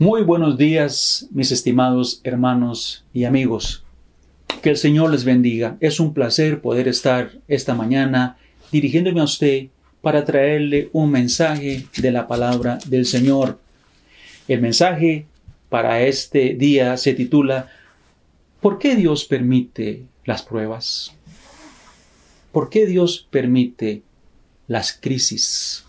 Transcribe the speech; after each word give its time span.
Muy 0.00 0.22
buenos 0.22 0.56
días, 0.56 1.26
mis 1.32 1.50
estimados 1.50 2.20
hermanos 2.22 3.04
y 3.12 3.24
amigos. 3.24 3.82
Que 4.62 4.70
el 4.70 4.76
Señor 4.76 5.10
les 5.10 5.24
bendiga. 5.24 5.76
Es 5.80 5.98
un 5.98 6.14
placer 6.14 6.60
poder 6.60 6.86
estar 6.86 7.32
esta 7.48 7.74
mañana 7.74 8.38
dirigiéndome 8.70 9.20
a 9.20 9.24
usted 9.24 9.70
para 10.00 10.24
traerle 10.24 10.88
un 10.92 11.10
mensaje 11.10 11.86
de 11.96 12.12
la 12.12 12.28
palabra 12.28 12.78
del 12.86 13.06
Señor. 13.06 13.58
El 14.46 14.62
mensaje 14.62 15.26
para 15.68 16.00
este 16.02 16.54
día 16.54 16.96
se 16.96 17.14
titula 17.14 17.66
¿Por 18.60 18.78
qué 18.78 18.94
Dios 18.94 19.24
permite 19.24 20.04
las 20.24 20.42
pruebas? 20.42 21.12
¿Por 22.52 22.70
qué 22.70 22.86
Dios 22.86 23.26
permite 23.32 24.02
las 24.68 24.92
crisis? 24.92 25.87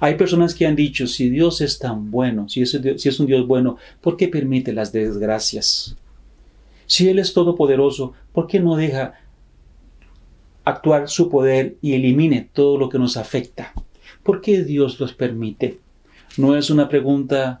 Hay 0.00 0.14
personas 0.14 0.54
que 0.54 0.66
han 0.66 0.76
dicho, 0.76 1.06
si 1.06 1.28
Dios 1.28 1.60
es 1.60 1.78
tan 1.78 2.10
bueno, 2.10 2.48
si 2.48 2.62
es, 2.62 3.20
un 3.20 3.26
Dios 3.26 3.46
bueno, 3.46 3.76
¿por 4.00 4.16
qué 4.16 4.28
permite 4.28 4.72
las 4.72 4.92
desgracias? 4.92 5.94
Si 6.86 7.08
Él 7.10 7.18
es 7.18 7.34
todopoderoso, 7.34 8.14
¿por 8.32 8.46
qué 8.46 8.60
no 8.60 8.76
deja 8.76 9.20
actuar 10.64 11.10
su 11.10 11.28
poder 11.28 11.76
y 11.82 11.92
elimine 11.92 12.48
todo 12.50 12.78
lo 12.78 12.88
que 12.88 12.98
nos 12.98 13.18
afecta? 13.18 13.74
¿Por 14.22 14.40
qué 14.40 14.64
Dios 14.64 14.98
los 14.98 15.12
permite? 15.12 15.78
No 16.38 16.56
es 16.56 16.70
una 16.70 16.88
pregunta 16.88 17.60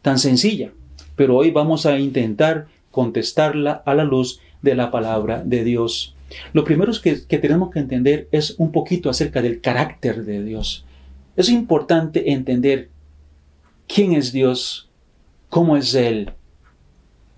tan 0.00 0.20
sencilla, 0.20 0.70
pero 1.16 1.36
hoy 1.36 1.50
vamos 1.50 1.86
a 1.86 1.98
intentar 1.98 2.68
contestarla 2.92 3.82
a 3.84 3.94
la 3.94 4.04
luz 4.04 4.40
de 4.62 4.76
la 4.76 4.92
palabra 4.92 5.42
de 5.44 5.64
Dios. 5.64 6.14
Lo 6.52 6.62
primero 6.62 6.92
que, 7.02 7.26
que 7.26 7.38
tenemos 7.38 7.70
que 7.72 7.80
entender 7.80 8.28
es 8.30 8.54
un 8.58 8.70
poquito 8.70 9.10
acerca 9.10 9.42
del 9.42 9.60
carácter 9.60 10.24
de 10.24 10.44
Dios. 10.44 10.84
Es 11.38 11.48
importante 11.48 12.32
entender 12.32 12.88
quién 13.86 14.12
es 14.12 14.32
Dios, 14.32 14.88
cómo 15.48 15.76
es 15.76 15.94
Él, 15.94 16.32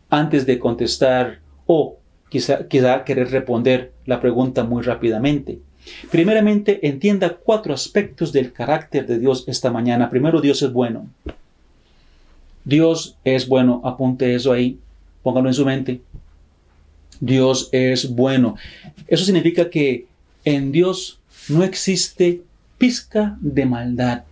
antes 0.08 0.46
de 0.46 0.58
contestar 0.58 1.40
o 1.66 1.98
quizá, 2.30 2.66
quizá 2.66 3.04
querer 3.04 3.30
responder 3.30 3.92
la 4.06 4.18
pregunta 4.18 4.64
muy 4.64 4.82
rápidamente. 4.82 5.58
Primeramente, 6.10 6.88
entienda 6.88 7.36
cuatro 7.36 7.74
aspectos 7.74 8.32
del 8.32 8.54
carácter 8.54 9.06
de 9.06 9.18
Dios 9.18 9.44
esta 9.46 9.70
mañana. 9.70 10.08
Primero, 10.08 10.40
Dios 10.40 10.62
es 10.62 10.72
bueno. 10.72 11.06
Dios 12.64 13.18
es 13.22 13.46
bueno, 13.46 13.82
apunte 13.84 14.34
eso 14.34 14.50
ahí, 14.50 14.78
póngalo 15.22 15.50
en 15.50 15.54
su 15.54 15.66
mente. 15.66 16.00
Dios 17.20 17.68
es 17.70 18.08
bueno. 18.08 18.56
Eso 19.06 19.26
significa 19.26 19.68
que 19.68 20.06
en 20.46 20.72
Dios 20.72 21.20
no 21.50 21.62
existe 21.64 22.44
pizca 22.80 23.36
de 23.42 23.66
maldad. 23.66 24.24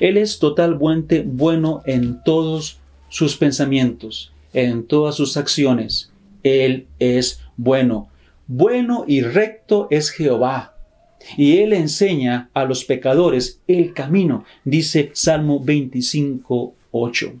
Él 0.00 0.16
es 0.16 0.40
totalmente 0.40 1.22
bueno 1.22 1.80
en 1.86 2.22
todos 2.24 2.80
sus 3.08 3.36
pensamientos, 3.36 4.32
en 4.52 4.84
todas 4.84 5.14
sus 5.14 5.36
acciones. 5.36 6.10
Él 6.42 6.88
es 6.98 7.40
bueno. 7.56 8.08
Bueno 8.48 9.04
y 9.06 9.22
recto 9.22 9.86
es 9.90 10.10
Jehová. 10.10 10.74
Y 11.36 11.58
Él 11.58 11.72
enseña 11.72 12.50
a 12.52 12.64
los 12.64 12.84
pecadores 12.84 13.60
el 13.68 13.94
camino, 13.94 14.44
dice 14.64 15.10
Salmo 15.12 15.60
25, 15.60 16.74
8. 16.90 17.32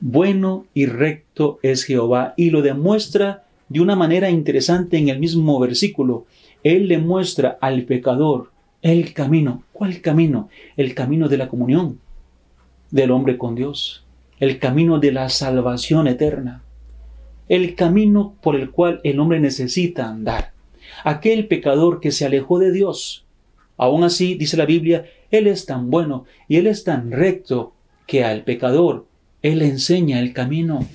Bueno 0.00 0.64
y 0.72 0.86
recto 0.86 1.58
es 1.62 1.84
Jehová 1.84 2.32
y 2.38 2.48
lo 2.48 2.62
demuestra 2.62 3.44
de 3.68 3.80
una 3.80 3.94
manera 3.94 4.30
interesante 4.30 4.96
en 4.96 5.10
el 5.10 5.18
mismo 5.18 5.60
versículo. 5.60 6.24
Él 6.64 6.88
le 6.88 6.96
muestra 6.96 7.58
al 7.60 7.82
pecador 7.82 8.51
el 8.82 9.14
camino. 9.14 9.62
¿Cuál 9.72 10.00
camino? 10.00 10.50
El 10.76 10.94
camino 10.94 11.28
de 11.28 11.38
la 11.38 11.48
comunión 11.48 12.00
del 12.90 13.12
hombre 13.12 13.38
con 13.38 13.54
Dios. 13.54 14.04
El 14.40 14.58
camino 14.58 14.98
de 14.98 15.12
la 15.12 15.28
salvación 15.28 16.08
eterna. 16.08 16.62
El 17.48 17.76
camino 17.76 18.34
por 18.42 18.56
el 18.56 18.70
cual 18.70 19.00
el 19.04 19.20
hombre 19.20 19.40
necesita 19.40 20.08
andar. 20.08 20.50
Aquel 21.04 21.46
pecador 21.46 22.00
que 22.00 22.10
se 22.10 22.26
alejó 22.26 22.58
de 22.58 22.72
Dios. 22.72 23.24
Aún 23.76 24.04
así, 24.04 24.34
dice 24.34 24.56
la 24.56 24.66
Biblia, 24.66 25.06
Él 25.30 25.46
es 25.46 25.64
tan 25.64 25.90
bueno 25.90 26.26
y 26.48 26.56
Él 26.56 26.66
es 26.66 26.84
tan 26.84 27.12
recto 27.12 27.72
que 28.06 28.24
al 28.24 28.42
pecador 28.42 29.06
Él 29.42 29.60
le 29.60 29.68
enseña 29.68 30.18
el 30.18 30.32
camino. 30.32 30.86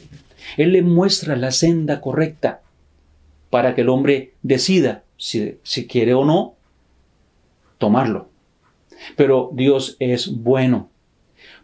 Él 0.58 0.74
le 0.74 0.82
muestra 0.82 1.36
la 1.36 1.52
senda 1.52 2.02
correcta 2.02 2.62
para 3.50 3.76
que 3.76 3.82
el 3.82 3.90
hombre 3.90 4.34
decida 4.44 5.04
si, 5.16 5.58
si 5.64 5.88
quiere 5.88 6.14
o 6.14 6.26
no 6.26 6.57
tomarlo. 7.78 8.30
Pero 9.16 9.52
Dios 9.54 9.96
es 10.00 10.28
bueno. 10.28 10.90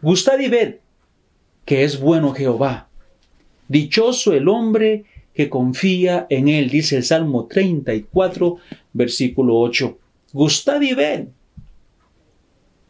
Gustad 0.02 0.38
y 0.38 0.48
ved 0.48 0.76
que 1.64 1.84
es 1.84 1.98
bueno 1.98 2.32
Jehová. 2.32 2.88
Dichoso 3.68 4.32
el 4.32 4.48
hombre 4.48 5.04
que 5.34 5.48
confía 5.48 6.26
en 6.30 6.48
él, 6.48 6.70
dice 6.70 6.96
el 6.96 7.04
Salmo 7.04 7.46
34, 7.46 8.58
versículo 8.92 9.58
8. 9.58 9.98
Gustad 10.32 10.80
y 10.82 10.94
ved 10.94 11.28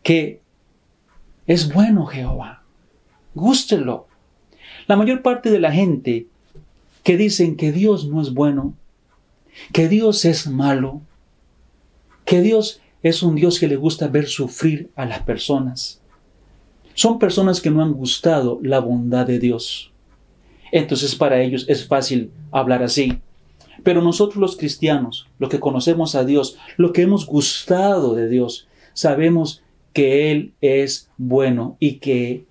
que 0.02 0.40
es 1.46 1.72
bueno 1.72 2.06
Jehová. 2.06 2.62
Gústelo. 3.34 4.06
La 4.86 4.96
mayor 4.96 5.22
parte 5.22 5.50
de 5.50 5.60
la 5.60 5.72
gente 5.72 6.26
que 7.02 7.16
dicen 7.16 7.56
que 7.56 7.72
Dios 7.72 8.06
no 8.06 8.20
es 8.20 8.34
bueno, 8.34 8.74
que 9.72 9.88
Dios 9.88 10.24
es 10.24 10.46
malo, 10.46 11.00
que 12.24 12.40
Dios 12.40 12.80
es 13.04 13.22
un 13.22 13.34
Dios 13.34 13.60
que 13.60 13.68
le 13.68 13.76
gusta 13.76 14.08
ver 14.08 14.26
sufrir 14.26 14.90
a 14.96 15.04
las 15.04 15.20
personas. 15.20 16.00
Son 16.94 17.18
personas 17.18 17.60
que 17.60 17.70
no 17.70 17.82
han 17.82 17.92
gustado 17.92 18.58
la 18.62 18.80
bondad 18.80 19.26
de 19.26 19.38
Dios. 19.38 19.92
Entonces 20.72 21.14
para 21.14 21.40
ellos 21.42 21.66
es 21.68 21.86
fácil 21.86 22.30
hablar 22.50 22.82
así. 22.82 23.18
Pero 23.82 24.00
nosotros 24.00 24.38
los 24.38 24.56
cristianos, 24.56 25.28
los 25.38 25.50
que 25.50 25.60
conocemos 25.60 26.14
a 26.14 26.24
Dios, 26.24 26.56
los 26.78 26.92
que 26.92 27.02
hemos 27.02 27.26
gustado 27.26 28.14
de 28.14 28.26
Dios, 28.26 28.68
sabemos 28.94 29.62
que 29.92 30.32
Él 30.32 30.54
es 30.62 31.10
bueno 31.18 31.76
y 31.78 31.96
que 31.96 32.46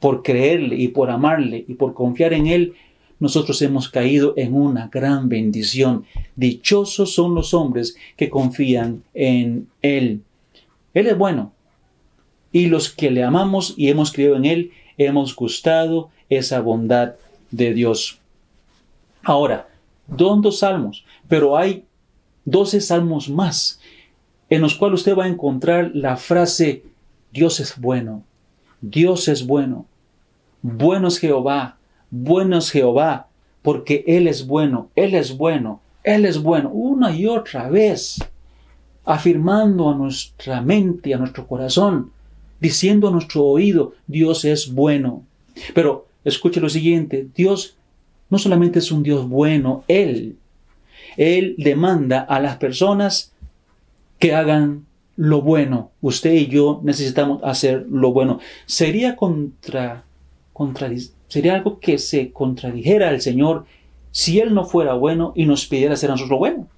por 0.00 0.24
creerle 0.24 0.74
y 0.74 0.88
por 0.88 1.08
amarle 1.08 1.64
y 1.68 1.74
por 1.74 1.94
confiar 1.94 2.32
en 2.32 2.48
Él, 2.48 2.74
nosotros 3.22 3.62
hemos 3.62 3.88
caído 3.88 4.34
en 4.36 4.52
una 4.52 4.88
gran 4.88 5.28
bendición. 5.28 6.04
Dichosos 6.34 7.14
son 7.14 7.36
los 7.36 7.54
hombres 7.54 7.94
que 8.16 8.28
confían 8.28 9.04
en 9.14 9.68
Él. 9.80 10.22
Él 10.92 11.06
es 11.06 11.16
bueno. 11.16 11.52
Y 12.50 12.66
los 12.66 12.90
que 12.90 13.12
le 13.12 13.22
amamos 13.22 13.74
y 13.76 13.90
hemos 13.90 14.10
creído 14.10 14.34
en 14.34 14.44
Él, 14.44 14.72
hemos 14.98 15.36
gustado 15.36 16.10
esa 16.28 16.60
bondad 16.62 17.14
de 17.52 17.72
Dios. 17.72 18.18
Ahora, 19.22 19.68
dos 20.08 20.58
salmos, 20.58 21.04
pero 21.28 21.56
hay 21.56 21.84
doce 22.44 22.80
salmos 22.80 23.28
más 23.28 23.78
en 24.50 24.62
los 24.62 24.74
cuales 24.74 24.98
usted 24.98 25.16
va 25.16 25.26
a 25.26 25.28
encontrar 25.28 25.92
la 25.94 26.16
frase 26.16 26.82
Dios 27.30 27.60
es 27.60 27.78
bueno, 27.78 28.24
Dios 28.80 29.28
es 29.28 29.46
bueno, 29.46 29.86
bueno 30.60 31.06
es 31.06 31.20
Jehová, 31.20 31.78
bueno 32.12 32.58
es 32.58 32.70
Jehová, 32.70 33.26
porque 33.62 34.04
Él 34.06 34.28
es 34.28 34.46
bueno, 34.46 34.90
Él 34.94 35.14
es 35.14 35.36
bueno, 35.36 35.80
Él 36.04 36.26
es 36.26 36.40
bueno, 36.40 36.68
una 36.68 37.10
y 37.16 37.26
otra 37.26 37.68
vez, 37.70 38.18
afirmando 39.04 39.88
a 39.88 39.94
nuestra 39.96 40.60
mente, 40.60 41.14
a 41.14 41.18
nuestro 41.18 41.46
corazón, 41.48 42.12
diciendo 42.60 43.08
a 43.08 43.10
nuestro 43.10 43.44
oído, 43.44 43.94
Dios 44.06 44.44
es 44.44 44.72
bueno. 44.72 45.24
Pero 45.74 46.06
escuche 46.22 46.60
lo 46.60 46.68
siguiente, 46.68 47.26
Dios 47.34 47.76
no 48.28 48.38
solamente 48.38 48.78
es 48.78 48.92
un 48.92 49.02
Dios 49.02 49.28
bueno, 49.28 49.82
Él, 49.88 50.36
Él 51.16 51.54
demanda 51.56 52.20
a 52.20 52.40
las 52.40 52.58
personas 52.58 53.32
que 54.18 54.34
hagan 54.34 54.86
lo 55.16 55.40
bueno. 55.40 55.90
Usted 56.02 56.32
y 56.32 56.46
yo 56.46 56.80
necesitamos 56.84 57.42
hacer 57.42 57.86
lo 57.90 58.12
bueno. 58.12 58.38
Sería 58.66 59.16
contra, 59.16 60.04
Sería 61.32 61.54
algo 61.54 61.80
que 61.80 61.96
se 61.96 62.30
contradijera 62.30 63.08
al 63.08 63.22
Señor 63.22 63.64
si 64.10 64.38
Él 64.38 64.52
no 64.52 64.66
fuera 64.66 64.92
bueno 64.92 65.32
y 65.34 65.46
nos 65.46 65.64
pidiera 65.64 65.94
hacer 65.94 66.10
nosotros 66.10 66.30
lo 66.30 66.36
bueno. 66.36 66.68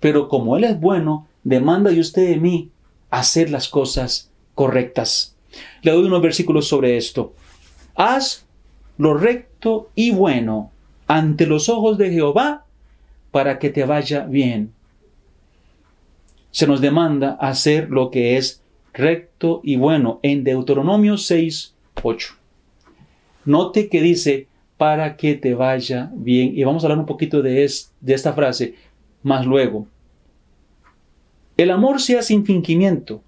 Pero 0.00 0.28
como 0.28 0.58
Él 0.58 0.64
es 0.64 0.78
bueno, 0.78 1.26
demanda 1.44 1.90
de 1.90 1.98
usted 1.98 2.28
de 2.28 2.36
mí 2.36 2.68
hacer 3.08 3.48
las 3.48 3.70
cosas 3.70 4.30
correctas. 4.54 5.34
Le 5.80 5.92
doy 5.92 6.04
unos 6.04 6.20
versículos 6.20 6.68
sobre 6.68 6.98
esto. 6.98 7.32
Haz 7.94 8.44
lo 8.98 9.14
recto 9.14 9.88
y 9.94 10.10
bueno 10.10 10.70
ante 11.06 11.46
los 11.46 11.70
ojos 11.70 11.96
de 11.96 12.10
Jehová 12.10 12.66
para 13.30 13.58
que 13.58 13.70
te 13.70 13.86
vaya 13.86 14.26
bien. 14.26 14.74
Se 16.50 16.66
nos 16.66 16.82
demanda 16.82 17.38
hacer 17.40 17.88
lo 17.88 18.10
que 18.10 18.36
es 18.36 18.60
recto 18.92 19.62
y 19.64 19.76
bueno 19.76 20.20
en 20.22 20.44
Deuteronomio 20.44 21.16
6, 21.16 21.74
8. 22.02 22.37
Note 23.48 23.88
que 23.88 24.02
dice, 24.02 24.46
para 24.76 25.16
que 25.16 25.34
te 25.34 25.54
vaya 25.54 26.10
bien. 26.14 26.52
Y 26.54 26.64
vamos 26.64 26.82
a 26.82 26.86
hablar 26.86 26.98
un 26.98 27.06
poquito 27.06 27.40
de, 27.40 27.64
esta 27.64 28.32
frase 28.34 28.74
más 29.22 29.46
luego. 29.46 29.86
El 31.56 31.70
amor 31.70 31.98
sea 32.00 32.20
sin 32.20 32.44
fingimiento. 32.44 33.22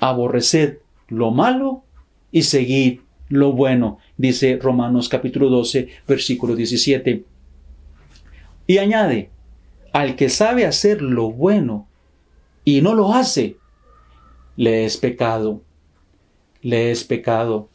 Aborreced 0.00 0.78
lo 1.08 1.30
malo 1.30 1.84
y 2.32 2.42
seguid 2.42 3.00
lo 3.28 3.52
bueno, 3.52 3.98
dice 4.16 4.58
Romanos 4.60 5.08
capítulo 5.10 5.50
12, 5.50 5.88
versículo 6.08 6.56
17. 6.56 7.22
Y 8.66 8.78
añade, 8.78 9.28
al 9.92 10.16
que 10.16 10.30
sabe 10.30 10.64
hacer 10.64 11.02
lo 11.02 11.30
bueno 11.30 11.86
y 12.64 12.80
no 12.80 12.94
lo 12.94 13.12
hace, 13.12 13.56
le 14.56 14.86
es 14.86 14.96
pecado. 14.96 15.60
Le 16.62 16.90
es 16.90 17.04
pecado. 17.04 17.68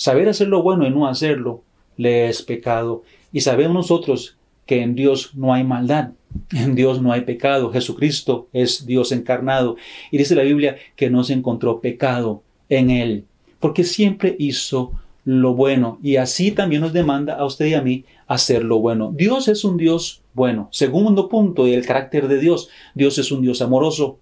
Saber 0.00 0.30
hacer 0.30 0.48
lo 0.48 0.62
bueno 0.62 0.86
y 0.86 0.90
no 0.90 1.06
hacerlo, 1.06 1.62
le 1.98 2.30
es 2.30 2.40
pecado. 2.40 3.02
Y 3.34 3.42
sabemos 3.42 3.74
nosotros 3.74 4.38
que 4.64 4.80
en 4.80 4.94
Dios 4.94 5.32
no 5.34 5.52
hay 5.52 5.62
maldad, 5.62 6.12
en 6.52 6.74
Dios 6.74 7.02
no 7.02 7.12
hay 7.12 7.20
pecado. 7.20 7.70
Jesucristo 7.70 8.48
es 8.54 8.86
Dios 8.86 9.12
encarnado. 9.12 9.76
Y 10.10 10.16
dice 10.16 10.34
la 10.34 10.42
Biblia 10.42 10.78
que 10.96 11.10
no 11.10 11.22
se 11.22 11.34
encontró 11.34 11.82
pecado 11.82 12.42
en 12.70 12.88
él, 12.88 13.26
porque 13.58 13.84
siempre 13.84 14.36
hizo 14.38 14.92
lo 15.26 15.52
bueno. 15.52 15.98
Y 16.02 16.16
así 16.16 16.50
también 16.50 16.80
nos 16.80 16.94
demanda 16.94 17.34
a 17.34 17.44
usted 17.44 17.66
y 17.66 17.74
a 17.74 17.82
mí 17.82 18.06
hacer 18.26 18.64
lo 18.64 18.78
bueno. 18.78 19.12
Dios 19.14 19.48
es 19.48 19.64
un 19.64 19.76
Dios 19.76 20.22
bueno. 20.32 20.70
Segundo 20.72 21.28
punto, 21.28 21.66
el 21.66 21.84
carácter 21.84 22.26
de 22.26 22.38
Dios. 22.38 22.70
Dios 22.94 23.18
es 23.18 23.30
un 23.30 23.42
Dios 23.42 23.60
amoroso. 23.60 24.18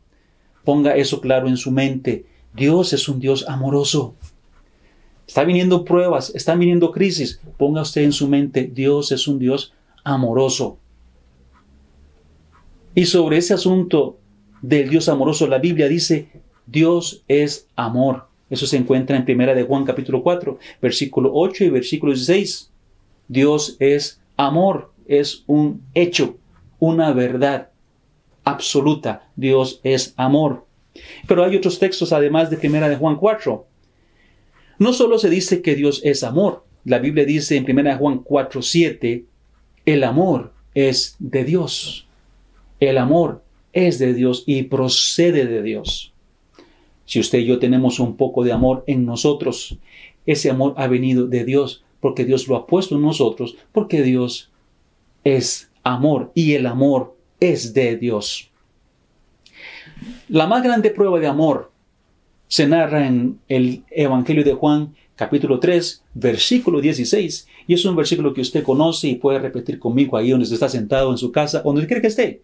Ponga 0.65 0.97
eso 0.97 1.21
claro 1.21 1.47
en 1.47 1.57
su 1.57 1.71
mente. 1.71 2.27
Dios 2.53 2.93
es 2.93 3.09
un 3.09 3.21
Dios 3.21 3.49
amoroso. 3.49 4.17
Está 5.29 5.45
viniendo 5.45 5.85
pruebas, 5.85 6.33
están 6.35 6.59
viniendo 6.59 6.91
crisis. 6.91 7.39
Ponga 7.59 7.83
usted 7.83 8.03
en 8.03 8.13
su 8.13 8.29
mente, 8.29 8.71
Dios 8.73 9.13
es 9.13 9.29
un 9.29 9.39
Dios 9.39 9.75
amoroso. 10.03 10.79
Y 12.95 13.05
sobre 13.05 13.37
ese 13.37 13.53
asunto 13.53 14.17
del 14.63 14.89
Dios 14.89 15.07
amoroso, 15.11 15.47
la 15.47 15.59
Biblia 15.59 15.87
dice, 15.87 16.31
Dios 16.67 17.25
es 17.29 17.69
amor. 17.77 18.27
Eso 18.49 18.67
se 18.67 18.79
encuentra 18.79 19.19
en 19.19 19.27
Primera 19.27 19.55
de 19.55 19.65
Juan 19.65 19.85
capítulo 19.85 20.23
4, 20.23 20.59
versículo 20.81 21.31
8 21.35 21.65
y 21.65 21.69
versículo 21.69 22.15
16. 22.15 22.71
Dios 23.29 23.77
es 23.81 24.23
amor, 24.39 24.93
es 25.07 25.45
un 25.47 25.83
hecho, 25.93 26.39
una 26.79 27.13
verdad 27.13 27.69
absoluta. 28.45 29.29
Dios 29.37 29.81
es 29.85 30.15
amor. 30.17 30.65
Pero 31.27 31.45
hay 31.45 31.55
otros 31.55 31.79
textos 31.79 32.15
además 32.15 32.49
de 32.49 32.57
Primera 32.57 32.89
de 32.89 32.97
Juan 32.97 33.17
4. 33.17 33.68
No 34.79 34.93
solo 34.93 35.19
se 35.19 35.31
dice 35.31 35.63
que 35.63 35.75
Dios 35.75 36.01
es 36.05 36.23
amor. 36.23 36.65
La 36.85 36.99
Biblia 36.99 37.25
dice 37.25 37.57
en 37.57 37.65
Primera 37.65 37.93
de 37.93 37.99
Juan 37.99 38.19
4, 38.19 38.63
7, 38.63 39.25
el 39.85 40.05
amor 40.05 40.53
es 40.75 41.17
de 41.19 41.45
Dios. 41.45 42.07
El 42.81 42.99
amor 42.99 43.43
es 43.73 43.99
de 43.99 44.15
Dios 44.15 44.45
y 44.47 44.63
procede 44.65 45.47
de 45.47 45.63
Dios. 45.63 46.13
Si 47.05 47.19
usted 47.21 47.41
y 47.41 47.47
yo 47.47 47.59
tenemos 47.59 48.01
un 48.01 48.17
poco 48.17 48.45
de 48.45 48.53
amor 48.53 48.85
en 48.87 49.05
nosotros, 49.05 49.79
ese 50.27 50.51
amor 50.51 50.75
ha 50.77 50.87
venido 50.87 51.27
de 51.27 51.45
Dios, 51.45 51.83
porque 52.01 52.25
Dios 52.25 52.47
lo 52.49 52.57
ha 52.57 52.67
puesto 52.67 52.97
en 52.97 53.03
nosotros, 53.03 53.57
porque 53.73 54.03
Dios 54.03 54.51
es 55.25 55.71
amor 55.83 56.31
y 56.35 56.53
el 56.53 56.67
amor 56.67 57.17
es 57.41 57.73
de 57.75 57.97
Dios. 57.97 58.51
La 60.29 60.47
más 60.47 60.63
grande 60.63 60.91
prueba 60.91 61.19
de 61.19 61.27
amor 61.27 61.73
se 62.49 62.67
narra 62.67 63.07
en 63.07 63.39
el 63.49 63.85
Evangelio 63.91 64.43
de 64.43 64.55
Juan, 64.55 64.95
capítulo 65.17 65.61
3, 65.61 66.03
versículo 66.15 66.81
16, 66.81 67.47
y 67.67 67.75
es 67.75 67.85
un 67.85 67.95
versículo 67.95 68.33
que 68.33 68.41
usted 68.41 68.63
conoce 68.63 69.09
y 69.09 69.17
puede 69.17 69.39
repetir 69.39 69.79
conmigo 69.79 70.17
ahí 70.17 70.31
donde 70.31 70.47
está 70.47 70.69
sentado 70.69 71.11
en 71.11 71.19
su 71.19 71.31
casa, 71.31 71.63
donde 71.63 71.87
quiera 71.87 72.01
que 72.01 72.09
esté. 72.09 72.41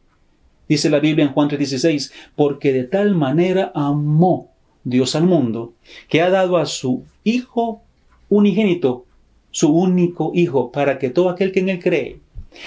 Dice 0.68 0.90
la 0.90 1.00
Biblia 1.00 1.24
en 1.24 1.32
Juan 1.32 1.48
3:16, 1.48 2.12
porque 2.36 2.72
de 2.72 2.84
tal 2.84 3.14
manera 3.14 3.72
amó 3.74 4.50
Dios 4.82 5.14
al 5.16 5.24
mundo, 5.24 5.72
que 6.08 6.20
ha 6.20 6.30
dado 6.30 6.56
a 6.56 6.66
su 6.66 7.04
Hijo 7.22 7.82
unigénito, 8.28 9.06
su 9.50 9.72
único 9.72 10.32
Hijo, 10.34 10.70
para 10.70 10.98
que 10.98 11.10
todo 11.10 11.30
aquel 11.30 11.52
que 11.52 11.60
en 11.60 11.70
él 11.70 11.80
cree 11.80 12.18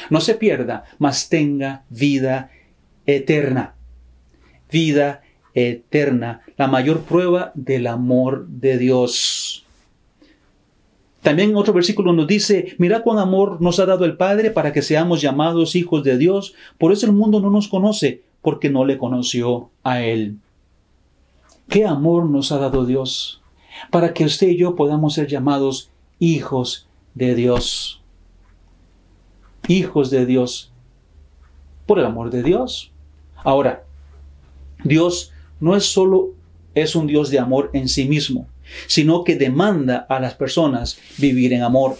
no 0.09 0.21
se 0.21 0.35
pierda, 0.35 0.85
mas 0.97 1.29
tenga 1.29 1.83
vida 1.89 2.51
eterna. 3.05 3.75
Vida 4.71 5.21
eterna, 5.65 6.41
la 6.55 6.67
mayor 6.67 7.01
prueba 7.01 7.51
del 7.55 7.87
amor 7.87 8.45
de 8.47 8.77
Dios. 8.77 9.65
También 11.23 11.55
otro 11.55 11.73
versículo 11.73 12.13
nos 12.13 12.27
dice, 12.27 12.75
mira 12.77 13.01
cuán 13.01 13.17
amor 13.17 13.59
nos 13.59 13.79
ha 13.79 13.87
dado 13.87 14.05
el 14.05 14.17
Padre 14.17 14.51
para 14.51 14.71
que 14.71 14.83
seamos 14.83 15.19
llamados 15.19 15.75
hijos 15.75 16.03
de 16.03 16.17
Dios. 16.17 16.53
Por 16.77 16.91
eso 16.91 17.07
el 17.07 17.11
mundo 17.11 17.39
no 17.39 17.49
nos 17.49 17.67
conoce, 17.67 18.21
porque 18.43 18.69
no 18.69 18.85
le 18.85 18.99
conoció 18.99 19.71
a 19.83 20.01
Él. 20.01 20.37
¿Qué 21.67 21.85
amor 21.85 22.29
nos 22.29 22.51
ha 22.51 22.59
dado 22.59 22.85
Dios 22.85 23.41
para 23.89 24.13
que 24.13 24.25
usted 24.25 24.49
y 24.49 24.57
yo 24.57 24.75
podamos 24.75 25.15
ser 25.15 25.27
llamados 25.27 25.89
hijos 26.19 26.87
de 27.15 27.33
Dios? 27.33 28.01
Hijos 29.67 30.11
de 30.11 30.27
Dios 30.27 30.71
por 31.87 31.97
el 31.97 32.05
amor 32.05 32.29
de 32.29 32.43
Dios. 32.43 32.91
Ahora, 33.43 33.83
Dios 34.83 35.33
no 35.59 35.75
es 35.75 35.85
solo 35.85 36.33
es 36.75 36.95
un 36.95 37.07
Dios 37.07 37.29
de 37.29 37.39
amor 37.39 37.69
en 37.73 37.87
sí 37.89 38.05
mismo, 38.05 38.47
sino 38.87 39.23
que 39.23 39.35
demanda 39.35 40.05
a 40.09 40.19
las 40.19 40.35
personas 40.35 40.99
vivir 41.17 41.53
en 41.53 41.63
amor. 41.63 41.97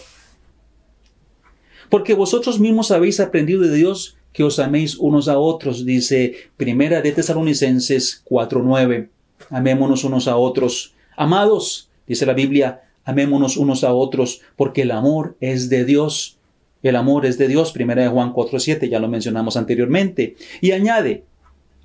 Porque 1.88 2.14
vosotros 2.14 2.60
mismos 2.60 2.90
habéis 2.90 3.18
aprendido 3.18 3.62
de 3.62 3.74
Dios 3.74 4.16
que 4.32 4.44
os 4.44 4.58
améis 4.58 4.96
unos 4.96 5.28
a 5.28 5.38
otros, 5.38 5.84
dice 5.84 6.34
Primera 6.56 7.00
de 7.00 7.12
Tesalonicenses 7.12 8.22
4:9 8.24 9.08
amémonos 9.50 10.04
unos 10.04 10.28
a 10.28 10.36
otros. 10.36 10.94
Amados, 11.16 11.90
dice 12.06 12.26
la 12.26 12.34
Biblia, 12.34 12.82
amémonos 13.04 13.56
unos 13.56 13.84
a 13.84 13.92
otros, 13.92 14.42
porque 14.56 14.82
el 14.82 14.90
amor 14.90 15.36
es 15.40 15.68
de 15.68 15.84
Dios. 15.84 16.38
El 16.82 16.96
amor 16.96 17.26
es 17.26 17.38
de 17.38 17.48
Dios, 17.48 17.72
primera 17.72 18.02
de 18.02 18.08
Juan 18.08 18.32
4.7, 18.32 18.88
ya 18.88 19.00
lo 19.00 19.08
mencionamos 19.08 19.56
anteriormente. 19.56 20.36
Y 20.60 20.70
añade, 20.70 21.24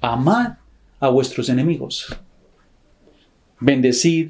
amad 0.02 0.54
a 1.04 1.10
vuestros 1.10 1.50
enemigos. 1.50 2.16
Bendecid 3.60 4.30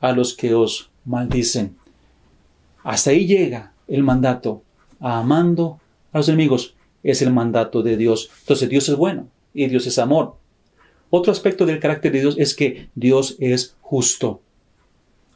a 0.00 0.12
los 0.12 0.34
que 0.34 0.54
os 0.54 0.88
maldicen. 1.04 1.74
Hasta 2.84 3.10
ahí 3.10 3.26
llega 3.26 3.72
el 3.88 4.04
mandato. 4.04 4.62
Amando 5.00 5.80
a 6.12 6.18
los 6.18 6.28
enemigos 6.28 6.76
es 7.02 7.22
el 7.22 7.32
mandato 7.32 7.82
de 7.82 7.96
Dios. 7.96 8.30
Entonces 8.42 8.68
Dios 8.68 8.88
es 8.88 8.94
bueno 8.94 9.26
y 9.52 9.66
Dios 9.66 9.88
es 9.88 9.98
amor. 9.98 10.36
Otro 11.10 11.32
aspecto 11.32 11.66
del 11.66 11.80
carácter 11.80 12.12
de 12.12 12.20
Dios 12.20 12.36
es 12.38 12.54
que 12.54 12.88
Dios 12.94 13.34
es 13.40 13.74
justo. 13.80 14.40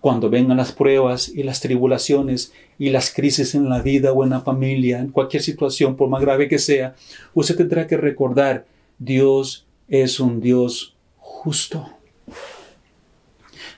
Cuando 0.01 0.31
vengan 0.31 0.57
las 0.57 0.71
pruebas 0.71 1.29
y 1.29 1.43
las 1.43 1.61
tribulaciones 1.61 2.53
y 2.79 2.91
las 2.91 3.13
crisis 3.13 3.57
en 3.57 3.69
la 3.69 3.83
vida 3.83 4.13
o 4.13 4.23
en 4.23 4.31
la 4.31 4.43
familia, 4.43 5.01
en 5.01 5.11
cualquier 5.11 5.43
situación, 5.43 5.97
por 5.97 6.09
más 6.09 6.23
grave 6.23 6.47
que 6.47 6.61
sea, 6.61 6.95
usted 7.35 7.57
tendrá 7.57 7.89
que 7.89 7.97
recordar, 7.97 8.67
Dios 9.01 9.66
es 9.89 10.21
un 10.21 10.41
Dios 10.41 10.97
justo. 11.19 11.89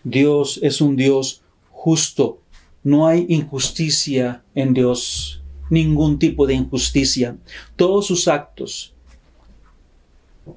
Dios 0.05 0.59
es 0.63 0.81
un 0.81 0.97
Dios 0.97 1.43
justo. 1.71 2.41
No 2.83 3.07
hay 3.07 3.27
injusticia 3.29 4.43
en 4.55 4.73
Dios, 4.75 5.43
ningún 5.71 6.19
tipo 6.19 6.47
de 6.47 6.55
injusticia. 6.55 7.37
Todos 7.77 8.07
sus 8.07 8.29
actos, 8.29 8.95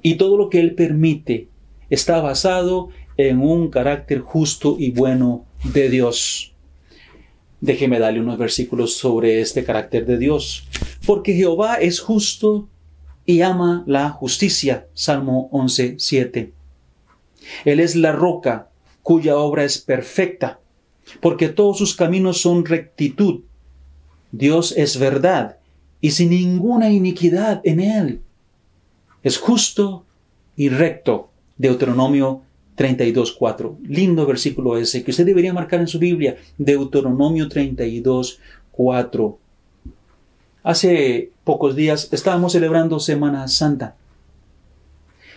y 0.00 0.14
todo 0.14 0.36
lo 0.36 0.48
que 0.48 0.60
Él 0.60 0.74
permite 0.74 1.48
está 1.90 2.20
basado 2.20 2.88
en 3.16 3.40
un 3.40 3.68
carácter 3.68 4.20
justo 4.20 4.76
y 4.78 4.90
bueno 4.90 5.44
de 5.74 5.90
Dios. 5.90 6.54
Déjeme 7.60 7.98
darle 7.98 8.20
unos 8.20 8.38
versículos 8.38 8.94
sobre 8.94 9.40
este 9.40 9.64
carácter 9.64 10.06
de 10.06 10.18
Dios. 10.18 10.66
Porque 11.06 11.34
Jehová 11.34 11.76
es 11.76 12.00
justo 12.00 12.68
y 13.26 13.42
ama 13.42 13.84
la 13.86 14.10
justicia. 14.10 14.86
Salmo 14.94 15.48
11, 15.52 15.96
7. 15.98 16.52
Él 17.64 17.80
es 17.80 17.96
la 17.96 18.12
roca 18.12 18.68
cuya 19.02 19.36
obra 19.36 19.64
es 19.64 19.78
perfecta, 19.78 20.60
porque 21.20 21.48
todos 21.48 21.78
sus 21.78 21.96
caminos 21.96 22.40
son 22.40 22.64
rectitud. 22.64 23.40
Dios 24.30 24.72
es 24.76 24.98
verdad 24.98 25.58
y 26.00 26.12
sin 26.12 26.30
ninguna 26.30 26.90
iniquidad 26.90 27.60
en 27.64 27.80
él 27.80 28.20
es 29.22 29.38
justo 29.38 30.04
y 30.56 30.68
recto. 30.68 31.30
Deuteronomio 31.56 32.42
32.4. 32.76 33.76
Lindo 33.86 34.26
versículo 34.26 34.76
ese 34.76 35.04
que 35.04 35.12
usted 35.12 35.24
debería 35.26 35.52
marcar 35.52 35.80
en 35.80 35.86
su 35.86 35.98
Biblia. 35.98 36.36
Deuteronomio 36.58 37.48
32.4. 37.48 39.36
Hace 40.64 41.32
pocos 41.42 41.74
días 41.74 42.08
estábamos 42.12 42.52
celebrando 42.52 43.00
Semana 43.00 43.48
Santa, 43.48 43.96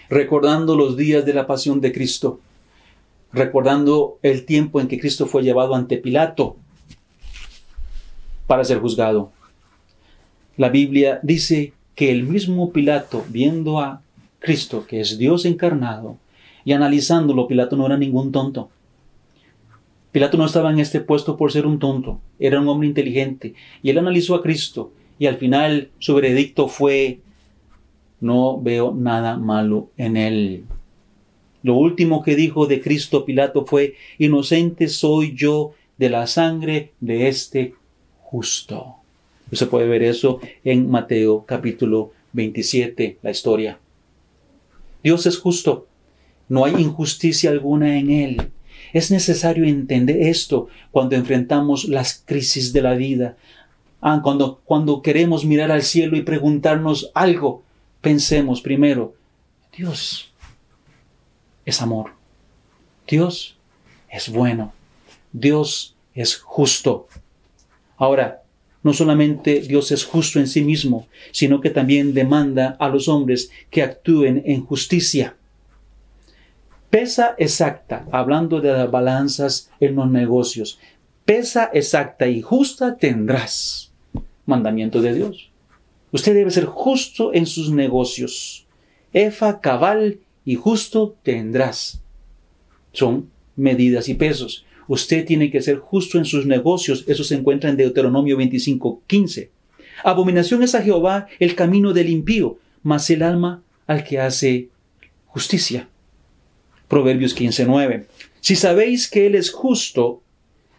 recordando 0.08 0.75
los 0.75 0.98
días 0.98 1.25
de 1.25 1.34
la 1.34 1.48
pasión 1.48 1.82
de 1.82 1.91
Cristo, 1.91 2.39
recordando 3.34 4.20
el 4.22 4.46
tiempo 4.46 4.79
en 4.79 4.88
que 4.88 5.00
Cristo 5.00 5.25
fue 5.25 5.41
llevado 5.41 5.74
ante 5.74 5.98
Pilato 5.98 6.58
para 8.46 8.63
ser 8.63 8.77
juzgado. 8.77 9.32
La 10.58 10.70
Biblia 10.70 11.20
dice 11.24 11.74
que 11.96 12.12
el 12.12 12.25
mismo 12.25 12.72
Pilato, 12.72 13.25
viendo 13.29 13.79
a 13.79 14.03
Cristo, 14.38 14.86
que 14.86 15.00
es 15.00 15.17
Dios 15.17 15.46
encarnado, 15.46 16.17
y 16.65 16.74
analizándolo, 16.74 17.48
Pilato 17.48 17.75
no 17.75 17.88
era 17.88 17.98
ningún 17.98 18.32
tonto. 18.32 18.70
Pilato 20.12 20.38
no 20.38 20.46
estaba 20.46 20.70
en 20.70 20.79
este 20.79 21.01
puesto 21.01 21.36
por 21.36 21.51
ser 21.51 21.65
un 21.65 21.79
tonto, 21.79 22.20
era 22.38 22.62
un 22.62 22.67
hombre 22.67 22.88
inteligente, 22.88 23.55
y 23.82 23.89
él 23.89 23.98
analizó 23.98 24.36
a 24.36 24.44
Cristo, 24.44 24.91
y 25.19 25.27
al 25.27 25.38
final 25.38 25.89
su 26.00 26.15
veredicto 26.15 26.67
fue, 26.67 27.19
no 28.19 28.62
veo 28.62 28.93
nada 28.93 29.38
malo 29.38 29.89
en 29.98 30.17
él. 30.17 30.65
Lo 31.63 31.75
último 31.75 32.22
que 32.24 32.36
dijo 32.36 32.67
de 32.67 32.81
Cristo 32.81 33.25
Pilato 33.25 33.65
fue, 33.65 33.95
inocente 34.19 34.88
soy 34.88 35.36
yo 35.36 35.74
de 35.98 36.10
la 36.10 36.27
sangre 36.27 36.91
de 37.00 37.27
este 37.27 37.74
justo. 38.19 38.95
Se 39.51 39.67
puede 39.67 39.88
ver 39.88 40.03
eso 40.03 40.39
en 40.63 40.89
Mateo 40.89 41.45
capítulo 41.45 42.12
27, 42.34 43.19
la 43.22 43.31
historia. 43.31 43.79
Dios 45.03 45.25
es 45.25 45.38
justo. 45.38 45.88
No 46.50 46.65
hay 46.65 46.74
injusticia 46.75 47.50
alguna 47.50 47.98
en 47.98 48.12
Él. 48.12 48.41
Es 48.93 49.12
necesario 49.12 49.65
entender 49.65 50.22
esto 50.22 50.67
cuando 50.91 51.15
enfrentamos 51.15 51.86
las 51.86 52.24
crisis 52.25 52.74
de 52.74 52.81
la 52.81 52.95
vida. 52.95 53.38
Ah, 54.07 54.21
cuando, 54.21 54.62
cuando 54.65 55.01
queremos 55.01 55.45
mirar 55.45 55.71
al 55.71 55.81
cielo 55.81 56.15
y 56.15 56.21
preguntarnos 56.21 57.09
algo, 57.15 57.63
pensemos 58.01 58.62
primero, 58.62 59.15
Dios 59.75 60.31
es 61.65 61.81
amor. 61.81 62.12
Dios 63.07 63.57
es 64.07 64.29
bueno. 64.29 64.74
Dios 65.33 65.95
es 66.13 66.38
justo. 66.38 67.07
Ahora, 67.97 68.43
no 68.83 68.93
solamente 68.93 69.62
Dios 69.62 69.91
es 69.91 70.05
justo 70.05 70.39
en 70.39 70.45
sí 70.45 70.63
mismo, 70.63 71.07
sino 71.31 71.59
que 71.59 71.71
también 71.71 72.13
demanda 72.13 72.77
a 72.79 72.89
los 72.89 73.07
hombres 73.07 73.50
que 73.71 73.81
actúen 73.81 74.43
en 74.45 74.63
justicia. 74.63 75.35
Pesa 76.91 77.33
exacta, 77.39 78.05
hablando 78.12 78.62
de 78.62 78.71
las 78.71 78.91
balanzas 78.91 79.71
en 79.79 79.95
los 79.95 80.12
negocios, 80.12 80.77
pesa 81.25 81.71
exacta 81.74 82.27
y 82.27 82.43
justa 82.43 82.97
tendrás. 82.97 83.93
Mandamiento 84.45 85.01
de 85.01 85.13
Dios. 85.13 85.49
Usted 86.11 86.33
debe 86.33 86.51
ser 86.51 86.65
justo 86.65 87.33
en 87.33 87.45
sus 87.45 87.71
negocios. 87.71 88.65
Efa, 89.13 89.59
cabal 89.59 90.19
y 90.45 90.55
justo 90.55 91.15
tendrás. 91.23 92.01
Son 92.93 93.29
medidas 93.55 94.07
y 94.09 94.13
pesos. 94.13 94.65
Usted 94.87 95.25
tiene 95.25 95.49
que 95.49 95.61
ser 95.61 95.77
justo 95.77 96.17
en 96.17 96.25
sus 96.25 96.45
negocios. 96.45 97.03
Eso 97.07 97.23
se 97.23 97.35
encuentra 97.35 97.69
en 97.69 97.77
Deuteronomio 97.77 98.37
25, 98.37 99.01
15. 99.07 99.49
Abominación 100.03 100.63
es 100.63 100.75
a 100.75 100.81
Jehová 100.81 101.27
el 101.39 101.55
camino 101.55 101.93
del 101.93 102.09
impío, 102.09 102.59
mas 102.83 103.09
el 103.09 103.23
alma 103.23 103.63
al 103.87 104.03
que 104.03 104.19
hace 104.19 104.69
justicia. 105.25 105.89
Proverbios 106.87 107.35
15:9. 107.35 108.05
Si 108.41 108.55
sabéis 108.55 109.09
que 109.09 109.25
Él 109.25 109.35
es 109.35 109.49
justo, 109.49 110.21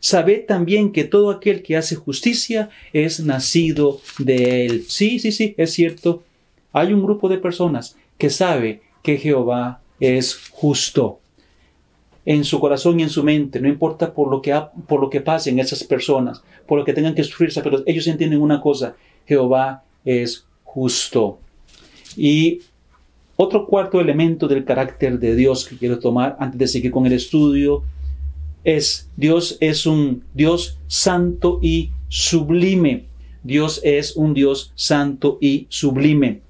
sabed 0.07 0.47
también 0.47 0.93
que 0.93 1.03
todo 1.03 1.31
aquel 1.31 1.65
que 1.65 1.77
hace 1.77 1.97
justicia 1.97 2.71
es 2.93 3.19
nacido 3.19 4.01
de 4.21 4.65
Él. 4.65 4.85
Sí, 4.87 5.19
sí, 5.19 5.33
sí, 5.33 5.55
es 5.57 5.73
cierto. 5.73 6.23
Hay 6.73 6.93
un 6.93 7.03
grupo 7.03 7.29
de 7.29 7.39
personas 7.39 7.97
que 8.17 8.31
sabe 8.31 8.83
que 9.03 9.17
Jehová 9.17 9.81
es 9.99 10.49
justo. 10.53 11.19
En 12.25 12.45
su 12.45 12.61
corazón 12.61 13.01
y 13.01 13.03
en 13.03 13.11
su 13.11 13.25
mente, 13.25 13.61
no 13.61 13.67
importa 13.67 14.15
por 14.15 14.31
lo 14.31 14.41
que, 14.41 14.57
por 14.87 15.01
lo 15.01 15.11
que 15.11 15.21
pasen 15.21 15.59
esas 15.59 15.83
personas, 15.83 16.41
por 16.69 16.79
lo 16.79 16.85
que 16.85 16.93
tengan 16.93 17.15
que 17.17 17.25
sufrirse, 17.25 17.61
pero 17.61 17.83
ellos 17.85 18.07
entienden 18.07 18.41
una 18.41 18.61
cosa, 18.61 18.95
Jehová 19.27 19.83
es 20.05 20.47
justo. 20.63 21.41
Y 22.17 22.61
otro 23.35 23.67
cuarto 23.67 24.01
elemento 24.01 24.47
del 24.47 24.65
carácter 24.65 25.19
de 25.19 25.35
Dios 25.35 25.67
que 25.67 25.77
quiero 25.77 25.99
tomar 25.99 26.37
antes 26.39 26.59
de 26.61 26.69
seguir 26.69 26.93
con 26.93 27.07
el 27.07 27.13
estudio 27.13 27.83
es 28.67 29.09
Dios 29.17 29.57
es 29.61 29.87
un 29.87 30.25
Dios 30.35 30.79
santo 30.89 31.61
y 31.63 31.93
sublime. 32.09 33.07
Dios 33.45 33.81
es 33.85 34.17
un 34.17 34.35
Dios 34.35 34.73
santo 34.75 35.39
y 35.41 35.67
sublime. 35.69 36.41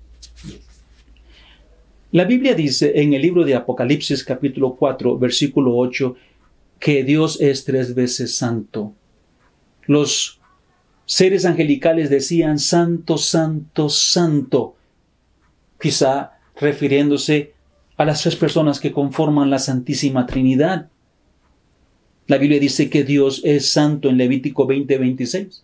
La 2.13 2.25
Biblia 2.25 2.55
dice 2.55 3.03
en 3.03 3.13
el 3.13 3.21
libro 3.21 3.45
de 3.45 3.55
Apocalipsis 3.55 4.25
capítulo 4.25 4.77
4 4.77 5.19
versículo 5.19 5.77
8 5.77 6.17
que 6.79 7.05
Dios 7.05 7.39
es 7.39 7.65
tres 7.65 7.95
veces 7.95 8.35
santo. 8.35 8.95
Los 9.85 10.41
seres 11.05 11.45
angelicales 11.45 12.09
decían 12.09 12.59
santo, 12.59 13.19
santo, 13.19 13.91
santo. 13.91 14.75
Quizá 15.79 16.33
refiriéndose 16.59 17.53
a 17.99 18.07
las 18.07 18.23
tres 18.23 18.37
personas 18.37 18.81
que 18.81 18.93
conforman 18.93 19.51
la 19.51 19.59
Santísima 19.59 20.25
Trinidad. 20.25 20.89
La 22.27 22.39
Biblia 22.39 22.59
dice 22.59 22.91
que 22.91 23.05
Dios 23.05 23.43
es 23.45 23.71
santo 23.71 24.09
en 24.09 24.17
Levítico 24.17 24.67
20:26. 24.67 25.63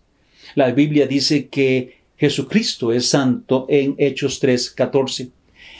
La 0.55 0.71
Biblia 0.71 1.07
dice 1.07 1.47
que 1.47 1.97
Jesucristo 2.17 2.91
es 2.93 3.07
santo 3.07 3.65
en 3.69 3.95
Hechos 3.97 4.39
3:14. 4.39 5.31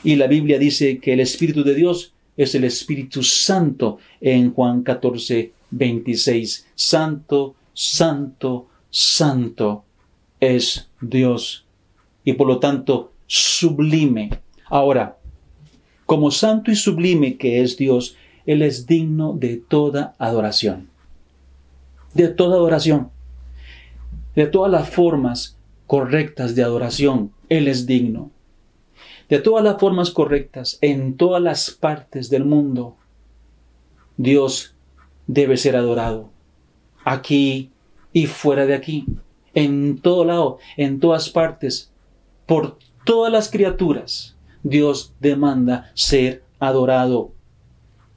Y 0.03 0.15
la 0.15 0.27
Biblia 0.27 0.59
dice 0.59 0.99
que 0.99 1.13
el 1.13 1.19
Espíritu 1.19 1.63
de 1.63 1.75
Dios 1.75 2.13
es 2.35 2.55
el 2.55 2.63
Espíritu 2.63 3.23
Santo 3.23 3.99
en 4.19 4.53
Juan 4.53 4.83
14:26. 4.83 6.65
Santo, 6.75 7.55
santo, 7.73 8.67
santo 8.89 9.85
es 10.39 10.89
Dios. 10.99 11.65
Y 12.25 12.33
por 12.33 12.47
lo 12.47 12.59
tanto, 12.59 13.13
sublime 13.27 14.29
Ahora, 14.73 15.19
como 16.07 16.31
santo 16.31 16.71
y 16.71 16.75
sublime 16.75 17.37
que 17.37 17.61
es 17.61 17.77
Dios, 17.77 18.17
Él 18.45 18.61
es 18.61 18.85
digno 18.85 19.33
de 19.33 19.57
toda 19.57 20.15
adoración. 20.17 20.89
De 22.13 22.27
toda 22.27 22.55
adoración. 22.55 23.09
De 24.35 24.47
todas 24.47 24.71
las 24.71 24.89
formas 24.89 25.57
correctas 25.87 26.55
de 26.55 26.63
adoración, 26.63 27.31
Él 27.49 27.67
es 27.67 27.85
digno. 27.85 28.31
De 29.29 29.39
todas 29.39 29.63
las 29.63 29.79
formas 29.79 30.11
correctas 30.11 30.77
en 30.81 31.17
todas 31.17 31.41
las 31.41 31.71
partes 31.71 32.29
del 32.29 32.45
mundo, 32.45 32.95
Dios 34.17 34.75
debe 35.27 35.57
ser 35.57 35.75
adorado. 35.75 36.29
Aquí 37.03 37.71
y 38.11 38.27
fuera 38.27 38.65
de 38.65 38.75
aquí. 38.75 39.05
En 39.53 39.99
todo 39.99 40.25
lado, 40.25 40.57
en 40.77 40.99
todas 40.99 41.29
partes, 41.29 41.91
por 42.45 42.77
todas 43.05 43.31
las 43.31 43.49
criaturas 43.49 44.35
Dios 44.63 45.13
demanda 45.19 45.91
ser 45.93 46.43
adorado. 46.59 47.32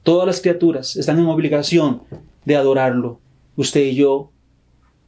Todas 0.07 0.25
las 0.25 0.39
criaturas 0.39 0.95
están 0.95 1.19
en 1.19 1.25
obligación 1.25 2.03
de 2.45 2.55
adorarlo. 2.55 3.19
Usted 3.57 3.81
y 3.81 3.95
yo 3.95 4.31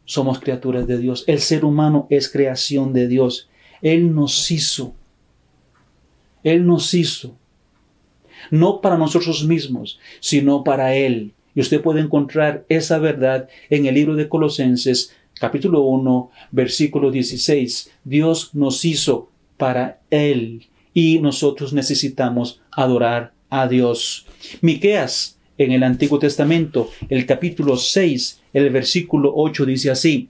somos 0.03 0.41
criaturas 0.41 0.87
de 0.87 0.97
Dios. 0.97 1.23
El 1.25 1.39
ser 1.39 1.63
humano 1.63 2.05
es 2.09 2.27
creación 2.29 2.91
de 2.91 3.07
Dios. 3.07 3.47
Él 3.81 4.13
nos 4.13 4.51
hizo. 4.51 4.93
Él 6.43 6.67
nos 6.67 6.93
hizo. 6.93 7.37
No 8.51 8.81
para 8.81 8.97
nosotros 8.97 9.45
mismos, 9.45 10.01
sino 10.19 10.65
para 10.65 10.93
Él. 10.93 11.31
Y 11.55 11.61
usted 11.61 11.81
puede 11.81 12.01
encontrar 12.01 12.65
esa 12.67 12.99
verdad 12.99 13.47
en 13.69 13.85
el 13.85 13.95
libro 13.95 14.15
de 14.15 14.27
Colosenses, 14.27 15.15
capítulo 15.39 15.83
1, 15.83 16.29
versículo 16.51 17.09
16. 17.09 17.89
Dios 18.03 18.53
nos 18.53 18.83
hizo 18.83 19.29
para 19.55 20.01
Él 20.09 20.67
y 20.93 21.19
nosotros 21.19 21.71
necesitamos 21.71 22.61
adorar 22.69 23.38
a 23.49 23.67
Dios. 23.67 24.27
Miqueas 24.61 25.37
en 25.57 25.71
el 25.71 25.83
Antiguo 25.83 26.19
Testamento, 26.19 26.89
el 27.09 27.25
capítulo 27.25 27.77
6, 27.77 28.41
el 28.53 28.69
versículo 28.69 29.33
8 29.35 29.65
dice 29.65 29.91
así: 29.91 30.29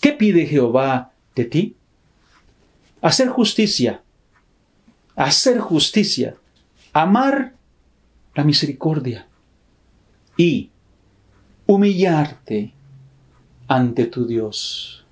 ¿Qué 0.00 0.12
pide 0.12 0.46
Jehová 0.46 1.12
de 1.34 1.44
ti? 1.44 1.76
Hacer 3.00 3.28
justicia, 3.28 4.02
hacer 5.14 5.58
justicia, 5.58 6.34
amar 6.92 7.54
la 8.34 8.44
misericordia 8.44 9.28
y 10.36 10.70
humillarte 11.66 12.72
ante 13.68 14.06
tu 14.06 14.26
Dios. 14.26 15.04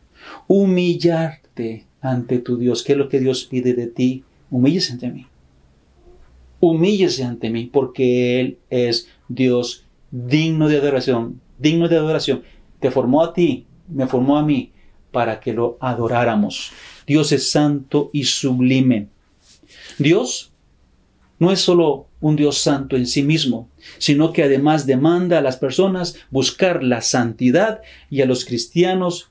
Humillarte 0.49 1.87
ante 2.01 2.39
tu 2.39 2.57
Dios. 2.57 2.83
¿Qué 2.83 2.93
es 2.93 2.99
lo 2.99 3.09
que 3.09 3.21
Dios 3.21 3.45
pide 3.45 3.75
de 3.75 3.87
ti? 3.87 4.25
Humíllese 4.51 4.93
ante 4.93 5.11
mí. 5.11 5.27
Humíllese 6.61 7.25
ante 7.25 7.51
mí 7.51 7.65
porque 7.65 8.41
Él 8.41 8.59
es 8.71 9.09
Dios 9.29 9.85
digno 10.11 10.69
de 10.69 10.79
adoración, 10.79 11.41
digno 11.59 11.89
de 11.89 11.97
adoración. 11.97 12.43
Te 12.81 12.91
formó 12.91 13.23
a 13.23 13.33
ti, 13.33 13.67
me 13.89 14.07
formó 14.07 14.37
a 14.37 14.43
mí 14.43 14.73
para 15.11 15.41
que 15.41 15.53
lo 15.53 15.77
adoráramos. 15.81 16.73
Dios 17.07 17.33
es 17.33 17.51
santo 17.51 18.11
y 18.13 18.25
sublime. 18.25 19.09
Dios 19.99 20.53
no 21.39 21.53
es 21.53 21.61
solo 21.61 22.09
un 22.21 22.37
Dios 22.37 22.59
santo 22.59 22.97
en 22.97 23.07
sí 23.07 23.23
mismo, 23.23 23.71
sino 23.99 24.33
que 24.33 24.43
además 24.43 24.87
demanda 24.87 25.39
a 25.39 25.43
las 25.43 25.57
personas 25.57 26.17
buscar 26.31 26.83
la 26.83 27.03
santidad 27.03 27.83
y 28.11 28.23
a 28.23 28.27
los 28.27 28.45
cristianos 28.45 29.31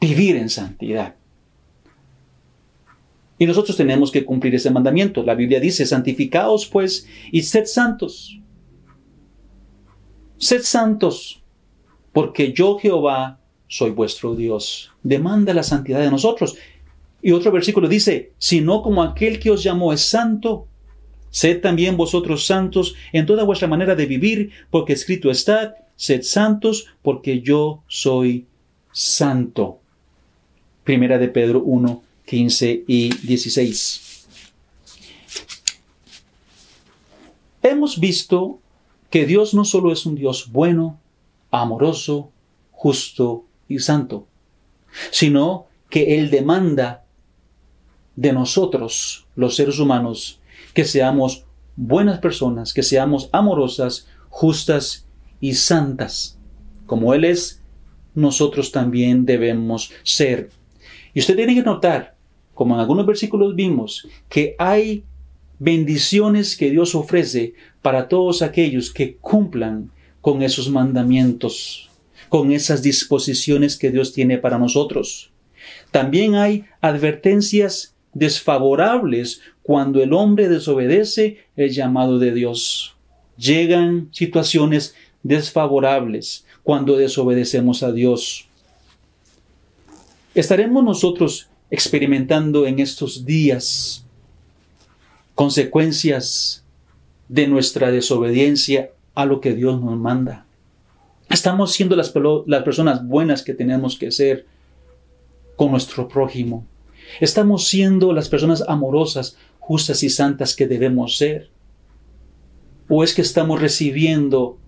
vivir 0.00 0.36
en 0.36 0.48
santidad. 0.48 1.16
Y 3.42 3.46
nosotros 3.46 3.76
tenemos 3.76 4.12
que 4.12 4.24
cumplir 4.24 4.54
ese 4.54 4.70
mandamiento. 4.70 5.24
La 5.24 5.34
Biblia 5.34 5.58
dice, 5.58 5.84
santificaos 5.84 6.64
pues 6.64 7.08
y 7.32 7.42
sed 7.42 7.64
santos. 7.66 8.38
Sed 10.36 10.62
santos, 10.62 11.42
porque 12.12 12.52
yo 12.52 12.78
Jehová 12.78 13.40
soy 13.66 13.90
vuestro 13.90 14.36
Dios. 14.36 14.92
Demanda 15.02 15.52
la 15.54 15.64
santidad 15.64 15.98
de 15.98 16.12
nosotros. 16.12 16.56
Y 17.20 17.32
otro 17.32 17.50
versículo 17.50 17.88
dice, 17.88 18.30
sino 18.38 18.80
como 18.80 19.02
aquel 19.02 19.40
que 19.40 19.50
os 19.50 19.64
llamó 19.64 19.92
es 19.92 20.02
santo, 20.02 20.68
sed 21.30 21.60
también 21.60 21.96
vosotros 21.96 22.46
santos 22.46 22.94
en 23.12 23.26
toda 23.26 23.42
vuestra 23.42 23.66
manera 23.66 23.96
de 23.96 24.06
vivir, 24.06 24.52
porque 24.70 24.92
escrito 24.92 25.32
está, 25.32 25.74
sed 25.96 26.22
santos, 26.22 26.86
porque 27.02 27.40
yo 27.40 27.82
soy 27.88 28.46
santo. 28.92 29.80
Primera 30.84 31.18
de 31.18 31.26
Pedro 31.26 31.64
1, 31.64 32.04
15 32.32 32.84
y 32.86 33.14
16. 33.26 34.26
Hemos 37.62 38.00
visto 38.00 38.58
que 39.10 39.26
Dios 39.26 39.52
no 39.52 39.66
solo 39.66 39.92
es 39.92 40.06
un 40.06 40.14
Dios 40.14 40.50
bueno, 40.50 40.98
amoroso, 41.50 42.30
justo 42.70 43.44
y 43.68 43.80
santo, 43.80 44.26
sino 45.10 45.66
que 45.90 46.18
Él 46.18 46.30
demanda 46.30 47.04
de 48.16 48.32
nosotros, 48.32 49.26
los 49.36 49.54
seres 49.54 49.78
humanos, 49.78 50.40
que 50.72 50.86
seamos 50.86 51.44
buenas 51.76 52.18
personas, 52.18 52.72
que 52.72 52.82
seamos 52.82 53.28
amorosas, 53.32 54.06
justas 54.30 55.04
y 55.38 55.52
santas. 55.52 56.38
Como 56.86 57.12
Él 57.12 57.26
es, 57.26 57.60
nosotros 58.14 58.72
también 58.72 59.26
debemos 59.26 59.92
ser. 60.02 60.48
Y 61.12 61.20
usted 61.20 61.36
tiene 61.36 61.54
que 61.54 61.62
notar, 61.62 62.11
como 62.54 62.74
en 62.74 62.80
algunos 62.80 63.06
versículos 63.06 63.54
vimos, 63.54 64.08
que 64.28 64.54
hay 64.58 65.04
bendiciones 65.58 66.56
que 66.56 66.70
Dios 66.70 66.94
ofrece 66.94 67.54
para 67.82 68.08
todos 68.08 68.42
aquellos 68.42 68.92
que 68.92 69.16
cumplan 69.16 69.90
con 70.20 70.42
esos 70.42 70.68
mandamientos, 70.70 71.90
con 72.28 72.52
esas 72.52 72.82
disposiciones 72.82 73.76
que 73.76 73.90
Dios 73.90 74.12
tiene 74.12 74.38
para 74.38 74.58
nosotros. 74.58 75.30
También 75.90 76.34
hay 76.34 76.64
advertencias 76.80 77.94
desfavorables 78.14 79.40
cuando 79.62 80.02
el 80.02 80.12
hombre 80.12 80.48
desobedece 80.48 81.38
el 81.56 81.70
llamado 81.70 82.18
de 82.18 82.32
Dios. 82.32 82.96
Llegan 83.36 84.08
situaciones 84.12 84.94
desfavorables 85.22 86.44
cuando 86.62 86.96
desobedecemos 86.96 87.82
a 87.82 87.92
Dios. 87.92 88.46
¿Estaremos 90.34 90.82
nosotros 90.82 91.48
experimentando 91.72 92.66
en 92.66 92.78
estos 92.78 93.24
días 93.24 94.06
consecuencias 95.34 96.64
de 97.28 97.48
nuestra 97.48 97.90
desobediencia 97.90 98.90
a 99.16 99.24
lo 99.24 99.40
que 99.40 99.54
Dios 99.54 99.80
nos 99.80 99.98
manda? 99.98 100.46
¿Estamos 101.28 101.72
siendo 101.72 101.96
las, 101.96 102.12
las 102.46 102.62
personas 102.62 103.04
buenas 103.04 103.42
que 103.42 103.54
tenemos 103.54 103.98
que 103.98 104.12
ser 104.12 104.46
con 105.56 105.72
nuestro 105.72 106.06
prójimo? 106.06 106.64
¿Estamos 107.20 107.66
siendo 107.66 108.12
las 108.12 108.28
personas 108.28 108.62
amorosas, 108.68 109.36
justas 109.58 110.04
y 110.04 110.10
santas 110.10 110.54
que 110.54 110.68
debemos 110.68 111.16
ser? 111.16 111.50
¿O 112.88 113.02
es 113.02 113.14
que 113.14 113.22
estamos 113.22 113.60
recibiendo 113.60 114.58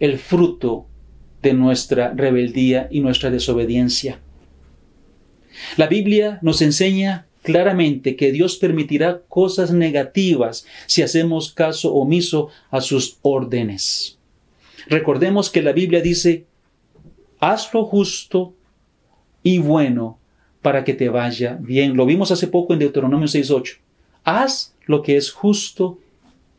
el 0.00 0.18
fruto 0.18 0.86
de 1.42 1.54
nuestra 1.54 2.12
rebeldía 2.14 2.88
y 2.90 3.00
nuestra 3.00 3.30
desobediencia. 3.30 4.20
La 5.76 5.86
Biblia 5.86 6.38
nos 6.42 6.62
enseña 6.62 7.26
claramente 7.42 8.16
que 8.16 8.32
Dios 8.32 8.56
permitirá 8.56 9.22
cosas 9.28 9.72
negativas 9.72 10.66
si 10.86 11.02
hacemos 11.02 11.52
caso 11.52 11.94
omiso 11.94 12.48
a 12.70 12.80
sus 12.80 13.18
órdenes. 13.22 14.18
Recordemos 14.88 15.50
que 15.50 15.62
la 15.62 15.72
Biblia 15.72 16.00
dice, 16.00 16.46
haz 17.40 17.72
lo 17.72 17.84
justo 17.84 18.54
y 19.42 19.58
bueno 19.58 20.18
para 20.62 20.84
que 20.84 20.94
te 20.94 21.08
vaya 21.08 21.58
bien. 21.60 21.96
Lo 21.96 22.06
vimos 22.06 22.30
hace 22.30 22.48
poco 22.48 22.72
en 22.72 22.80
Deuteronomio 22.80 23.26
6.8. 23.26 23.78
Haz 24.24 24.74
lo 24.86 25.02
que 25.02 25.16
es 25.16 25.30
justo 25.30 25.98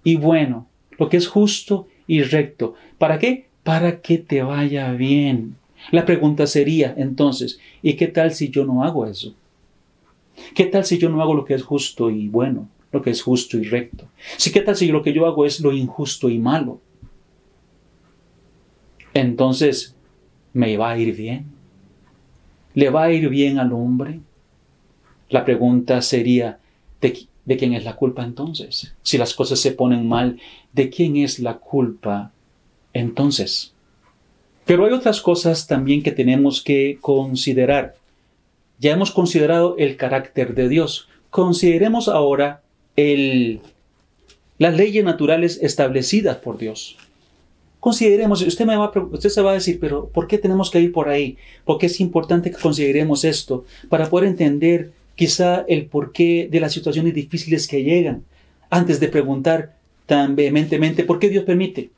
y 0.04 0.15
bueno, 0.15 0.67
lo 0.97 1.10
que 1.10 1.17
es 1.17 1.28
justo 1.28 1.88
y 2.08 2.23
recto. 2.23 2.76
¿Para 2.97 3.19
qué? 3.19 3.47
Para 3.63 4.02
que 4.02 4.17
te 4.17 4.41
vaya 4.41 4.91
bien. 4.93 5.56
La 5.91 6.06
pregunta 6.06 6.47
sería 6.47 6.93
entonces, 6.97 7.60
¿y 7.82 7.93
qué 7.93 8.08
tal 8.08 8.32
si 8.32 8.49
yo 8.49 8.65
no 8.65 8.84
hago 8.84 9.06
eso? 9.06 9.34
¿Qué 10.56 10.65
tal 10.65 10.86
si 10.86 10.97
yo 10.97 11.10
no 11.10 11.21
hago 11.21 11.34
lo 11.34 11.45
que 11.45 11.54
es 11.54 11.63
justo 11.63 12.10
y 12.10 12.30
bueno, 12.30 12.69
lo 12.91 13.02
que 13.02 13.10
es 13.10 13.21
justo 13.21 13.58
y 13.58 13.63
recto? 13.63 14.08
¿Sí, 14.38 14.52
¿Qué 14.52 14.62
tal 14.62 14.75
si 14.75 14.88
lo 14.88 15.02
que 15.02 15.13
yo 15.13 15.25
hago 15.25 15.45
es 15.45 15.60
lo 15.60 15.73
injusto 15.73 16.30
y 16.30 16.39
malo? 16.39 16.80
Entonces, 19.13 19.95
¿me 20.54 20.78
va 20.78 20.91
a 20.91 20.97
ir 20.97 21.15
bien? 21.15 21.45
¿Le 22.73 22.89
va 22.89 23.04
a 23.04 23.12
ir 23.12 23.28
bien 23.30 23.60
al 23.60 23.73
hombre? 23.73 24.19
La 25.30 25.43
pregunta 25.43 26.02
sería, 26.02 26.60
¿de, 27.02 27.28
¿de 27.45 27.58
quién 27.58 27.73
es 27.73 27.84
la 27.84 27.95
culpa 27.95 28.23
entonces? 28.23 28.93
Si 29.02 29.17
las 29.17 29.34
cosas 29.34 29.60
se 29.60 29.71
ponen 29.71 30.08
mal, 30.08 30.39
¿de 30.71 30.89
quién 30.89 31.17
es 31.17 31.39
la 31.39 31.58
culpa 31.58 32.32
entonces. 32.93 33.73
Pero 34.69 34.86
hay 34.86 34.91
otras 34.93 35.19
cosas 35.19 35.65
también 35.65 36.03
que 36.03 36.12
tenemos 36.12 36.62
que 36.62 36.99
considerar. 37.01 37.95
Ya 38.77 38.91
hemos 38.91 39.10
considerado 39.10 39.75
el 39.79 39.97
carácter 39.97 40.53
de 40.53 40.69
Dios. 40.69 41.10
Consideremos 41.32 42.08
ahora 42.08 42.62
las 42.95 44.75
leyes 44.75 45.03
naturales 45.03 45.58
establecidas 45.63 46.38
por 46.38 46.60
Dios. 46.60 46.97
Consideremos, 47.79 48.43
usted, 48.43 48.67
me 48.67 48.77
va, 48.77 48.91
usted 49.10 49.29
se 49.29 49.41
va 49.41 49.49
a 49.49 49.55
decir, 49.55 49.79
pero 49.79 50.08
¿por 50.10 50.27
qué 50.27 50.38
tenemos 50.38 50.69
que 50.69 50.82
ir 50.82 50.91
por 50.91 51.10
ahí? 51.10 51.36
Porque 51.65 51.88
es 51.88 51.99
importante 51.99 52.51
que 52.51 52.62
consideremos 52.62 53.23
esto 53.23 53.65
para 53.89 54.08
poder 54.08 54.29
entender 54.29 54.91
quizá 55.15 55.65
el 55.67 55.88
porqué 55.88 56.47
de 56.51 56.60
las 56.60 56.73
situaciones 56.73 57.15
difíciles 57.15 57.67
que 57.67 57.84
llegan, 57.84 58.23
antes 58.69 58.99
de 58.99 59.08
preguntar 59.08 59.73
tan 60.05 60.36
vehementemente 60.36 61.05
por 61.05 61.17
qué 61.17 61.27
Dios 61.29 61.43
permite. 61.43 61.89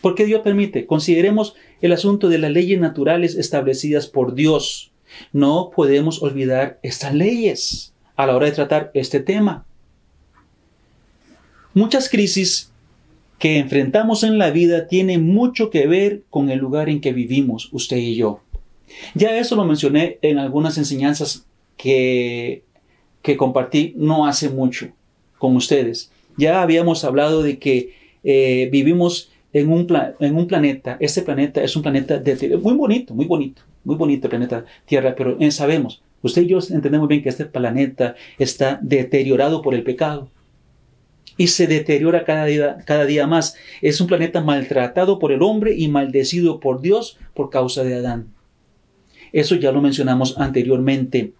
¿Por 0.00 0.14
qué 0.14 0.24
Dios 0.24 0.42
permite? 0.42 0.86
Consideremos 0.86 1.54
el 1.80 1.92
asunto 1.92 2.28
de 2.28 2.38
las 2.38 2.50
leyes 2.50 2.80
naturales 2.80 3.34
establecidas 3.34 4.06
por 4.06 4.34
Dios. 4.34 4.92
No 5.32 5.70
podemos 5.74 6.22
olvidar 6.22 6.78
estas 6.82 7.14
leyes 7.14 7.92
a 8.16 8.26
la 8.26 8.36
hora 8.36 8.46
de 8.46 8.52
tratar 8.52 8.90
este 8.94 9.20
tema. 9.20 9.64
Muchas 11.74 12.08
crisis 12.08 12.72
que 13.38 13.58
enfrentamos 13.58 14.24
en 14.24 14.38
la 14.38 14.50
vida 14.50 14.88
tienen 14.88 15.26
mucho 15.26 15.70
que 15.70 15.86
ver 15.86 16.22
con 16.28 16.50
el 16.50 16.58
lugar 16.58 16.88
en 16.88 17.00
que 17.00 17.12
vivimos, 17.12 17.68
usted 17.72 17.96
y 17.98 18.16
yo. 18.16 18.40
Ya 19.14 19.38
eso 19.38 19.54
lo 19.54 19.64
mencioné 19.64 20.18
en 20.22 20.38
algunas 20.38 20.76
enseñanzas 20.78 21.46
que, 21.76 22.64
que 23.22 23.36
compartí 23.36 23.94
no 23.96 24.26
hace 24.26 24.48
mucho 24.48 24.88
con 25.38 25.54
ustedes. 25.56 26.10
Ya 26.36 26.62
habíamos 26.62 27.04
hablado 27.04 27.42
de 27.42 27.58
que 27.58 27.94
eh, 28.24 28.68
vivimos 28.72 29.30
en 29.60 29.70
un, 29.70 29.86
en 30.20 30.36
un 30.36 30.46
planeta, 30.46 30.96
este 31.00 31.22
planeta 31.22 31.62
es 31.62 31.74
un 31.76 31.82
planeta 31.82 32.22
muy 32.60 32.74
bonito, 32.74 33.14
muy 33.14 33.26
bonito, 33.26 33.62
muy 33.84 33.96
bonito 33.96 34.26
el 34.26 34.30
planeta 34.30 34.64
Tierra, 34.84 35.14
pero 35.16 35.36
eh, 35.40 35.50
sabemos, 35.50 36.02
usted 36.22 36.42
y 36.42 36.46
yo 36.48 36.58
entendemos 36.70 37.08
bien 37.08 37.22
que 37.22 37.28
este 37.28 37.46
planeta 37.46 38.14
está 38.38 38.78
deteriorado 38.82 39.62
por 39.62 39.74
el 39.74 39.82
pecado 39.82 40.30
y 41.36 41.46
se 41.46 41.66
deteriora 41.66 42.24
cada 42.24 42.44
día, 42.46 42.78
cada 42.84 43.06
día 43.06 43.26
más. 43.26 43.54
Es 43.80 44.00
un 44.00 44.08
planeta 44.08 44.42
maltratado 44.42 45.18
por 45.18 45.32
el 45.32 45.42
hombre 45.42 45.74
y 45.76 45.88
maldecido 45.88 46.58
por 46.58 46.80
Dios 46.80 47.16
por 47.32 47.48
causa 47.48 47.84
de 47.84 47.94
Adán. 47.94 48.26
Eso 49.32 49.54
ya 49.54 49.70
lo 49.70 49.80
mencionamos 49.80 50.36
anteriormente. 50.38 51.32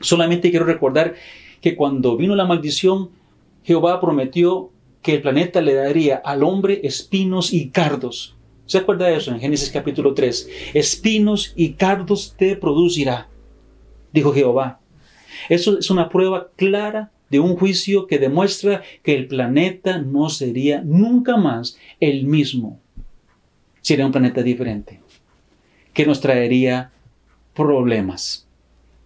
Solamente 0.00 0.50
quiero 0.50 0.66
recordar 0.66 1.14
que 1.60 1.76
cuando 1.76 2.16
vino 2.16 2.36
la 2.36 2.44
maldición, 2.44 3.10
Jehová 3.62 4.00
prometió 4.00 4.71
que 5.02 5.14
el 5.14 5.22
planeta 5.22 5.60
le 5.60 5.74
daría 5.74 6.16
al 6.16 6.44
hombre 6.44 6.80
espinos 6.84 7.52
y 7.52 7.68
cardos. 7.70 8.36
¿Se 8.66 8.78
acuerda 8.78 9.06
de 9.06 9.16
eso 9.16 9.32
en 9.32 9.40
Génesis 9.40 9.70
capítulo 9.70 10.14
3? 10.14 10.48
Espinos 10.74 11.52
y 11.56 11.72
cardos 11.72 12.34
te 12.38 12.56
producirá, 12.56 13.28
dijo 14.12 14.32
Jehová. 14.32 14.80
Eso 15.48 15.78
es 15.78 15.90
una 15.90 16.08
prueba 16.08 16.50
clara 16.56 17.10
de 17.28 17.40
un 17.40 17.56
juicio 17.56 18.06
que 18.06 18.18
demuestra 18.18 18.82
que 19.02 19.16
el 19.16 19.26
planeta 19.26 19.98
no 19.98 20.28
sería 20.28 20.82
nunca 20.82 21.36
más 21.36 21.76
el 21.98 22.24
mismo. 22.24 22.80
Sería 23.80 24.06
un 24.06 24.12
planeta 24.12 24.42
diferente, 24.42 25.00
que 25.92 26.06
nos 26.06 26.20
traería 26.20 26.92
problemas, 27.54 28.46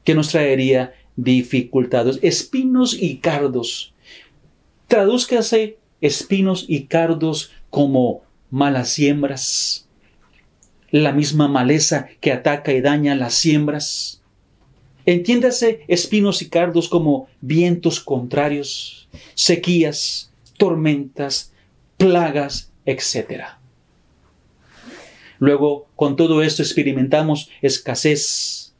que 0.05 0.15
nos 0.15 0.29
traería 0.29 0.93
dificultades, 1.17 2.19
espinos 2.21 3.01
y 3.01 3.19
cardos. 3.19 3.95
Tradúzcase 4.87 5.79
espinos 6.07 6.65
y 6.69 6.85
cardos 6.85 7.53
como 7.71 8.23
malas 8.51 8.91
siembras, 8.91 9.89
la 10.91 11.13
misma 11.13 11.49
maleza 11.49 12.09
que 12.21 12.33
ataca 12.33 12.73
y 12.73 12.81
daña 12.81 13.15
las 13.15 13.35
siembras. 13.35 14.23
Entiéndase 15.05 15.85
espinos 15.89 16.43
y 16.43 16.49
cardos 16.49 16.89
como 16.89 17.29
vientos 17.41 18.01
contrarios, 18.01 19.09
sequías, 19.35 20.33
tormentas, 20.57 21.53
plagas, 21.97 22.73
etc. 22.87 23.45
Luego, 25.39 25.87
con 25.97 26.17
todo 26.17 26.43
esto 26.43 26.63
experimentamos 26.63 27.51
escasez 27.63 28.75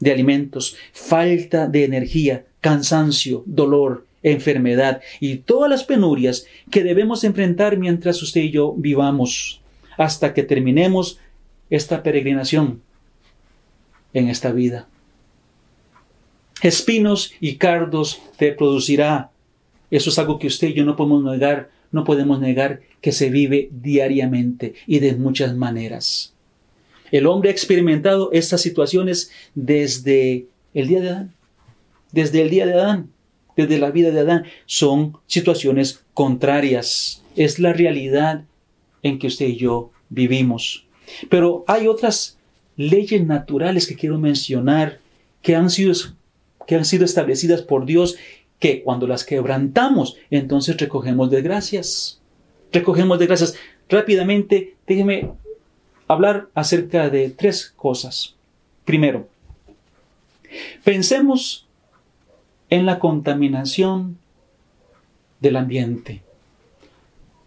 de 0.00 0.12
alimentos, 0.12 0.76
falta 0.92 1.66
de 1.66 1.84
energía, 1.84 2.46
cansancio, 2.60 3.42
dolor, 3.46 4.05
enfermedad 4.32 5.00
y 5.20 5.36
todas 5.36 5.70
las 5.70 5.84
penurias 5.84 6.46
que 6.70 6.82
debemos 6.82 7.24
enfrentar 7.24 7.78
mientras 7.78 8.22
usted 8.22 8.42
y 8.42 8.50
yo 8.50 8.74
vivamos 8.76 9.60
hasta 9.96 10.34
que 10.34 10.42
terminemos 10.42 11.18
esta 11.70 12.02
peregrinación 12.02 12.82
en 14.12 14.28
esta 14.28 14.52
vida. 14.52 14.88
Espinos 16.62 17.32
y 17.40 17.56
cardos 17.56 18.20
te 18.36 18.52
producirá. 18.52 19.30
Eso 19.90 20.10
es 20.10 20.18
algo 20.18 20.38
que 20.38 20.48
usted 20.48 20.68
y 20.68 20.74
yo 20.74 20.84
no 20.84 20.96
podemos 20.96 21.22
negar, 21.24 21.70
no 21.92 22.04
podemos 22.04 22.40
negar 22.40 22.80
que 23.00 23.12
se 23.12 23.30
vive 23.30 23.68
diariamente 23.70 24.74
y 24.86 24.98
de 24.98 25.14
muchas 25.14 25.54
maneras. 25.54 26.34
El 27.12 27.26
hombre 27.26 27.50
ha 27.50 27.52
experimentado 27.52 28.30
estas 28.32 28.60
situaciones 28.60 29.30
desde 29.54 30.46
el 30.74 30.88
día 30.88 31.00
de 31.00 31.08
Adán. 31.10 31.34
Desde 32.10 32.42
el 32.42 32.50
día 32.50 32.66
de 32.66 32.74
Adán, 32.74 33.10
desde 33.56 33.78
la 33.78 33.90
vida 33.90 34.10
de 34.10 34.20
Adán. 34.20 34.44
Son 34.66 35.18
situaciones 35.26 36.04
contrarias. 36.14 37.22
Es 37.34 37.58
la 37.58 37.72
realidad 37.72 38.44
en 39.02 39.18
que 39.18 39.26
usted 39.26 39.46
y 39.46 39.56
yo 39.56 39.90
vivimos. 40.08 40.86
Pero 41.28 41.64
hay 41.66 41.86
otras 41.86 42.38
leyes 42.76 43.24
naturales 43.24 43.86
que 43.86 43.96
quiero 43.96 44.18
mencionar 44.18 45.00
que 45.42 45.54
han 45.54 45.70
sido, 45.70 45.94
que 46.66 46.76
han 46.76 46.84
sido 46.84 47.04
establecidas 47.04 47.62
por 47.62 47.86
Dios 47.86 48.16
que 48.58 48.82
cuando 48.82 49.06
las 49.06 49.24
quebrantamos, 49.24 50.16
entonces 50.30 50.76
recogemos 50.76 51.30
desgracias. 51.30 52.20
Recogemos 52.72 53.18
desgracias. 53.18 53.54
Rápidamente, 53.88 54.74
déjeme 54.86 55.30
hablar 56.08 56.48
acerca 56.54 57.10
de 57.10 57.30
tres 57.30 57.72
cosas. 57.76 58.34
Primero, 58.84 59.28
pensemos 60.84 61.65
en 62.70 62.86
la 62.86 62.98
contaminación 62.98 64.18
del 65.40 65.56
ambiente, 65.56 66.22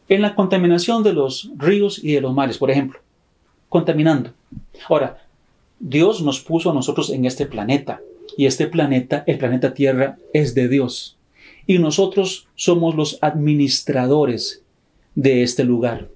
en 0.08 0.22
la 0.22 0.36
contaminación 0.36 1.04
de 1.04 1.14
los 1.14 1.52
ríos 1.58 2.04
y 2.04 2.14
de 2.14 2.22
los 2.22 2.34
mares, 2.34 2.58
por 2.58 2.72
ejemplo, 2.72 3.00
contaminando. 3.68 4.32
Ahora, 4.88 5.24
Dios 5.80 6.22
nos 6.22 6.40
puso 6.42 6.72
a 6.72 6.74
nosotros 6.74 7.10
en 7.10 7.26
este 7.26 7.46
planeta 7.46 8.02
y 8.38 8.46
este 8.46 8.68
planeta, 8.68 9.24
el 9.28 9.38
planeta 9.38 9.74
Tierra, 9.74 10.18
es 10.34 10.56
de 10.56 10.68
Dios. 10.68 11.18
Y 11.68 11.78
nosotros 11.78 12.48
somos 12.56 12.96
los 12.96 13.20
administradores 13.22 14.64
de 15.16 15.44
este 15.44 15.64
lugar. 15.64 16.10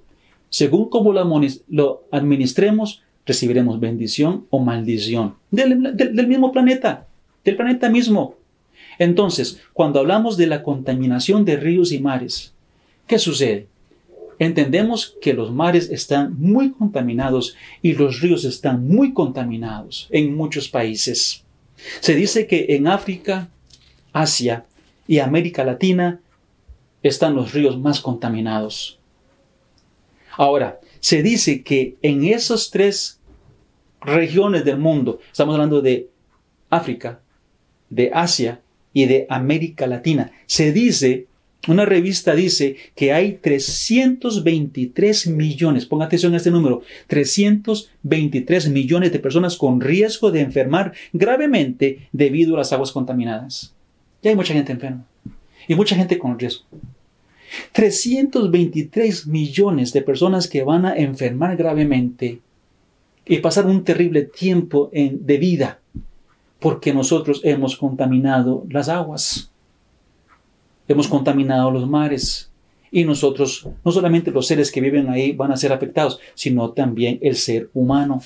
Según 0.49 0.89
cómo 0.89 1.13
lo 1.13 2.03
administremos, 2.11 3.03
recibiremos 3.25 3.79
bendición 3.79 4.45
o 4.49 4.59
maldición 4.59 5.35
del, 5.51 5.95
del 5.95 6.27
mismo 6.27 6.51
planeta, 6.51 7.07
del 7.43 7.55
planeta 7.55 7.89
mismo. 7.89 8.35
Entonces, 8.99 9.61
cuando 9.73 9.99
hablamos 9.99 10.37
de 10.37 10.47
la 10.47 10.63
contaminación 10.63 11.45
de 11.45 11.57
ríos 11.57 11.91
y 11.91 11.99
mares, 11.99 12.53
¿qué 13.07 13.19
sucede? 13.19 13.67
Entendemos 14.39 15.15
que 15.21 15.33
los 15.33 15.51
mares 15.51 15.89
están 15.89 16.39
muy 16.39 16.71
contaminados 16.71 17.55
y 17.81 17.93
los 17.93 18.19
ríos 18.19 18.45
están 18.45 18.87
muy 18.87 19.13
contaminados 19.13 20.07
en 20.11 20.35
muchos 20.35 20.69
países. 20.69 21.43
Se 21.99 22.15
dice 22.15 22.47
que 22.47 22.67
en 22.69 22.87
África, 22.87 23.49
Asia 24.11 24.65
y 25.07 25.19
América 25.19 25.63
Latina 25.63 26.19
están 27.03 27.35
los 27.35 27.53
ríos 27.53 27.77
más 27.79 27.99
contaminados. 27.99 28.99
Ahora, 30.35 30.79
se 30.99 31.21
dice 31.21 31.63
que 31.63 31.97
en 32.01 32.23
esas 32.25 32.71
tres 32.71 33.19
regiones 34.01 34.65
del 34.65 34.77
mundo, 34.77 35.19
estamos 35.31 35.53
hablando 35.53 35.81
de 35.81 36.09
África, 36.69 37.19
de 37.89 38.09
Asia 38.13 38.61
y 38.93 39.05
de 39.05 39.25
América 39.29 39.87
Latina, 39.87 40.31
se 40.45 40.71
dice 40.71 41.27
una 41.67 41.85
revista 41.85 42.35
dice 42.35 42.75
que 42.93 43.13
hay 43.13 43.39
323 43.41 45.27
millones, 45.27 45.85
ponga 45.85 46.05
atención 46.05 46.33
a 46.33 46.37
este 46.37 46.51
número, 46.51 46.81
323 47.07 48.69
millones 48.69 49.13
de 49.13 49.19
personas 49.19 49.55
con 49.55 49.79
riesgo 49.79 50.31
de 50.31 50.41
enfermar 50.41 50.91
gravemente 51.13 52.09
debido 52.11 52.55
a 52.55 52.57
las 52.59 52.73
aguas 52.73 52.91
contaminadas. 52.91 53.73
Ya 54.21 54.31
hay 54.31 54.35
mucha 54.35 54.53
gente 54.53 54.73
enferma 54.73 55.05
y 55.65 55.75
mucha 55.75 55.95
gente 55.95 56.19
con 56.19 56.37
riesgo. 56.37 56.65
323 57.71 59.27
millones 59.27 59.93
de 59.93 60.01
personas 60.01 60.49
que 60.49 60.63
van 60.63 60.85
a 60.85 60.95
enfermar 60.97 61.55
gravemente 61.55 62.39
y 63.25 63.37
pasar 63.37 63.67
un 63.67 63.85
terrible 63.85 64.23
tiempo 64.23 64.89
de 64.91 65.37
vida 65.37 65.79
porque 66.63 66.93
nosotros 66.93 67.41
hemos 67.43 67.77
contaminado 67.77 68.65
las 68.69 68.89
aguas 68.89 69.53
hemos 70.87 71.07
contaminado 71.07 71.71
los 71.71 71.87
mares. 71.87 72.49
Y 72.91 73.05
nosotros, 73.05 73.67
no 73.83 73.91
solamente 73.91 74.31
los 74.31 74.45
seres 74.45 74.71
que 74.71 74.81
viven 74.81 75.09
ahí 75.09 75.31
van 75.31 75.51
a 75.51 75.57
ser 75.57 75.73
afectados, 75.73 76.19
sino 76.35 76.71
también 76.71 77.17
el 77.21 77.35
ser 77.35 77.69
humano. 77.73 78.21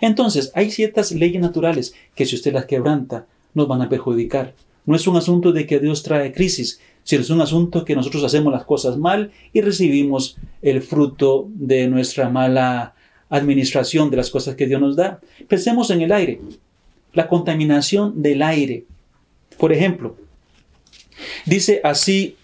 Entonces, 0.00 0.50
hay 0.54 0.70
ciertas 0.70 1.12
leyes 1.12 1.42
naturales 1.42 1.94
que 2.14 2.24
si 2.24 2.36
usted 2.36 2.54
las 2.54 2.64
quebranta, 2.64 3.26
nos 3.52 3.68
van 3.68 3.82
a 3.82 3.88
perjudicar. 3.88 4.54
No 4.86 4.96
es 4.96 5.06
un 5.06 5.16
asunto 5.16 5.52
de 5.52 5.66
que 5.66 5.78
Dios 5.78 6.02
trae 6.02 6.32
crisis, 6.32 6.80
sino 7.02 7.22
es 7.22 7.30
un 7.30 7.40
asunto 7.40 7.84
que 7.84 7.94
nosotros 7.94 8.24
hacemos 8.24 8.52
las 8.52 8.64
cosas 8.64 8.96
mal 8.96 9.30
y 9.52 9.60
recibimos 9.60 10.38
el 10.62 10.80
fruto 10.80 11.48
de 11.54 11.88
nuestra 11.88 12.30
mala 12.30 12.94
administración 13.28 14.10
de 14.10 14.16
las 14.16 14.30
cosas 14.30 14.54
que 14.54 14.66
Dios 14.66 14.80
nos 14.80 14.96
da. 14.96 15.20
Pensemos 15.48 15.90
en 15.90 16.00
el 16.00 16.12
aire, 16.12 16.40
la 17.16 17.26
contaminación 17.26 18.22
del 18.22 18.42
aire. 18.42 18.84
Por 19.58 19.72
ejemplo, 19.72 20.16
Dice 21.44 21.80
así 21.84 22.36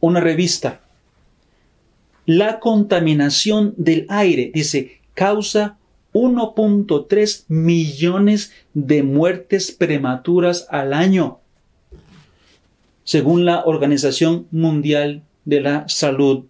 una 0.00 0.20
revista, 0.20 0.80
la 2.26 2.60
contaminación 2.60 3.74
del 3.76 4.06
aire, 4.08 4.50
dice, 4.52 5.00
causa 5.14 5.78
1.3 6.12 7.44
millones 7.48 8.52
de 8.74 9.02
muertes 9.02 9.70
prematuras 9.70 10.66
al 10.70 10.92
año, 10.92 11.38
según 13.04 13.44
la 13.44 13.64
Organización 13.64 14.46
Mundial 14.50 15.22
de 15.44 15.60
la 15.60 15.88
Salud. 15.88 16.46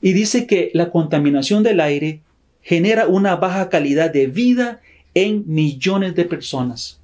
Y 0.00 0.12
dice 0.14 0.46
que 0.46 0.70
la 0.72 0.90
contaminación 0.90 1.62
del 1.62 1.80
aire 1.80 2.20
genera 2.62 3.06
una 3.06 3.36
baja 3.36 3.68
calidad 3.68 4.10
de 4.10 4.26
vida 4.26 4.80
en 5.22 5.44
millones 5.46 6.14
de 6.14 6.24
personas. 6.24 7.00